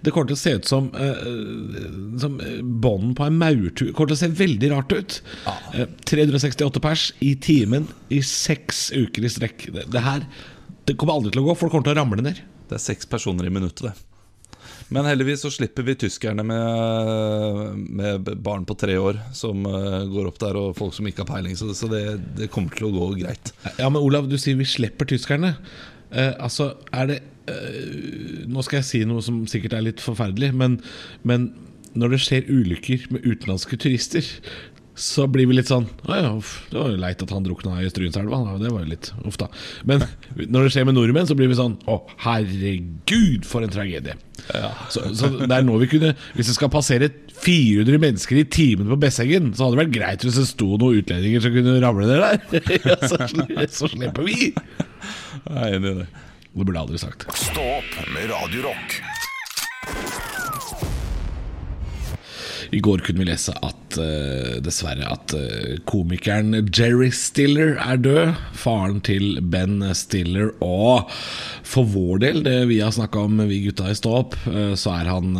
Det 0.00 0.14
kommer 0.14 0.30
til 0.30 0.38
å 0.38 0.40
se 0.40 0.54
ut 0.56 0.70
som, 0.70 0.86
uh, 0.96 2.16
som 2.22 2.38
bånden 2.80 3.12
på 3.18 3.26
en 3.26 3.36
maurtur. 3.36 3.90
Det 3.90 3.92
kommer 3.92 4.14
til 4.14 4.16
å 4.16 4.22
se 4.22 4.30
veldig 4.40 4.72
rart 4.72 4.96
ut. 4.96 5.18
Uh, 5.76 5.84
368 6.08 6.84
pers 6.86 7.10
i 7.20 7.34
timen 7.44 7.90
i 8.08 8.22
seks 8.24 8.86
uker 8.96 9.28
i 9.28 9.34
strekk. 9.36 9.68
Det, 9.74 9.84
det 9.92 10.06
her 10.06 10.24
Det 10.88 10.96
kommer 10.96 11.18
aldri 11.18 11.34
til 11.34 11.44
å 11.44 11.50
gå. 11.50 11.60
Folk 11.60 11.76
kommer 11.76 11.90
til 11.90 11.98
å 11.98 12.00
ramle 12.00 12.24
ned. 12.24 12.40
Det 12.70 12.78
er 12.78 12.86
seks 12.88 13.10
personer 13.10 13.44
i 13.44 13.52
minuttet, 13.52 13.90
det. 13.90 14.15
Men 14.94 15.06
heldigvis 15.08 15.42
så 15.42 15.50
slipper 15.50 15.82
vi 15.86 15.96
tyskerne 15.98 16.44
med, 16.46 17.80
med 17.98 18.28
barn 18.44 18.66
på 18.68 18.76
tre 18.78 18.94
år 19.02 19.18
som 19.34 19.66
eh, 19.66 20.04
går 20.12 20.30
opp 20.30 20.38
der, 20.42 20.58
og 20.60 20.76
folk 20.78 20.94
som 20.94 21.08
ikke 21.10 21.24
har 21.24 21.30
peiling. 21.32 21.56
Så, 21.58 21.90
det, 21.90 22.04
det 22.38 22.50
kommer 22.54 22.76
til 22.76 22.88
å 22.88 22.94
gå 22.94 23.08
greit. 23.18 23.50
Ja, 23.80 23.90
men 23.90 23.98
Olav, 24.02 24.30
du 24.30 24.38
sier 24.38 24.58
vi 24.58 24.68
slipper 24.68 25.08
tyskerne. 25.10 25.56
Eh, 26.12 26.32
altså, 26.38 26.76
er 26.94 27.10
det 27.10 27.18
eh, 27.50 28.46
Nå 28.46 28.62
skal 28.62 28.80
jeg 28.80 28.90
si 28.92 29.02
noe 29.08 29.24
som 29.26 29.42
sikkert 29.50 29.74
er 29.74 29.88
litt 29.88 30.02
forferdelig, 30.02 30.52
men, 30.54 30.78
men 31.26 31.50
når 31.98 32.14
det 32.14 32.22
skjer 32.22 32.50
ulykker 32.52 33.08
med 33.14 33.26
utenlandske 33.26 33.78
turister, 33.82 34.26
så 34.96 35.26
blir 35.28 35.44
vi 35.48 35.58
litt 35.58 35.68
sånn 35.68 35.84
Å 36.08 36.16
ja, 36.16 36.30
uff, 36.32 36.54
det 36.70 36.78
var 36.80 36.88
jo 36.92 37.00
leit 37.00 37.22
at 37.22 37.32
han 37.34 37.44
drukna 37.44 37.76
i 37.84 37.90
Strynselva. 37.92 38.38
Det 38.60 38.70
var 38.72 38.80
jo 38.84 38.90
litt 38.94 39.10
uff, 39.28 39.36
da. 39.40 39.50
Men 39.88 40.04
når 40.36 40.66
det 40.66 40.72
skjer 40.72 40.86
med 40.88 40.96
nordmenn, 40.96 41.28
så 41.28 41.36
blir 41.36 41.50
vi 41.52 41.58
sånn 41.58 41.76
Å, 41.92 41.98
herregud, 42.24 43.44
for 43.48 43.66
en 43.66 43.72
tragedie. 43.72 44.16
Så, 44.92 45.04
så 45.16 45.30
det 45.42 45.52
er 45.52 45.64
nå 45.66 45.78
vi 45.80 45.88
kunne 45.90 46.12
Hvis 46.36 46.50
det 46.50 46.56
skal 46.58 46.72
passere 46.72 47.10
400 47.36 48.00
mennesker 48.00 48.40
i 48.40 48.46
timen 48.48 48.88
på 48.88 48.98
Besseggen, 49.00 49.50
så 49.52 49.66
hadde 49.66 49.76
det 49.76 49.82
vært 49.84 49.96
greit 49.96 50.24
hvis 50.24 50.38
det 50.40 50.46
sto 50.48 50.70
noen 50.80 51.02
utlendinger 51.02 51.44
som 51.44 51.52
kunne 51.56 51.76
ramle 51.84 52.08
ned 52.08 52.22
der. 52.24 52.62
Ja, 52.86 52.96
så, 53.04 53.20
så 53.82 53.90
slipper 53.92 54.24
vi. 54.24 54.52
Jeg 54.54 55.52
er 55.52 55.76
enig 55.76 55.92
i 55.92 55.98
det. 56.00 56.08
Det 56.56 56.64
burde 56.64 56.78
jeg 56.78 56.86
aldri 56.86 57.02
sagt. 57.02 57.28
Stå 57.36 57.66
opp 57.76 58.00
med 58.14 58.32
Radio 58.32 58.70
Rock. 58.70 60.25
I 62.74 62.80
går 62.82 63.02
kunne 63.06 63.22
vi 63.22 63.28
lese 63.28 63.54
at 63.64 63.98
uh, 64.00 64.56
dessverre 64.64 65.06
at 65.12 65.34
uh, 65.36 65.76
komikeren 65.88 66.56
Jerry 66.66 67.10
Stiller 67.14 67.76
er 67.82 68.00
død. 68.02 68.32
Faren 68.56 69.00
til 69.06 69.40
Ben 69.42 69.78
Stiller. 69.94 70.52
Og 70.64 71.10
for 71.66 71.88
vår 71.92 72.22
del, 72.24 72.42
det 72.46 72.58
vi 72.70 72.80
har 72.82 72.94
snakka 72.94 73.26
om, 73.28 73.42
vi 73.46 73.62
gutta 73.68 73.90
i 73.92 73.98
Stå 73.98 74.14
opp, 74.22 74.38
uh, 74.48 74.74
så 74.78 74.96
er 74.98 75.12
han 75.12 75.36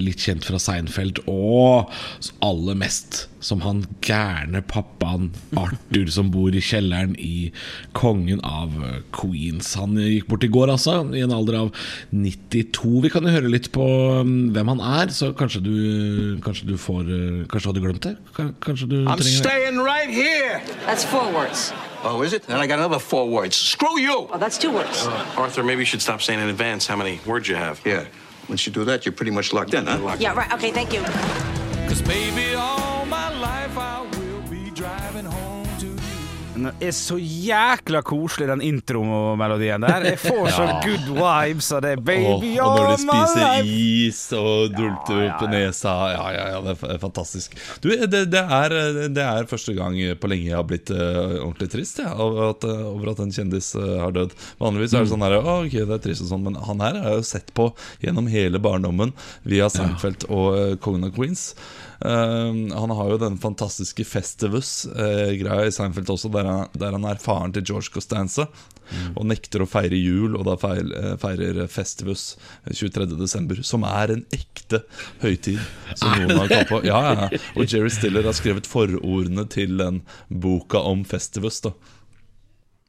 litt 0.00 0.22
kjent 0.24 0.46
fra 0.46 0.60
Seinfeld. 0.62 1.22
Og 1.30 1.90
aller 2.44 2.78
mest 2.78 3.26
som 3.40 3.62
han 3.64 3.82
gærne 4.04 4.62
pappaen 4.68 5.30
Arthur 5.58 6.10
som 6.12 6.30
bor 6.32 6.54
i 6.54 6.62
kjelleren 6.64 7.16
i 7.18 7.50
Kongen 7.96 8.42
av 8.46 8.74
eh, 8.84 9.00
Queens. 9.16 9.72
Han 9.80 9.96
gikk 9.98 10.28
bort 10.30 10.44
i 10.46 10.50
går, 10.52 10.72
altså, 10.72 11.00
i 11.16 11.24
en 11.24 11.34
alder 11.34 11.58
av 11.62 11.70
92. 12.12 13.00
Vi 13.06 13.12
kan 13.12 13.26
jo 13.26 13.34
høre 13.34 13.52
litt 13.52 13.70
på 13.74 13.86
mm, 14.26 14.50
hvem 14.56 14.72
han 14.74 14.84
er, 15.02 15.14
så 15.16 15.32
kanskje 15.36 15.62
du, 15.64 15.74
kanskje 16.44 16.70
du 16.70 16.76
får 16.80 17.08
eh, 17.08 17.28
Kanskje 17.50 17.66
du 17.66 17.70
hadde 17.70 17.84
glemt 17.84 18.06
det? 18.06 18.16
Kanskje 18.62 18.88
du 18.90 18.98
I'm 19.04 19.18
trenger 19.18 19.42
staying 19.42 19.80
right 19.80 20.10
here. 20.10 20.60
That's 20.86 21.04
four 21.04 21.32
words. 21.32 21.72
Oh, 22.04 22.22
is 22.22 22.32
it? 22.32 22.44
Then 22.44 22.56
I 22.56 22.66
got 22.66 22.78
another 22.78 22.98
four 22.98 23.28
words. 23.28 23.56
Screw 23.56 23.98
you. 24.00 24.28
Oh, 24.32 24.38
that's 24.38 24.56
two 24.58 24.72
words. 24.72 25.06
Arthur, 25.36 25.62
maybe 25.62 25.80
you 25.80 25.86
should 25.86 26.02
stop 26.02 26.22
saying 26.22 26.40
in 26.40 26.48
advance 26.48 26.86
how 26.86 26.96
many 26.96 27.20
words 27.26 27.48
you 27.48 27.56
have. 27.56 27.80
Yeah. 27.84 28.06
Once 28.48 28.66
you 28.66 28.72
do 28.72 28.84
that, 28.84 29.04
you're 29.04 29.12
pretty 29.12 29.30
much 29.30 29.52
locked 29.52 29.74
in, 29.74 29.86
huh? 29.86 30.16
Yeah, 30.18 30.34
right. 30.34 30.52
Okay, 30.54 30.72
thank 30.72 30.92
you. 30.92 31.02
Cause 31.88 32.02
baby, 32.02 32.54
all 32.54 32.79
Den 36.60 36.74
er 36.84 36.92
så 36.92 37.16
jækla 37.16 38.02
koselig, 38.04 38.46
den 38.50 38.60
intromelodien 38.60 39.80
der. 39.80 40.04
Jeg 40.10 40.18
får 40.20 40.50
så 40.52 40.66
good 40.84 41.06
vibes 41.16 41.70
av 41.72 41.80
det. 41.86 41.94
Baby, 42.04 42.26
Baby, 42.26 42.50
og 42.60 42.74
når 42.76 42.90
de 42.90 42.98
spiser 43.00 43.70
is 43.70 44.20
og 44.36 44.74
dulter 44.74 45.22
Ja, 45.22 45.30
ja, 45.30 45.38
ja. 45.40 45.48
nesa 45.54 45.94
Ja, 46.12 46.26
ja, 46.36 46.44
ja, 46.52 46.60
det 46.66 46.76
er 46.76 47.00
fantastisk. 47.00 47.56
Du, 47.80 47.88
det, 47.88 48.26
det, 48.34 48.44
er, 48.44 48.76
det 49.08 49.24
er 49.24 49.48
første 49.48 49.72
gang 49.78 49.96
på 50.20 50.32
lenge 50.32 50.50
jeg 50.50 50.58
har 50.58 50.68
blitt 50.68 50.92
uh, 50.92 51.40
ordentlig 51.40 51.70
trist 51.72 52.02
ja, 52.04 52.12
over, 52.12 52.52
at, 52.52 52.68
over 52.68 53.14
at 53.14 53.24
en 53.24 53.32
kjendis 53.32 53.72
uh, 53.78 53.96
har 54.04 54.12
dødd. 54.16 54.36
Vanligvis 54.60 54.98
er 54.98 55.06
det 55.06 55.14
sånn 55.14 55.24
her, 55.24 55.40
oh, 55.40 55.62
ok, 55.64 55.78
det 55.80 55.96
er 55.96 56.04
trist 56.10 56.26
og 56.26 56.34
sånn, 56.34 56.44
men 56.44 56.60
han 56.68 56.84
her 56.84 57.00
har 57.00 57.14
jeg 57.14 57.22
jo 57.22 57.28
sett 57.30 57.54
på 57.56 57.70
gjennom 58.04 58.28
hele 58.28 58.60
barndommen 58.60 59.16
via 59.48 59.72
Seinfeld 59.72 60.28
og 60.28 60.50
uh, 60.52 60.74
Kongen 60.84 61.08
av 61.08 61.16
Queens. 61.16 61.54
Eh, 62.00 62.78
han 62.78 62.90
har 62.90 63.10
jo 63.10 63.18
den 63.20 63.38
fantastiske 63.38 64.04
Festivus-greia 64.08 65.66
i 65.66 65.72
Seinfeld 65.74 66.10
også, 66.10 66.30
der 66.32 66.48
han, 66.48 66.68
der 66.72 66.96
han 66.96 67.04
er 67.08 67.20
faren 67.20 67.52
til 67.56 67.66
George 67.72 67.92
Costanza. 67.94 68.48
Og 69.14 69.22
nekter 69.30 69.62
å 69.62 69.68
feire 69.70 69.94
jul, 69.94 70.34
og 70.34 70.48
da 70.48 70.56
feil, 70.58 70.90
eh, 70.96 71.12
feirer 71.20 71.60
Festivus 71.70 72.34
23.12., 72.66 73.62
som 73.66 73.84
er 73.86 74.16
en 74.16 74.24
ekte 74.34 74.82
høytid. 75.22 75.60
Som 75.94 76.16
noen 76.16 76.40
har 76.40 76.66
på 76.66 76.82
ja, 76.88 76.98
ja. 77.06 77.28
ja. 77.28 77.42
Og 77.54 77.70
Jerry 77.70 77.92
Stiller 77.94 78.26
har 78.26 78.34
skrevet 78.34 78.66
forordene 78.66 79.46
til 79.50 79.76
den 79.78 80.02
boka 80.28 80.82
om 80.90 81.04
Festivus. 81.06 81.60
da 81.66 81.76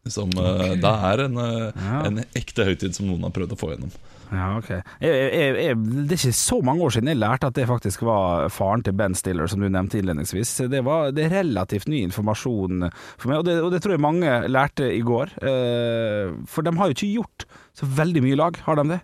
Som 0.10 0.32
okay. 0.34 0.80
Det 0.82 0.94
er 1.12 1.26
en, 1.28 1.38
ja. 1.38 2.00
en 2.08 2.24
ekte 2.38 2.66
høytid 2.66 2.96
som 2.98 3.06
noen 3.06 3.28
har 3.28 3.36
prøvd 3.36 3.54
å 3.54 3.60
få 3.60 3.74
gjennom. 3.76 3.92
Ja, 4.32 4.48
ok 4.56 4.70
jeg, 4.72 5.12
jeg, 5.12 5.56
jeg, 5.60 5.78
Det 6.08 6.16
er 6.16 6.20
ikke 6.20 6.38
så 6.40 6.58
mange 6.64 6.86
år 6.86 6.94
siden 6.96 7.12
jeg 7.12 7.20
lærte 7.20 7.50
at 7.52 7.58
det 7.58 7.68
faktisk 7.68 8.06
var 8.08 8.48
faren 8.54 8.84
til 8.86 8.96
Ben 8.98 9.16
Stiller, 9.18 9.50
som 9.52 9.62
du 9.62 9.68
nevnte 9.68 10.00
innledningsvis. 10.00 10.54
Det, 10.72 10.84
var, 10.88 11.12
det 11.16 11.28
er 11.28 11.36
relativt 11.42 11.90
ny 11.92 12.04
informasjon 12.08 12.88
for 13.20 13.32
meg, 13.32 13.42
og 13.42 13.48
det, 13.48 13.58
og 13.62 13.74
det 13.74 13.82
tror 13.84 13.98
jeg 13.98 14.04
mange 14.08 14.36
lærte 14.48 14.88
i 14.88 15.02
går. 15.06 15.36
Eh, 15.44 16.32
for 16.50 16.66
de 16.66 16.74
har 16.80 16.90
jo 16.90 16.96
ikke 16.96 17.16
gjort 17.18 17.48
så 17.78 17.90
veldig 18.00 18.24
mye 18.24 18.40
lag, 18.40 18.62
har 18.66 18.80
de 18.80 18.88
det? 18.96 19.02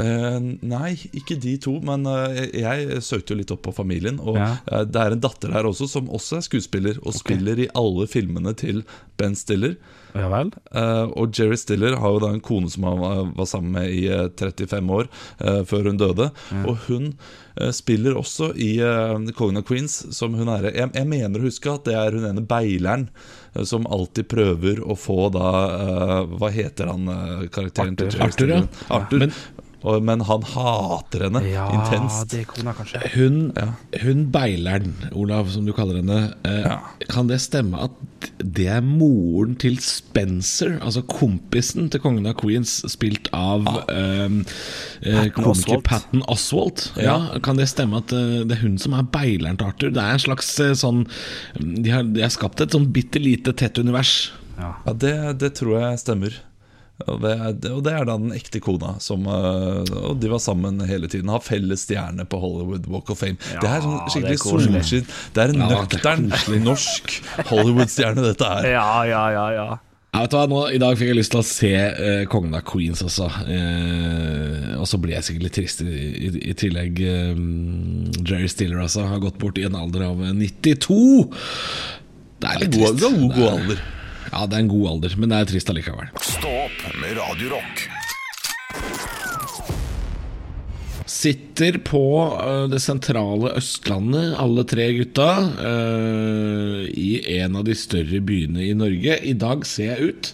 Uh, 0.00 0.38
nei, 0.64 0.94
ikke 1.12 1.36
de 1.36 1.58
to, 1.60 1.74
men 1.84 2.06
uh, 2.08 2.32
jeg 2.32 3.02
søkte 3.04 3.34
jo 3.34 3.40
litt 3.42 3.50
opp 3.52 3.60
på 3.66 3.74
familien. 3.76 4.16
Og 4.22 4.38
Ja. 4.40 4.54
uh, 4.70 4.84
det 4.88 5.02
er 5.02 5.14
en 5.14 5.20
datter 5.20 5.52
der 5.52 5.68
også 5.68 5.88
som 5.90 6.08
også 6.08 6.38
er 6.38 6.46
skuespiller, 6.46 7.02
og 7.04 7.12
spiller 7.18 7.60
i 7.60 7.68
alle 7.76 8.08
filmene 8.08 8.54
til 8.56 8.86
Ben 9.20 9.36
Stiller. 9.36 9.76
Ja 10.12 10.26
vel? 10.28 10.50
Eh, 10.76 11.06
og 11.16 11.32
Jerry 11.38 11.56
Stiller 11.56 11.94
har 11.96 12.12
jo 12.16 12.18
da 12.20 12.32
en 12.34 12.42
kone 12.44 12.68
som 12.72 12.84
han 12.84 12.98
var, 13.00 13.22
var 13.38 13.48
sammen 13.48 13.72
med 13.78 13.92
i 13.96 14.02
eh, 14.12 14.26
35 14.36 14.90
år 14.98 15.08
eh, 15.40 15.62
før 15.68 15.88
hun 15.88 16.00
døde. 16.00 16.26
Og 16.66 16.82
hun 16.88 17.06
eh, 17.56 17.70
spiller 17.72 18.18
også 18.20 18.50
i 18.60 18.74
Kongen 19.38 19.62
av 19.62 19.66
Queens 19.68 19.96
som 20.16 20.36
hun 20.36 20.50
er 20.52 20.68
jeg, 20.72 20.90
jeg 20.92 21.08
mener 21.08 21.40
å 21.40 21.46
huske 21.48 21.72
at 21.72 21.88
det 21.88 21.96
er 21.96 22.18
hun 22.18 22.28
ene 22.28 22.44
beileren 22.44 23.08
eh, 23.54 23.64
som 23.68 23.88
alltid 23.88 24.28
prøver 24.32 24.82
å 24.84 24.98
få 25.00 25.30
da 25.32 25.48
eh, 25.78 26.36
Hva 26.36 26.52
heter 26.52 26.92
han 26.92 27.08
eh, 27.08 27.48
karakteren 27.52 27.96
til 28.00 28.12
Jerry 28.12 28.28
Arthur, 28.28 28.54
ja. 28.58 28.62
Arthur. 28.98 29.24
Men- 29.26 29.36
men 30.02 30.20
han 30.28 30.42
hater 30.46 31.24
henne 31.26 31.40
Ja, 31.48 31.64
intenst. 31.74 32.28
det 32.30 32.44
kona, 32.46 32.72
kanskje. 32.78 33.00
Hun, 33.16 33.52
hun 34.02 34.24
beileren, 34.30 34.92
Olav, 35.12 35.50
som 35.50 35.64
du 35.66 35.72
kaller 35.76 35.98
henne. 36.02 36.34
Eh, 36.46 36.60
Ja. 36.62 36.78
Kan 37.10 37.26
det 37.28 37.40
stemme 37.42 37.80
at 37.82 37.90
det 38.38 38.68
er 38.70 38.80
moren 38.86 39.56
til 39.58 39.76
Spencer, 39.82 40.76
altså 40.80 41.02
kompisen 41.10 41.88
til 41.90 42.00
kongen 42.00 42.26
av 42.30 42.36
Queens, 42.38 42.76
spilt 42.92 43.26
av 43.34 43.66
ja. 43.66 43.82
eh, 43.90 45.28
komiker 45.34 45.80
Patten 45.82 46.22
Patton 46.22 46.22
Oswalt? 46.30 46.92
Ja. 47.02 47.16
Kan 47.42 47.58
det 47.58 47.68
stemme 47.72 47.98
at 48.02 48.12
eh, 48.14 48.44
det 48.46 48.58
er 48.58 48.62
hun 48.62 48.78
som 48.78 48.94
er 48.94 49.02
beileren 49.12 49.58
til 49.58 49.66
Arthur? 49.72 49.90
Det 49.96 50.02
er 50.04 50.14
en 50.14 50.22
slags 50.22 50.52
eh, 50.62 50.72
sånn 50.78 51.02
De 51.58 51.90
har, 51.90 52.06
de 52.06 52.22
har 52.22 52.30
skapt 52.32 52.60
et 52.62 52.72
sånn 52.74 52.86
bitte 52.94 53.18
lite 53.22 53.52
tett 53.58 53.78
univers. 53.82 54.30
Ja, 54.58 54.74
det, 54.94 55.14
det 55.42 55.54
tror 55.58 55.80
jeg 55.80 55.98
stemmer. 56.02 56.38
Og 57.08 57.20
det, 57.24 57.32
er- 57.34 57.72
og 57.74 57.82
det 57.86 57.92
er 57.96 58.04
da 58.08 58.16
den 58.20 58.32
ekte 58.36 58.60
kona 58.62 58.94
som 59.02 59.26
øh, 59.26 59.82
Og 60.10 60.18
de 60.22 60.30
var 60.32 60.38
sammen 60.42 60.80
hele 60.88 61.08
tiden. 61.08 61.28
Har 61.32 61.40
felles 61.44 61.84
stjerne 61.86 62.24
på 62.28 62.38
Hollywood 62.42 62.86
Walk 62.92 63.10
of 63.10 63.18
Fame. 63.22 63.36
det 63.60 63.68
er 63.70 63.80
sånn 63.84 63.98
skikkelig 64.08 64.36
det 64.36 64.40
er 64.40 64.76
solskinn. 64.76 65.06
Det 65.34 65.44
er 65.46 65.54
en 65.54 65.62
Ja, 65.62 65.68
det 65.86 66.02
er 66.02 66.20
nøktern 66.26 66.62
norsk 66.66 67.16
Hollywood-stjerne, 67.50 68.22
dette 68.30 68.52
er. 68.60 68.70
Ja, 68.76 68.88
ja, 69.08 69.24
ja, 69.34 69.46
ja. 69.56 69.66
Jeg 70.12 70.26
vet 70.26 70.34
hva, 70.36 70.42
nå, 70.50 70.58
I 70.76 70.78
dag 70.82 70.98
fikk 71.00 71.08
jeg 71.08 71.16
lyst 71.16 71.32
til 71.32 71.40
å 71.40 71.44
se 71.48 71.70
uh, 71.72 72.24
Kongen 72.28 72.52
av 72.58 72.60
Queens 72.68 73.00
også. 73.06 73.30
Uh, 73.48 74.74
og 74.76 74.84
så 74.90 74.98
blir 75.00 75.14
jeg 75.16 75.24
sikkert 75.24 75.46
litt 75.46 75.54
trist 75.56 75.80
i, 75.86 75.88
i, 75.88 76.28
i 76.50 76.54
tillegg. 76.58 77.00
Uh, 77.00 78.20
Jerry 78.20 78.50
Stiller 78.52 78.82
altså, 78.84 79.06
har 79.08 79.22
gått 79.24 79.38
bort 79.40 79.56
i 79.56 79.64
en 79.68 79.78
alder 79.78 80.04
av 80.10 80.20
92. 80.36 80.98
Det 82.42 82.50
er 82.50 82.60
litt 82.64 82.76
God, 82.76 82.98
trist. 82.98 83.02
god, 83.06 83.18
Det 83.22 83.34
god 83.38 83.46
er- 83.46 83.56
alder. 83.56 83.82
Ja, 84.32 84.46
det 84.48 84.56
er 84.56 84.62
en 84.64 84.72
god 84.72 84.86
alder, 84.94 85.14
men 85.20 85.32
det 85.32 85.38
er 85.38 85.50
trist 85.50 85.68
allikevel. 85.68 86.08
Stå 86.24 86.52
opp 86.64 86.84
med 87.02 87.18
Radio 87.18 87.52
Rock. 87.52 87.82
Sitter 91.12 91.76
på 91.84 92.02
eh, 92.40 92.64
det 92.72 92.80
sentrale 92.80 93.52
Østlandet, 93.60 94.32
alle 94.40 94.64
tre 94.68 94.88
gutta, 94.96 95.28
eh, 95.68 96.78
i 96.96 97.10
en 97.36 97.60
av 97.60 97.66
de 97.68 97.76
større 97.76 98.22
byene 98.24 98.64
i 98.64 98.72
Norge. 98.78 99.18
I 99.20 99.36
dag 99.36 99.66
ser 99.68 99.92
jeg 99.92 100.12
ut. 100.14 100.32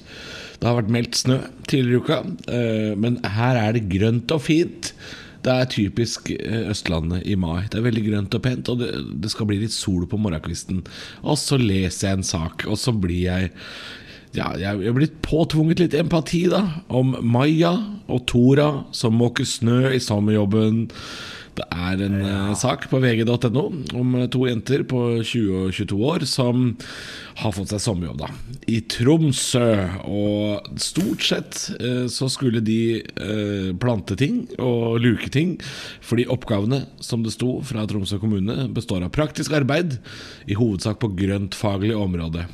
Det 0.59 0.67
har 0.69 0.79
vært 0.79 0.95
meldt 0.95 1.19
snø 1.19 1.41
tidligere 1.71 1.99
i 1.99 2.05
uka, 2.05 2.21
eh, 2.55 2.93
men 2.99 3.19
her 3.39 3.59
er 3.65 3.75
det 3.75 3.89
grønt 3.91 4.31
og 4.35 4.47
fint. 4.47 4.93
Det 5.49 5.55
er 5.55 5.69
typisk 5.73 6.29
eh, 6.35 6.67
Østlandet 6.69 7.25
i 7.25 7.37
mai. 7.41 7.65
Det 7.71 7.81
er 7.81 7.87
veldig 7.87 8.05
grønt 8.05 8.35
og 8.37 8.43
pent, 8.45 8.69
og 8.69 8.83
det, 8.83 8.91
det 9.23 9.31
skal 9.33 9.49
bli 9.49 9.63
litt 9.63 9.73
sol 9.73 10.05
på 10.09 10.21
morgenkvisten. 10.21 10.83
Og 11.25 11.41
så 11.41 11.57
leser 11.61 12.11
jeg 12.11 12.19
en 12.19 12.29
sak, 12.35 12.67
og 12.69 12.77
så 12.81 12.93
blir 12.93 13.23
jeg 13.25 13.55
ja, 14.37 14.51
jeg 14.61 14.85
er 14.85 14.93
blitt 14.93 15.15
påtvunget 15.25 15.81
litt 15.81 15.95
empati 15.97 16.43
da 16.53 16.61
Om 16.93 17.15
Maja 17.25 17.71
og 18.13 18.27
Tora 18.29 18.67
Som 18.93 19.17
måker 19.17 19.47
snø 19.49 19.89
i 19.89 20.03
sommerjobben 20.05 20.83
Er 21.67 22.03
en 22.05 22.19
ja. 22.23 22.55
sak 22.59 22.87
på 22.91 23.01
vg.no 23.03 23.65
Om 23.99 24.15
eh, 24.19 24.27
to 24.33 24.45
jenter 24.49 24.85
på 24.89 25.01
20 25.23 25.65
og 25.65 25.75
22 25.77 25.99
år 26.11 26.27
Som 26.29 26.69
har 27.39 27.55
fått 27.55 27.71
seg 27.71 27.83
sommerjobb 27.83 28.19
da. 28.19 28.29
I 28.67 28.81
Tromsø. 28.91 29.69
Og 30.11 30.79
stort 30.83 31.23
sett 31.27 31.61
eh, 31.79 32.07
så 32.11 32.29
skulle 32.33 32.63
de 32.65 32.99
eh, 32.99 33.71
plante 33.81 34.17
ting 34.19 34.43
Og 34.59 34.99
luke 35.03 35.31
ting 35.35 35.57
Fordi 36.05 36.29
oppgavene 36.31 36.85
som 37.05 37.25
det 37.27 37.35
sto 37.37 37.59
fra 37.67 37.87
Tromsø 37.89 38.21
kommune 38.23 38.69
Består 38.75 39.05
av 39.07 39.15
praktisk 39.15 39.55
arbeid 39.59 39.99
I 40.49 40.59
hovedsak 40.59 41.01
på 41.03 41.13
grøntfaglig 41.19 41.95
område. 41.99 42.47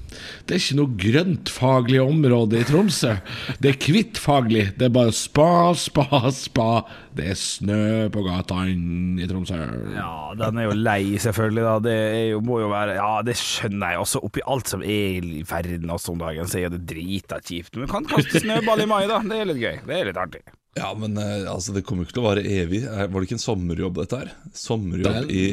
Det 0.44 0.56
er 0.56 0.62
ikke 0.62 0.78
noe 0.78 0.98
grøntfaglig 1.00 2.00
område 2.02 2.60
i 2.60 2.66
Tromsø. 2.68 3.14
Det 3.62 3.72
er 3.72 3.80
kvittfaglig 3.80 4.66
Det 4.78 4.88
er 4.88 4.94
bare 4.94 5.14
spa, 5.14 5.72
spa, 5.78 6.06
spa 6.34 6.68
Det 7.14 7.28
er 7.30 7.36
snø 7.38 7.76
på 8.14 8.24
gatene 8.26 9.22
i 9.22 9.26
Tromsø 9.30 9.58
Ja, 9.94 10.08
den 10.40 10.58
er 10.58 10.66
jo 10.66 10.74
lei, 10.74 11.14
selvfølgelig. 11.22 11.62
Da. 11.68 11.74
Det 11.86 11.94
er 11.94 12.24
jo, 12.32 12.40
må 12.42 12.58
jo 12.64 12.72
være 12.72 12.96
Ja, 12.98 13.12
det 13.26 13.36
skjønner 13.38 13.94
jeg. 13.94 14.02
Også 14.02 14.22
oppi 14.26 14.42
alt 14.50 14.72
som 14.72 14.82
er 14.82 15.22
i 15.22 15.44
verden 15.46 15.94
også 15.94 16.14
om 16.16 16.18
dagen, 16.24 16.50
så 16.50 16.58
er 16.64 16.74
det 16.74 16.82
drita 16.90 17.38
kjipt. 17.44 17.78
Men 17.78 17.90
kan 17.92 18.08
kaste 18.10 18.42
snøball 18.42 18.82
i 18.82 18.88
mai, 18.90 19.04
da. 19.10 19.20
Det 19.22 19.38
er 19.38 19.48
litt 19.52 19.62
gøy. 19.62 19.78
Det 19.86 20.00
er 20.00 20.10
litt 20.10 20.18
artig. 20.20 20.42
Ja, 20.74 20.90
men 20.98 21.14
eh, 21.22 21.44
altså, 21.46 21.70
det 21.76 21.84
kommer 21.86 22.02
jo 22.02 22.08
ikke 22.10 22.16
til 22.18 22.24
å 22.24 22.28
vare 22.32 22.42
evig. 22.42 22.82
Er- 22.90 23.06
Var 23.06 23.14
det 23.22 23.28
ikke 23.28 23.38
en 23.38 23.44
sommerjobb, 23.46 24.00
dette 24.02 24.18
her? 24.24 24.34
Sommerjobb 24.58 25.30
i 25.30 25.44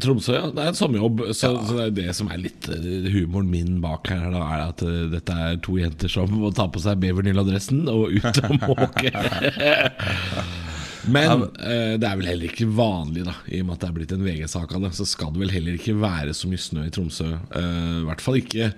Tromsø, 0.00 0.32
ja. 0.32 0.46
Det 0.50 0.62
er 0.64 0.70
en 0.72 0.78
sommerjobb. 0.78 1.22
Så, 1.36 1.52
så 1.68 1.76
det 1.76 1.84
er 1.84 1.94
det 2.00 2.14
som 2.16 2.30
er 2.32 2.40
litt 2.40 2.66
eh, 2.72 3.10
humoren 3.14 3.50
min 3.52 3.78
bak 3.84 4.08
her, 4.10 4.26
da, 4.32 4.42
er 4.56 4.64
at 4.72 4.82
uh, 4.86 5.04
dette 5.12 5.36
er 5.46 5.58
to 5.62 5.76
jenter 5.78 6.10
som 6.10 6.30
må 6.34 6.50
ta 6.56 6.66
på 6.72 6.82
seg 6.82 6.98
Bevernill-adressen 7.02 7.84
og 7.92 8.16
ut 8.16 8.42
og 8.42 8.56
måke. 8.64 9.12
Men 11.12 11.46
eh, 11.58 11.94
det 12.00 12.06
er 12.06 12.18
vel 12.20 12.30
heller 12.30 12.50
ikke 12.50 12.68
vanlig, 12.74 13.24
da 13.28 13.34
i 13.50 13.60
og 13.62 13.68
med 13.68 13.76
at 13.76 13.84
det 13.84 13.88
er 13.90 13.96
blitt 13.98 14.14
en 14.16 14.26
VG-sak 14.26 14.74
av 14.76 14.86
det. 14.86 14.92
Så 14.98 15.06
skal 15.08 15.32
det 15.34 15.42
vel 15.44 15.54
heller 15.54 15.78
ikke 15.78 15.96
være 16.00 16.34
så 16.36 16.50
mye 16.50 16.62
snø 16.62 16.86
i 16.86 16.92
Tromsø. 16.94 17.30
Eh, 17.60 17.96
I 18.00 18.06
hvert 18.08 18.24
fall 18.24 18.40
ikke 18.40 18.72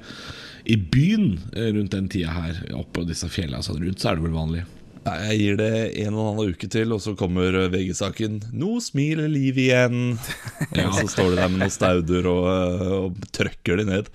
i 0.64 0.77
byen 0.77 1.35
eh, 1.57 1.73
rundt 1.75 1.95
den 1.95 2.09
tida 2.12 2.35
her. 2.37 2.62
Oppå 2.79 3.05
disse 3.09 3.31
fjellene 3.33 3.64
sånn 3.66 3.83
rundt, 3.83 4.01
så 4.03 4.12
er 4.12 4.18
det 4.18 4.27
vel 4.27 4.37
vanlig. 4.37 4.64
Nei, 5.03 5.16
Jeg 5.33 5.38
gir 5.40 5.57
det 5.59 5.71
en 6.05 6.14
og 6.14 6.29
en 6.29 6.37
halv 6.38 6.53
uke 6.55 6.68
til, 6.71 6.92
og 6.95 7.01
så 7.03 7.16
kommer 7.18 7.57
eh, 7.59 7.71
VG-saken 7.73 8.38
'Nå 8.53 8.77
smiler 8.85 9.31
liv 9.31 9.59
igjen'. 9.59 10.14
Og 10.87 10.95
så 11.01 11.09
står 11.11 11.33
de 11.33 11.40
der 11.40 11.51
med 11.51 11.64
noen 11.64 11.75
stauder 11.75 12.29
og, 12.31 12.47
eh, 12.53 12.92
og 13.01 13.27
trøkker 13.35 13.83
de 13.83 13.88
ned. 13.88 14.12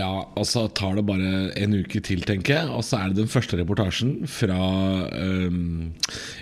Ja, 0.00 0.10
og 0.38 0.46
så 0.48 0.64
tar 0.76 0.96
det 0.96 1.04
bare 1.08 1.50
en 1.60 1.76
uke 1.76 2.00
til, 2.04 2.22
tenker 2.26 2.56
jeg. 2.56 2.70
Og 2.72 2.84
så 2.86 3.00
er 3.00 3.10
det 3.10 3.20
den 3.20 3.30
første 3.30 3.58
reportasjen 3.60 4.14
fra 4.30 4.58
um, 5.10 5.90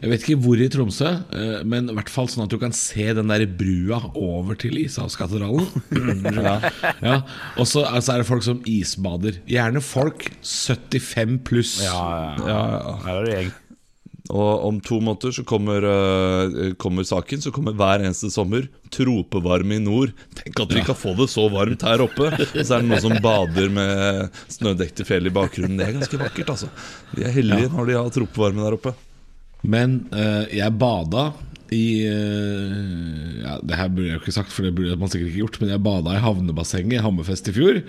Jeg 0.02 0.12
vet 0.12 0.26
ikke 0.26 0.40
hvor 0.44 0.62
i 0.62 0.68
Tromsø, 0.72 1.12
uh, 1.32 1.60
men 1.68 1.90
i 1.90 1.96
hvert 1.98 2.12
fall 2.12 2.30
sånn 2.30 2.46
at 2.46 2.54
du 2.54 2.58
kan 2.62 2.74
se 2.76 3.08
den 3.18 3.32
der 3.32 3.46
brua 3.58 4.00
over 4.14 4.58
til 4.58 4.78
Ishavskatedralen. 4.84 5.66
ja. 7.08 7.20
Og 7.58 7.66
så 7.68 7.84
altså 7.88 8.14
er 8.14 8.22
det 8.22 8.30
folk 8.30 8.46
som 8.46 8.62
isbader. 8.68 9.40
Gjerne 9.50 9.82
folk 9.84 10.30
75 10.42 11.40
pluss. 11.48 11.78
Ja, 11.84 11.96
ja, 11.98 12.36
ja. 12.44 12.46
Ja, 12.48 12.60
ja. 12.76 13.00
Her 13.06 13.22
er 13.22 13.26
det 13.26 13.38
gjeng. 13.38 13.56
Og 14.28 14.64
om 14.68 14.78
to 14.84 14.98
måneder 15.00 15.32
så 15.38 15.44
kommer, 15.48 15.84
uh, 15.88 16.74
kommer 16.80 17.06
saken, 17.08 17.40
så 17.40 17.52
kommer 17.54 17.76
hver 17.76 18.04
eneste 18.04 18.28
sommer 18.32 18.66
tropevarme 18.92 19.78
i 19.78 19.82
nord. 19.82 20.12
Tenk 20.36 20.60
at 20.64 20.74
vi 20.76 20.84
kan 20.84 20.98
få 20.98 21.14
det 21.18 21.30
så 21.32 21.46
varmt 21.52 21.84
her 21.86 22.04
oppe! 22.04 22.30
Og 22.36 22.60
så 22.60 22.76
er 22.76 22.84
det 22.84 22.90
noen 22.90 23.04
som 23.06 23.16
bader 23.24 23.72
med 23.72 24.40
snødekte 24.52 25.08
fjell 25.08 25.30
i 25.30 25.34
bakgrunnen. 25.34 25.80
Det 25.80 25.88
er 25.88 25.98
ganske 26.00 26.20
vakkert, 26.20 26.52
altså. 26.56 26.70
De 27.14 27.24
er 27.24 27.36
heldige 27.38 27.72
når 27.72 27.88
de 27.88 27.98
har 27.98 28.16
tropevarme 28.18 28.64
der 28.66 28.78
oppe. 28.78 28.94
Men 29.64 30.00
uh, 30.12 30.44
jeg 30.54 30.76
bada 30.78 31.30
i 31.74 31.86
uh, 32.08 33.40
ja, 33.42 33.58
Det 33.60 33.76
her 33.76 33.90
burde 33.92 34.06
jeg 34.06 34.16
jo 34.16 34.22
ikke 34.22 34.36
sagt, 34.38 34.52
for 34.54 34.64
det 34.64 34.76
burde 34.76 35.00
man 35.00 35.10
sikkert 35.12 35.32
ikke 35.32 35.42
gjort, 35.42 35.60
men 35.62 35.72
jeg 35.74 35.84
bada 35.88 36.14
i 36.16 36.22
havnebassenget 36.24 37.00
i 37.00 37.04
Hammerfest 37.04 37.50
i 37.50 37.56
fjor. 37.56 37.82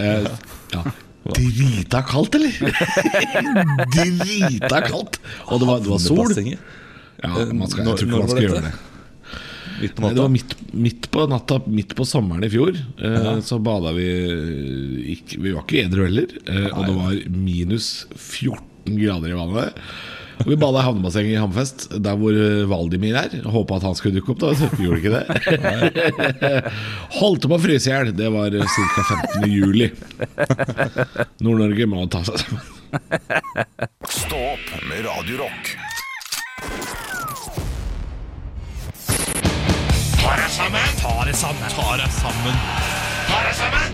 Eh, 0.00 0.26
ja. 0.72 0.82
Drita 1.20 2.00
kaldt, 2.08 2.34
eller? 2.38 2.54
Drita 3.96 4.80
kaldt! 4.86 5.18
Og 5.50 5.60
det 5.60 5.68
var, 5.68 5.82
det 5.84 5.90
var 5.92 6.00
sol. 6.02 6.32
Ja, 7.20 7.34
man 7.52 7.68
skal, 7.68 7.84
jeg 7.84 7.98
tror 8.00 8.06
ikke 8.06 8.22
man 8.22 8.30
skal 8.32 8.46
gjøre 8.46 8.62
det. 8.68 8.72
Midt 9.80 9.94
på 9.96 10.02
natta? 10.02 10.14
det 10.16 10.22
var 10.22 10.32
midt, 10.32 10.54
midt 10.86 11.06
på 11.12 11.26
natta, 11.30 11.58
midt 11.72 11.94
på 11.96 12.04
sommeren 12.08 12.44
i 12.44 12.50
fjor. 12.52 12.76
Eh, 12.76 13.28
Så 13.44 13.58
bada 13.64 13.92
vi 13.96 14.06
ikke, 15.14 15.40
Vi 15.40 15.52
var 15.56 15.64
ikke 15.64 15.84
edru 15.86 16.04
heller. 16.04 16.32
Eh, 16.46 16.66
og 16.72 16.82
det 16.88 16.96
var 16.96 17.20
minus 17.32 17.90
14 18.16 18.96
grader 19.00 19.32
i 19.32 19.38
vannet. 19.38 19.84
Vi 20.46 20.56
bada 20.56 20.80
i 20.80 20.84
havnebassenget 20.86 21.34
i 21.34 21.38
Hammerfest, 21.40 21.86
der 22.04 22.16
hvor 22.18 22.32
eh, 22.36 22.64
Valdimir 22.70 23.16
er. 23.20 23.34
Håpa 23.50 23.76
at 23.76 23.86
han 23.88 23.96
skulle 23.98 24.20
dukke 24.20 24.32
opp, 24.34 24.40
da. 24.42 24.54
Så 24.56 24.70
vi 24.78 24.86
gjorde 24.86 25.00
ikke 25.02 25.14
det. 25.18 25.24
Holdt 27.20 27.48
på 27.50 27.56
å 27.58 27.60
fryse 27.60 27.90
i 27.90 27.94
hjel. 27.94 28.12
Det 28.16 28.30
var 28.32 28.56
ca. 28.56 29.04
15. 29.36 29.50
juli. 29.52 29.90
Nord-Norge 31.44 31.90
må 31.90 32.06
ta 32.12 32.24
seg 32.28 32.40
sammen. 32.44 32.76
Stå 34.10 34.40
opp 34.54 34.72
med 34.88 35.04
Radio 35.06 35.44
Rock. 35.44 35.74
Ta 40.20 40.34
deg 40.36 40.50
sammen! 40.56 40.90
Ta 41.00 41.14
deg 41.28 41.38
sammen! 41.38 41.72
Ta 41.76 41.88
deg 42.00 42.18
sammen! 42.18 43.09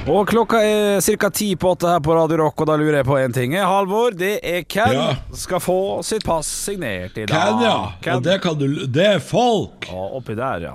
Og 0.06 0.28
klokka 0.30 0.60
er 0.62 1.00
ca. 1.02 1.30
ti 1.34 1.48
på 1.58 1.72
åtte 1.74 1.88
her 1.90 2.00
på 2.00 2.14
Radio 2.14 2.36
Rock, 2.44 2.60
og 2.62 2.68
da 2.70 2.76
lurer 2.78 3.00
jeg 3.00 3.06
på 3.08 3.16
én 3.18 3.32
ting. 3.34 3.56
Halvor, 3.58 4.14
det 4.14 4.36
er 4.46 4.62
Ken 4.62 4.92
Ja. 4.94 5.06
skal 5.34 5.58
få 5.60 6.02
sitt 6.06 6.24
pass 6.24 6.46
signert 6.46 7.18
i 7.18 7.26
dag. 7.26 7.34
Ken, 7.34 7.62
ja, 7.64 7.92
Ken. 8.02 8.14
og 8.16 8.22
det 8.22 8.40
kan 8.42 8.54
du 8.58 8.86
Det 8.86 9.06
er 9.16 9.18
folk! 9.18 9.88
Og 9.90 10.16
oppi 10.20 10.34
der, 10.38 10.60
ja. 10.70 10.74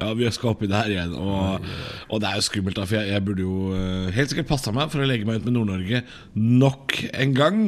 Ja, 0.00 0.12
vi 0.16 0.28
skal 0.32 0.54
oppi 0.54 0.68
der 0.70 0.90
igjen. 0.90 1.12
Og, 1.18 1.66
og 2.08 2.22
det 2.22 2.30
er 2.30 2.38
jo 2.38 2.44
skummelt, 2.46 2.78
da, 2.78 2.86
for 2.88 2.98
jeg, 2.98 3.12
jeg 3.12 3.24
burde 3.26 3.44
jo 3.44 3.72
eh, 3.76 4.10
helt 4.16 4.32
sikkert 4.32 4.48
passa 4.50 4.72
meg 4.74 4.92
for 4.92 5.02
å 5.02 5.08
legge 5.08 5.28
meg 5.28 5.40
ut 5.40 5.48
med 5.48 5.56
Nord-Norge 5.56 6.02
nok 6.36 6.96
en 7.10 7.34
gang. 7.36 7.60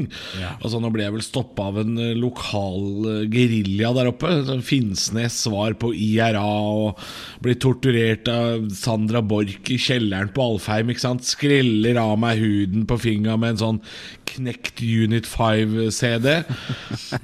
Altså, 0.59 0.81
Nå 0.83 0.93
ble 0.95 1.07
jeg 1.07 1.17
vel 1.17 1.25
stoppa 1.27 1.69
av 1.71 1.83
en 1.83 1.95
eh, 2.01 2.15
lokal 2.19 3.11
eh, 3.13 3.27
gerilja 3.33 3.93
der 3.99 4.13
oppe. 4.13 4.33
Finnsnes 4.67 5.37
svar 5.45 5.77
på 5.81 5.93
IRA 5.93 6.43
og 6.43 7.03
blir 7.45 7.59
torturert 7.63 8.31
av 8.33 8.69
Sandra 8.77 9.23
Borch 9.25 9.73
i 9.73 9.79
kjelleren 9.81 10.33
på 10.33 10.49
Alfheim. 10.55 10.93
ikke 10.93 11.05
sant? 11.05 11.29
Skreller 11.29 12.01
av 12.01 12.17
meg 12.23 12.41
huden 12.43 12.89
på 12.89 13.01
fingra 13.03 13.37
med 13.41 13.57
en 13.57 13.63
sånn 13.63 13.83
knekt 14.29 14.81
Unit 14.83 15.27
5-CD. 15.29 16.27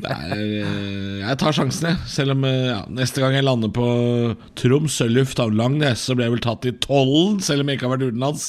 Det 0.02 0.10
er, 0.12 0.32
eh, 0.34 1.18
Jeg 1.22 1.38
tar 1.40 1.56
sjansen, 1.56 1.88
jeg. 1.90 2.08
Selv 2.10 2.34
om 2.34 2.44
eh, 2.48 2.70
ja, 2.70 2.80
neste 2.92 3.22
gang 3.22 3.36
jeg 3.36 3.46
lander 3.46 3.72
på 3.74 3.88
Tromsø 4.58 5.08
lufthavn 5.10 5.56
Langnes, 5.58 6.04
så 6.04 6.16
blir 6.16 6.28
jeg 6.28 6.36
vel 6.36 6.44
tatt 6.44 6.68
i 6.68 6.74
tollen, 6.84 7.40
selv 7.44 7.64
om 7.64 7.70
jeg 7.70 7.78
ikke 7.78 7.88
har 7.88 7.94
vært 7.96 8.08
utenlands. 8.12 8.46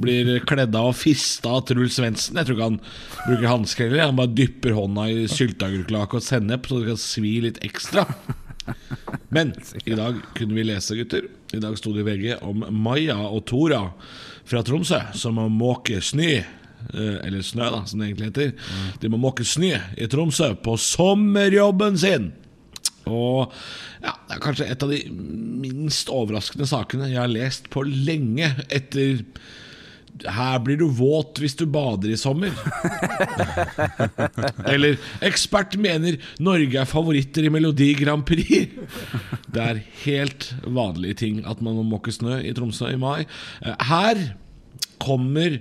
Blir 0.00 0.32
kledd 0.48 0.76
av 0.78 0.92
og 0.92 0.98
fista 0.98 1.56
av 1.58 1.64
Truls 1.68 1.98
Svendsen. 1.98 2.38
Jeg 2.40 2.48
tror 2.48 2.58
ikke 2.58 2.70
han 2.70 2.80
bruker 3.26 3.50
hansker 3.52 3.88
heller. 3.88 4.08
Han 4.10 4.20
bare 4.20 4.36
dypper 4.38 4.76
hånda 4.78 5.08
i 5.10 5.26
sylteagurklake 5.30 6.20
og 6.20 6.24
sennep, 6.26 6.68
så 6.70 6.80
det 6.80 6.92
kan 6.92 7.02
svi 7.04 7.34
litt 7.46 7.60
ekstra. 7.66 8.06
Men 9.34 9.52
i 9.84 9.96
dag 9.98 10.18
kunne 10.36 10.56
vi 10.56 10.66
lese, 10.66 10.96
gutter. 10.98 11.28
I 11.54 11.60
dag 11.62 11.76
sto 11.78 11.92
det 11.94 12.04
i 12.04 12.08
VG 12.08 12.40
om 12.46 12.64
Maja 12.82 13.18
og 13.26 13.44
Tora 13.50 13.82
fra 14.46 14.62
Tromsø 14.66 15.00
som 15.18 15.38
må 15.38 15.48
måke 15.52 16.00
snø. 16.02 16.40
Eh, 16.94 17.16
Eller 17.26 17.42
snø, 17.46 17.70
da, 17.74 17.84
som 17.86 18.00
det 18.00 18.10
egentlig 18.10 18.30
heter. 18.30 18.52
De 19.02 19.10
må 19.12 19.20
måke 19.20 19.46
snø 19.46 19.74
i 19.96 20.08
Tromsø 20.10 20.52
på 20.64 20.76
sommerjobben 20.80 21.98
sin. 22.00 22.30
Og 23.10 23.52
ja, 24.02 24.12
Det 24.28 24.36
er 24.36 24.44
kanskje 24.44 24.68
et 24.70 24.82
av 24.84 24.92
de 24.92 25.00
minst 25.10 26.10
overraskende 26.12 26.68
sakene 26.68 27.10
jeg 27.10 27.20
har 27.20 27.32
lest 27.32 27.70
på 27.72 27.82
lenge 27.86 28.52
etter 28.68 29.24
her 30.26 30.58
blir 30.60 30.76
du 30.76 30.86
våt 30.92 31.38
hvis 31.40 31.54
du 31.56 31.62
bader 31.70 32.10
i 32.12 32.16
sommer. 32.18 32.50
Eller 34.72 34.98
ekspert 35.24 35.76
mener 35.80 36.18
Norge 36.42 36.80
er 36.82 36.88
favoritter 36.88 37.46
i 37.46 37.52
Melodi 37.52 37.92
Grand 37.98 38.26
Prix. 38.28 38.74
Det 39.48 39.62
er 39.64 39.80
helt 40.04 40.50
vanlige 40.66 41.20
ting 41.22 41.40
at 41.48 41.62
man 41.64 41.78
må 41.78 41.86
måke 41.94 42.12
snø 42.12 42.40
i 42.44 42.52
Tromsø 42.56 42.90
i 42.92 43.00
mai. 43.00 43.22
Eh, 43.64 43.76
Her 43.90 44.20
kommer 45.00 45.60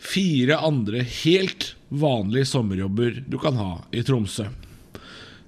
fire 0.00 0.56
andre 0.64 1.04
helt 1.24 1.74
vanlige 1.90 2.48
sommerjobber 2.48 3.22
du 3.28 3.38
kan 3.42 3.58
ha 3.60 3.72
i 3.92 4.02
Tromsø. 4.06 4.48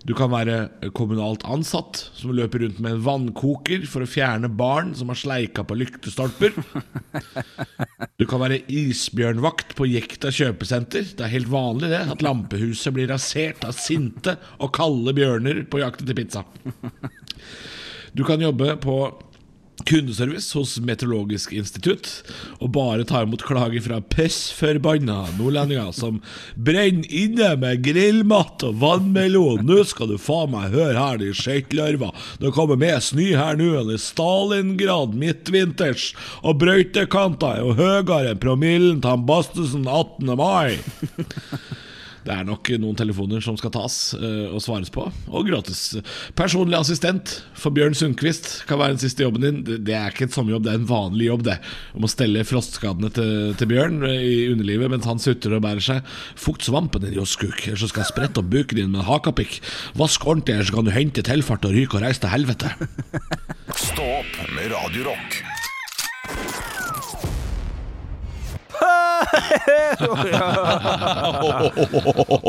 Du 0.02 0.16
kan 0.18 0.32
være 0.32 0.90
kommunalt 0.98 1.44
ansatt 1.46 2.00
som 2.18 2.32
løper 2.34 2.64
rundt 2.64 2.80
med 2.82 2.96
en 2.96 3.04
vannkoker 3.06 3.84
for 3.86 4.02
å 4.02 4.10
fjerne 4.10 4.50
barn 4.50 4.96
som 4.98 5.12
har 5.12 5.18
sleika 5.20 5.62
på 5.62 5.76
lyktestolper. 5.78 6.56
Du 8.18 8.26
kan 8.26 8.42
være 8.42 8.60
isbjørnvakt 8.66 9.76
på 9.78 9.86
Jekta 9.86 10.32
kjøpesenter. 10.34 11.06
Det 11.14 11.22
er 11.22 11.34
helt 11.36 11.52
vanlig 11.52 11.92
det 11.94 12.02
at 12.16 12.24
lampehuset 12.26 12.96
blir 12.96 13.12
rasert 13.14 13.62
av 13.66 13.78
sinte 13.78 14.34
og 14.58 14.74
kalde 14.74 15.14
bjørner 15.14 15.62
på 15.70 15.84
jakt 15.84 16.02
etter 16.02 16.18
pizza. 16.18 16.42
Du 18.12 18.26
kan 18.26 18.42
jobbe 18.42 18.74
på 18.82 18.96
kundeservice 19.88 20.54
hos 20.56 20.76
Meteorologisk 20.82 21.52
institutt 21.56 22.08
og 22.58 22.72
bare 22.76 23.06
tar 23.08 23.26
imot 23.26 23.44
klager 23.46 23.82
fra 23.84 24.00
pissforbanna 24.12 25.18
nordlendinger 25.38 25.92
som 25.96 26.20
brenner 26.56 27.08
inne 27.08 27.52
med 27.60 27.82
grillmat 27.86 28.64
og 28.66 28.80
vannmelon. 28.82 29.64
Nå 29.68 29.82
skal 29.88 30.12
du 30.12 30.18
faen 30.20 30.52
meg 30.54 30.74
høre 30.74 30.98
her, 30.98 31.20
de 31.20 31.32
skøytelarver. 31.36 32.12
Det 32.42 32.54
kommer 32.56 32.80
med 32.80 33.02
snø 33.04 33.30
her 33.38 33.58
nå. 33.60 33.70
Det 33.88 33.98
er 33.98 34.02
Stalingrad 34.02 35.16
midtvinters, 35.18 36.10
og 36.42 36.60
brøytekanter 36.62 37.56
er 37.56 37.64
jo 37.64 37.76
høyere 37.78 38.32
enn 38.32 38.42
promillen 38.42 39.00
til 39.04 39.24
Bastesen 39.28 39.88
18. 39.88 40.36
mai. 40.38 40.78
Det 42.22 42.34
er 42.34 42.46
nok 42.46 42.70
noen 42.82 42.98
telefoner 42.98 43.42
som 43.44 43.56
skal 43.58 43.72
tas 43.74 43.96
eh, 44.18 44.46
og 44.52 44.62
svares 44.62 44.92
på, 44.94 45.08
og 45.10 45.48
gratis. 45.48 45.96
Personlig 46.38 46.78
assistent 46.78 47.34
for 47.58 47.74
Bjørn 47.74 47.96
Sundquist 47.98 48.62
kan 48.68 48.80
være 48.80 48.96
den 48.96 49.02
siste 49.02 49.24
jobben 49.24 49.42
din. 49.42 49.62
Det, 49.66 49.96
er 49.96 50.14
ikke 50.14 50.28
et 50.28 50.36
sommerjobb, 50.36 50.66
det 50.66 50.74
er 50.74 50.80
en 50.80 50.90
vanlig 50.90 51.28
jobb, 51.28 51.46
det. 51.48 51.58
Om 51.98 52.06
å 52.06 52.12
stelle 52.12 52.46
frostskadene 52.46 53.10
til, 53.16 53.56
til 53.58 53.70
Bjørn 53.72 54.02
eh, 54.08 54.22
i 54.22 54.36
underlivet 54.52 54.92
mens 54.92 55.08
han 55.10 55.22
sutrer 55.22 55.58
og 55.58 55.64
bærer 55.66 55.82
seg. 55.84 56.12
Fukt 56.38 56.66
svampen 56.68 57.04
din, 57.06 57.16
Joskuk, 57.18 57.66
ellers 57.66 57.90
skal 57.90 58.04
jeg 58.04 58.12
sprette 58.12 58.42
opp 58.42 58.52
buken 58.52 58.78
din 58.78 58.92
med 58.92 59.02
en 59.02 59.10
hakapikk. 59.10 59.58
Vask 59.98 60.26
ordentlig, 60.26 60.60
så 60.68 60.78
kan 60.78 60.86
du 60.86 60.94
hente 60.94 61.26
tilfart 61.26 61.66
og 61.66 61.74
ryke 61.74 61.98
og 61.98 62.06
reise 62.06 62.22
til 62.22 62.34
helvete. 62.34 62.74
Stå 63.88 64.06
opp 64.20 64.40
med 64.54 64.70
Radio 64.74 65.12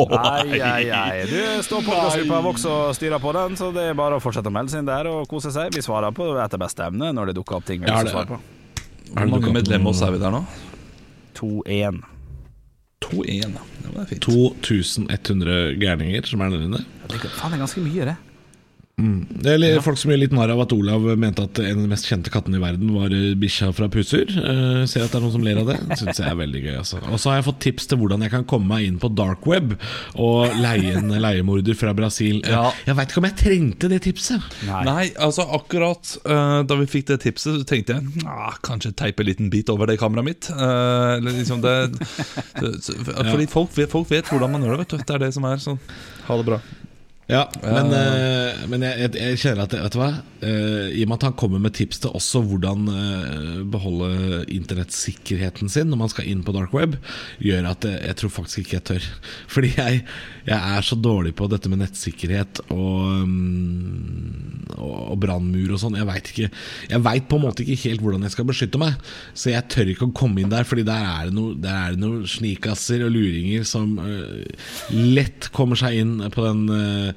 Nei, 0.10 0.58
nei. 0.60 0.90
ai. 0.92 1.26
Du 1.30 1.64
står 1.64 1.84
podkastgruppa 1.86 2.40
Vox 2.46 2.66
og 2.70 2.96
styrer 2.98 3.22
på 3.24 3.34
den, 3.36 3.56
så 3.60 3.70
det 3.76 3.86
er 3.92 3.98
bare 3.98 4.18
å 4.20 4.24
fortsette 4.24 4.50
å 4.52 4.54
melde 4.56 4.74
seg 4.74 4.84
inn 4.84 4.90
der 4.90 5.10
og 5.12 5.28
kose 5.32 5.52
seg. 5.56 5.74
Vi 5.76 5.84
svarer 5.86 6.12
på 6.16 6.28
etter 6.44 6.62
beste 6.62 6.86
evne 6.88 7.12
når 7.16 7.32
det 7.32 7.38
dukker 7.40 7.60
opp 7.60 7.68
ting 7.70 7.84
vi 7.84 7.88
Ja, 7.90 8.02
det- 8.04 8.12
å 8.12 8.16
svare 8.18 8.28
på. 8.34 8.40
Hvor 9.14 9.30
mange 9.30 9.54
medlemmer 9.54 9.90
oss 9.94 10.02
er 10.02 10.12
vi 10.12 10.20
der 10.20 10.32
nå? 10.34 10.44
2-1. 11.38 12.02
2-1, 13.04 13.54
ja. 13.54 13.64
Det 13.84 13.96
var 13.98 14.06
fint. 14.10 14.22
2100 14.24 15.76
gærninger 15.80 16.26
som 16.28 16.42
er 16.42 16.50
der 16.50 16.62
inne. 16.68 16.86
Det 17.08 17.16
er- 17.20 17.30
det 17.30 17.54
er 17.54 17.58
ganske 17.66 17.82
mye, 17.84 18.06
det. 18.06 18.18
Det 18.94 19.50
er 19.50 19.58
litt, 19.58 19.80
folk 19.82 19.98
som 19.98 20.12
gjør 20.14 20.20
litt 20.22 20.34
narr 20.38 20.52
av 20.54 20.60
at 20.68 20.74
Olav 20.76 21.06
mente 21.18 21.42
at 21.42 21.58
en 21.64 21.80
av 21.80 21.82
de 21.82 21.90
mest 21.90 22.06
kjente 22.06 22.30
kattene 22.30 22.60
i 22.60 22.62
verden 22.62 22.92
var 22.94 23.14
eh, 23.16 23.32
bikkja 23.42 23.72
fra 23.74 23.88
Pusser. 23.92 24.30
Uh, 24.30 24.84
ser 24.90 25.02
at 25.02 25.10
det 25.10 25.18
er 25.18 25.24
noen 25.24 25.34
som 25.34 25.46
ler 25.46 25.62
av 25.64 25.72
det. 25.72 25.78
Syns 25.98 26.22
jeg 26.22 26.28
er 26.30 26.38
veldig 26.38 26.62
gøy. 26.62 26.76
Altså. 26.78 27.00
Og 27.10 27.18
så 27.18 27.32
har 27.32 27.40
jeg 27.40 27.48
fått 27.48 27.60
tips 27.66 27.90
til 27.90 28.00
hvordan 28.04 28.22
jeg 28.22 28.34
kan 28.36 28.46
komme 28.50 28.70
meg 28.70 28.86
inn 28.86 29.00
på 29.02 29.10
dark 29.18 29.48
web 29.50 29.74
og 30.22 30.54
leie 30.62 30.94
en 31.00 31.10
leiemorder 31.26 31.78
fra 31.80 31.96
Brasil. 31.98 32.44
Eh, 32.44 32.54
Ja. 32.54 32.70
Jeg 32.86 33.00
veit 33.00 33.10
ikke 33.10 33.24
om 33.24 33.28
jeg 33.32 33.38
trengte 33.42 33.90
det 33.90 34.00
tipset. 34.06 34.46
Nei. 34.70 34.84
Nei, 34.86 35.08
altså 35.26 35.48
akkurat 35.58 36.14
uh, 36.30 36.62
da 36.70 36.78
vi 36.84 36.88
fikk 36.94 37.10
det 37.10 37.20
tipset, 37.26 37.64
så 37.64 37.68
tenkte 37.68 37.98
jeg 37.98 38.28
ah, 38.30 38.54
kanskje 38.62 38.94
teipe 39.02 39.26
en 39.26 39.32
liten 39.32 39.50
bit 39.54 39.74
over 39.74 39.90
det 39.90 39.98
kameraet 40.02 40.30
mitt. 40.30 40.52
Uh, 40.54 41.18
eller 41.18 41.34
liksom 41.42 41.66
det, 41.66 41.76
så, 42.62 42.76
så, 42.78 42.98
Fordi 43.02 43.50
folk 43.50 43.74
vet, 43.74 43.90
folk 43.90 44.14
vet 44.14 44.30
hvordan 44.30 44.54
man 44.54 44.70
gjør 44.70 44.78
det, 44.78 44.82
vet 44.86 44.96
du. 44.96 45.06
Det 45.10 45.18
er 45.18 45.26
det 45.26 45.34
som 45.34 45.50
er 45.50 45.66
sånn. 45.66 45.82
Ha 46.30 46.38
det 46.38 46.52
bra. 46.54 46.62
Ja, 47.32 47.46
men, 47.64 47.88
uh, 47.88 48.64
men 48.68 48.84
jeg, 48.84 49.14
jeg, 49.16 49.38
kjenner 49.40 49.64
at 49.64 49.74
Vet 49.78 49.96
du 49.96 50.00
hva? 50.02 50.10
Uh, 50.44 50.92
I 50.92 51.06
og 51.06 51.08
med 51.08 51.22
at 51.22 51.26
han 51.30 51.36
kommer 51.40 51.62
med 51.64 51.72
tips 51.78 52.02
til 52.04 52.12
også 52.12 52.42
hvordan 52.44 52.90
uh, 52.92 53.62
beholde 53.72 54.42
internettsikkerheten 54.52 55.72
sin 55.72 55.88
når 55.88 56.02
man 56.02 56.12
skal 56.12 56.28
inn 56.28 56.42
på 56.44 56.52
dark 56.56 56.74
web, 56.76 56.98
gjør 57.40 57.70
at 57.70 57.88
jeg, 57.88 58.02
jeg 58.10 58.18
tror 58.20 58.34
faktisk 58.40 58.64
ikke 58.64 58.76
jeg 58.76 58.86
tør. 58.90 59.08
Fordi 59.54 59.72
jeg, 59.78 60.02
jeg 60.50 60.76
er 60.76 60.84
så 60.84 60.98
dårlig 61.00 61.32
på 61.40 61.48
dette 61.52 61.72
med 61.72 61.80
nettsikkerhet 61.86 62.66
og, 62.76 63.24
um, 63.24 64.68
og, 64.76 64.98
og 65.14 65.16
brannmur 65.24 65.78
og 65.78 65.80
sånn. 65.80 65.96
Jeg 65.96 67.00
veit 67.08 67.32
på 67.32 67.40
en 67.40 67.46
måte 67.46 67.64
ikke 67.64 67.80
helt 67.86 68.04
hvordan 68.04 68.28
jeg 68.28 68.36
skal 68.36 68.50
beskytte 68.52 68.84
meg. 68.84 69.00
Så 69.32 69.54
jeg 69.54 69.70
tør 69.72 69.94
ikke 69.94 70.10
å 70.10 70.18
komme 70.18 70.44
inn 70.44 70.52
der, 70.52 70.68
Fordi 70.68 70.84
der 70.88 71.08
er 71.08 71.32
det 71.32 71.38
noe, 71.38 71.56
der 71.56 71.96
det 71.96 72.04
noe 72.04 72.28
snikasser 72.28 73.08
og 73.08 73.16
luringer 73.16 73.64
som 73.68 73.96
lett 74.92 75.48
kommer 75.56 75.80
seg 75.80 76.02
inn 76.02 76.18
på 76.34 76.44
den 76.44 77.13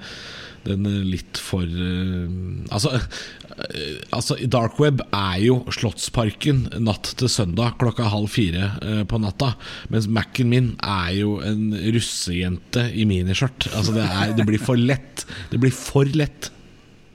den 0.67 0.87
eh, 0.89 1.03
litt 1.07 1.41
for 1.41 1.65
eh, 1.67 2.27
Altså, 2.75 2.97
eh, 2.97 4.01
altså 4.15 4.39
Dark 4.51 4.81
web 4.83 5.03
er 5.07 5.39
jo 5.45 5.61
Slottsparken 5.75 6.67
natt 6.83 7.15
til 7.21 7.31
søndag 7.33 7.79
klokka 7.81 8.09
halv 8.13 8.31
fire 8.33 9.05
på 9.09 9.21
natta. 9.23 9.53
Mens 9.93 10.09
Mac-en 10.11 10.51
min 10.51 10.73
er 10.83 11.13
jo 11.21 11.39
en 11.45 11.71
russejente 11.95 12.89
i 12.93 13.07
miniskjørt. 13.09 13.71
Altså 13.73 13.95
det, 13.97 14.05
er, 14.07 14.35
det 14.37 14.47
blir 14.49 14.63
for 14.63 14.81
lett. 14.81 15.27
Det 15.53 15.61
blir 15.63 15.75
for 15.75 16.09
lett. 16.17 16.51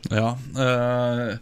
Ja 0.10 0.34
eh, 0.58 1.38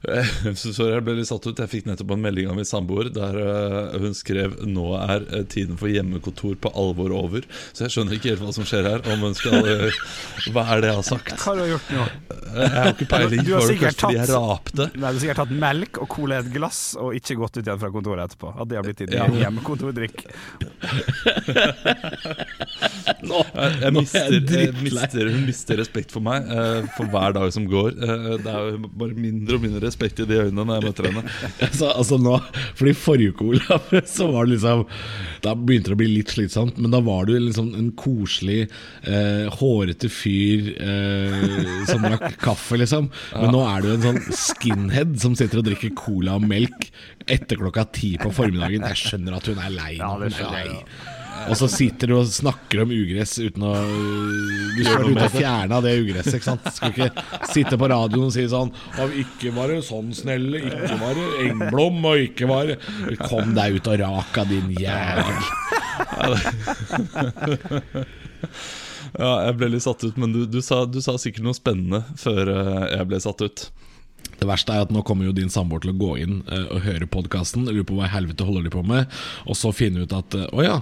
så 0.56 0.86
jeg 0.88 1.02
ble 1.04 1.12
litt 1.18 1.28
satt 1.28 1.44
ut. 1.44 1.58
Jeg 1.60 1.68
fikk 1.68 1.84
nettopp 1.90 2.14
en 2.14 2.22
melding 2.24 2.48
av 2.48 2.56
min 2.56 2.64
samboer 2.68 3.10
der 3.12 3.34
eh, 3.36 3.98
hun 4.00 4.14
skrev 4.16 4.54
'Nå 4.64 4.86
er 4.96 5.26
eh, 5.28 5.42
tiden 5.44 5.76
for 5.80 5.88
hjemmekontor 5.92 6.54
på 6.56 6.72
alvor 6.72 7.12
over'. 7.18 7.44
Så 7.76 7.84
jeg 7.84 7.92
skjønner 7.94 8.16
ikke 8.16 8.30
helt 8.32 8.40
hva 8.46 8.52
som 8.56 8.64
skjer 8.64 8.88
her. 8.88 9.00
Om 9.12 9.26
hun 9.28 9.34
skal 9.36 9.60
eh, 9.68 9.92
Hva 10.54 10.64
er 10.72 10.80
det 10.80 10.88
jeg 10.92 10.96
har 11.02 11.06
sagt? 11.10 11.34
Hva 11.36 11.52
har 11.52 11.56
du 11.60 11.64
gjort 11.74 11.88
nå? 11.92 12.04
Jeg 12.50 12.70
har 12.74 12.88
ikke 12.94 13.08
peiling. 13.12 13.44
Du 13.44 13.52
har 13.58 13.66
sikkert 13.68 14.00
tatt, 14.00 14.16
jeg 14.16 14.28
rapte? 14.32 14.84
Nei, 14.94 15.00
Du 15.00 15.04
har 15.04 15.20
sikkert 15.26 15.42
tatt 15.44 15.54
melk 15.66 16.00
og 16.00 16.08
cola 16.16 16.32
i 16.40 16.42
et 16.46 16.50
glass 16.54 16.80
og 16.96 17.12
ikke 17.20 17.36
gått 17.42 17.60
ut 17.60 17.64
igjen 17.66 17.82
fra 17.84 17.92
kontoret 17.94 18.24
etterpå. 18.30 18.54
At 18.56 18.66
det 18.72 18.80
har 18.80 18.88
blitt 18.88 19.04
din 19.04 19.12
Ja. 19.20 19.28
hjemmekontordrikk. 19.44 20.24
Nå, 23.20 23.40
Jeg, 23.52 23.72
jeg, 23.76 23.84
er 23.84 23.92
mister, 23.94 24.32
jeg 24.32 24.66
jeg 24.70 24.74
mister, 24.84 25.28
hun 25.34 25.44
mister 25.46 25.78
respekt 25.80 26.12
for 26.14 26.24
meg 26.24 26.46
eh, 26.50 26.88
for 26.96 27.10
hver 27.12 27.34
dag 27.36 27.52
som 27.54 27.66
går. 27.70 27.90
Eh, 28.00 28.26
det 28.42 28.50
er 28.54 28.70
jo 28.72 28.90
bare 29.02 29.14
mindre 29.28 29.58
og 29.58 29.64
mindre 29.66 29.89
respekt 29.90 30.22
i 30.22 30.26
de 30.30 30.38
øynene 30.46 30.64
når 30.64 30.78
jeg 30.78 30.86
møter 30.88 31.10
henne. 31.10 31.24
Altså, 31.70 31.90
altså 31.92 32.16
nå, 32.20 32.36
fordi 32.78 32.94
forrige 32.96 33.34
kola 33.38 33.78
så 34.08 34.26
var 34.32 34.46
det 34.46 34.56
liksom 34.56 34.82
Da 35.44 35.52
begynte 35.56 35.90
det 35.92 35.96
å 35.96 36.00
bli 36.00 36.08
litt 36.14 36.32
slitsomt, 36.34 36.78
men 36.80 36.92
da 36.94 37.00
var 37.04 37.28
du 37.28 37.34
liksom 37.36 37.70
en 37.78 37.90
koselig, 37.98 38.64
eh, 39.04 39.46
hårete 39.60 40.10
fyr 40.12 40.72
eh, 40.76 41.86
som 41.88 42.04
drakk 42.04 42.36
kaffe, 42.46 42.78
liksom. 42.80 43.08
Men 43.36 43.54
nå 43.54 43.62
er 43.66 43.84
du 43.84 43.92
en 43.94 44.04
sånn 44.08 44.20
skinhead 44.36 45.16
som 45.22 45.36
sitter 45.38 45.62
og 45.62 45.68
drikker 45.70 45.94
cola 45.98 46.36
og 46.40 46.46
melk 46.50 46.90
etter 47.30 47.60
klokka 47.60 47.86
ti 47.94 48.14
på 48.20 48.32
formiddagen. 48.34 48.86
Jeg 48.92 49.02
skjønner 49.04 49.38
at 49.38 49.50
hun 49.50 49.60
er 49.62 49.74
lei 49.74 49.94
Ja, 50.00 50.12
det 50.20 50.30
er 50.30 50.38
skjønner 50.40 50.62
jeg, 50.64 50.76
lei. 50.76 51.19
Og 51.48 51.56
så 51.58 51.68
sitter 51.72 52.10
du 52.10 52.16
og 52.18 52.28
snakker 52.30 52.82
om 52.84 52.92
ugress 52.94 53.38
uten 53.40 53.64
å 53.66 53.72
Du 53.80 54.82
skulle 54.84 55.12
ut 55.14 55.22
og 55.24 55.34
fjerna 55.34 55.80
det 55.84 55.94
ugresset, 56.02 56.36
ikke 56.38 56.48
sant? 56.50 56.68
Skal 56.74 56.92
ikke 56.94 57.08
sitte 57.52 57.78
på 57.80 57.88
radioen 57.90 58.28
og 58.28 58.34
si 58.34 58.44
sånn 58.50 58.72
Av 59.00 59.14
Ikke 59.22 59.52
var 59.56 59.72
det 59.72 59.80
sånn 59.88 60.12
snelle, 60.16 60.60
ikke 60.68 60.98
var 61.00 61.16
det 61.18 61.26
Engblom, 61.46 61.98
og 62.12 62.24
ikke 62.28 62.50
var 62.50 62.70
det 62.72 62.78
Kom 63.24 63.54
deg 63.56 63.80
ut 63.80 63.90
og 63.90 64.00
raka, 64.04 64.46
din 64.50 64.70
jævel. 64.76 65.36
Ja, 69.18 69.30
jeg 69.48 69.56
ble 69.58 69.68
litt 69.72 69.84
satt 69.84 70.04
ut, 70.06 70.16
men 70.20 70.32
du, 70.34 70.44
du, 70.46 70.60
sa, 70.62 70.84
du 70.86 71.00
sa 71.02 71.16
sikkert 71.18 71.46
noe 71.46 71.56
spennende 71.56 72.04
før 72.20 72.50
eh, 72.52 72.84
jeg 72.94 73.08
ble 73.10 73.20
satt 73.22 73.42
ut. 73.42 73.64
Det 74.40 74.48
verste 74.48 74.72
er 74.72 74.86
at 74.86 74.92
nå 74.94 75.02
kommer 75.04 75.26
jo 75.26 75.34
din 75.36 75.50
samboer 75.52 75.82
til 75.84 75.92
å 75.92 75.98
gå 76.00 76.12
inn 76.22 76.38
eh, 76.46 76.68
og 76.70 76.84
høre 76.86 77.08
podkasten. 77.10 77.66
Lurer 77.68 77.86
på 77.88 77.98
hva 77.98 78.06
i 78.08 78.12
helvete 78.14 78.46
holder 78.46 78.68
de 78.68 78.72
på 78.72 78.84
med. 78.86 79.10
Og 79.50 79.58
så 79.58 79.72
finne 79.76 80.06
ut 80.06 80.14
at 80.16 80.36
å 80.46 80.64
ja, 80.64 80.78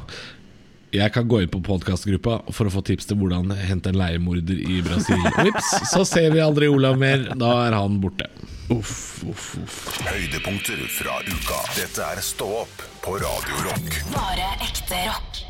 jeg 0.94 1.12
kan 1.12 1.28
gå 1.28 1.42
inn 1.44 1.50
på 1.52 1.60
podkastgruppa 1.64 2.38
for 2.54 2.68
å 2.68 2.72
få 2.72 2.82
tips 2.86 3.10
til 3.10 3.18
hvordan 3.20 3.52
hente 3.58 3.92
en 3.92 3.98
leiemorder 4.00 4.60
i 4.60 4.80
Brasil. 4.84 5.20
Vips, 5.44 5.72
så 5.92 6.04
ser 6.08 6.30
vi 6.34 6.42
aldri 6.44 6.70
Olav 6.72 6.98
mer. 7.00 7.28
Da 7.38 7.52
er 7.66 7.76
han 7.76 8.00
borte. 8.02 8.30
Uff, 8.72 9.24
uff, 9.24 9.50
uff. 9.62 9.76
Høydepunkter 10.04 10.80
fra 10.92 11.20
uka. 11.24 11.60
Dette 11.76 12.04
er 12.04 12.20
Stå 12.24 12.48
opp 12.64 12.82
på 13.04 13.16
Radio 13.20 13.64
Rock. 13.64 14.00
Bare 14.12 14.50
ekte 14.68 15.06
rock. 15.08 15.47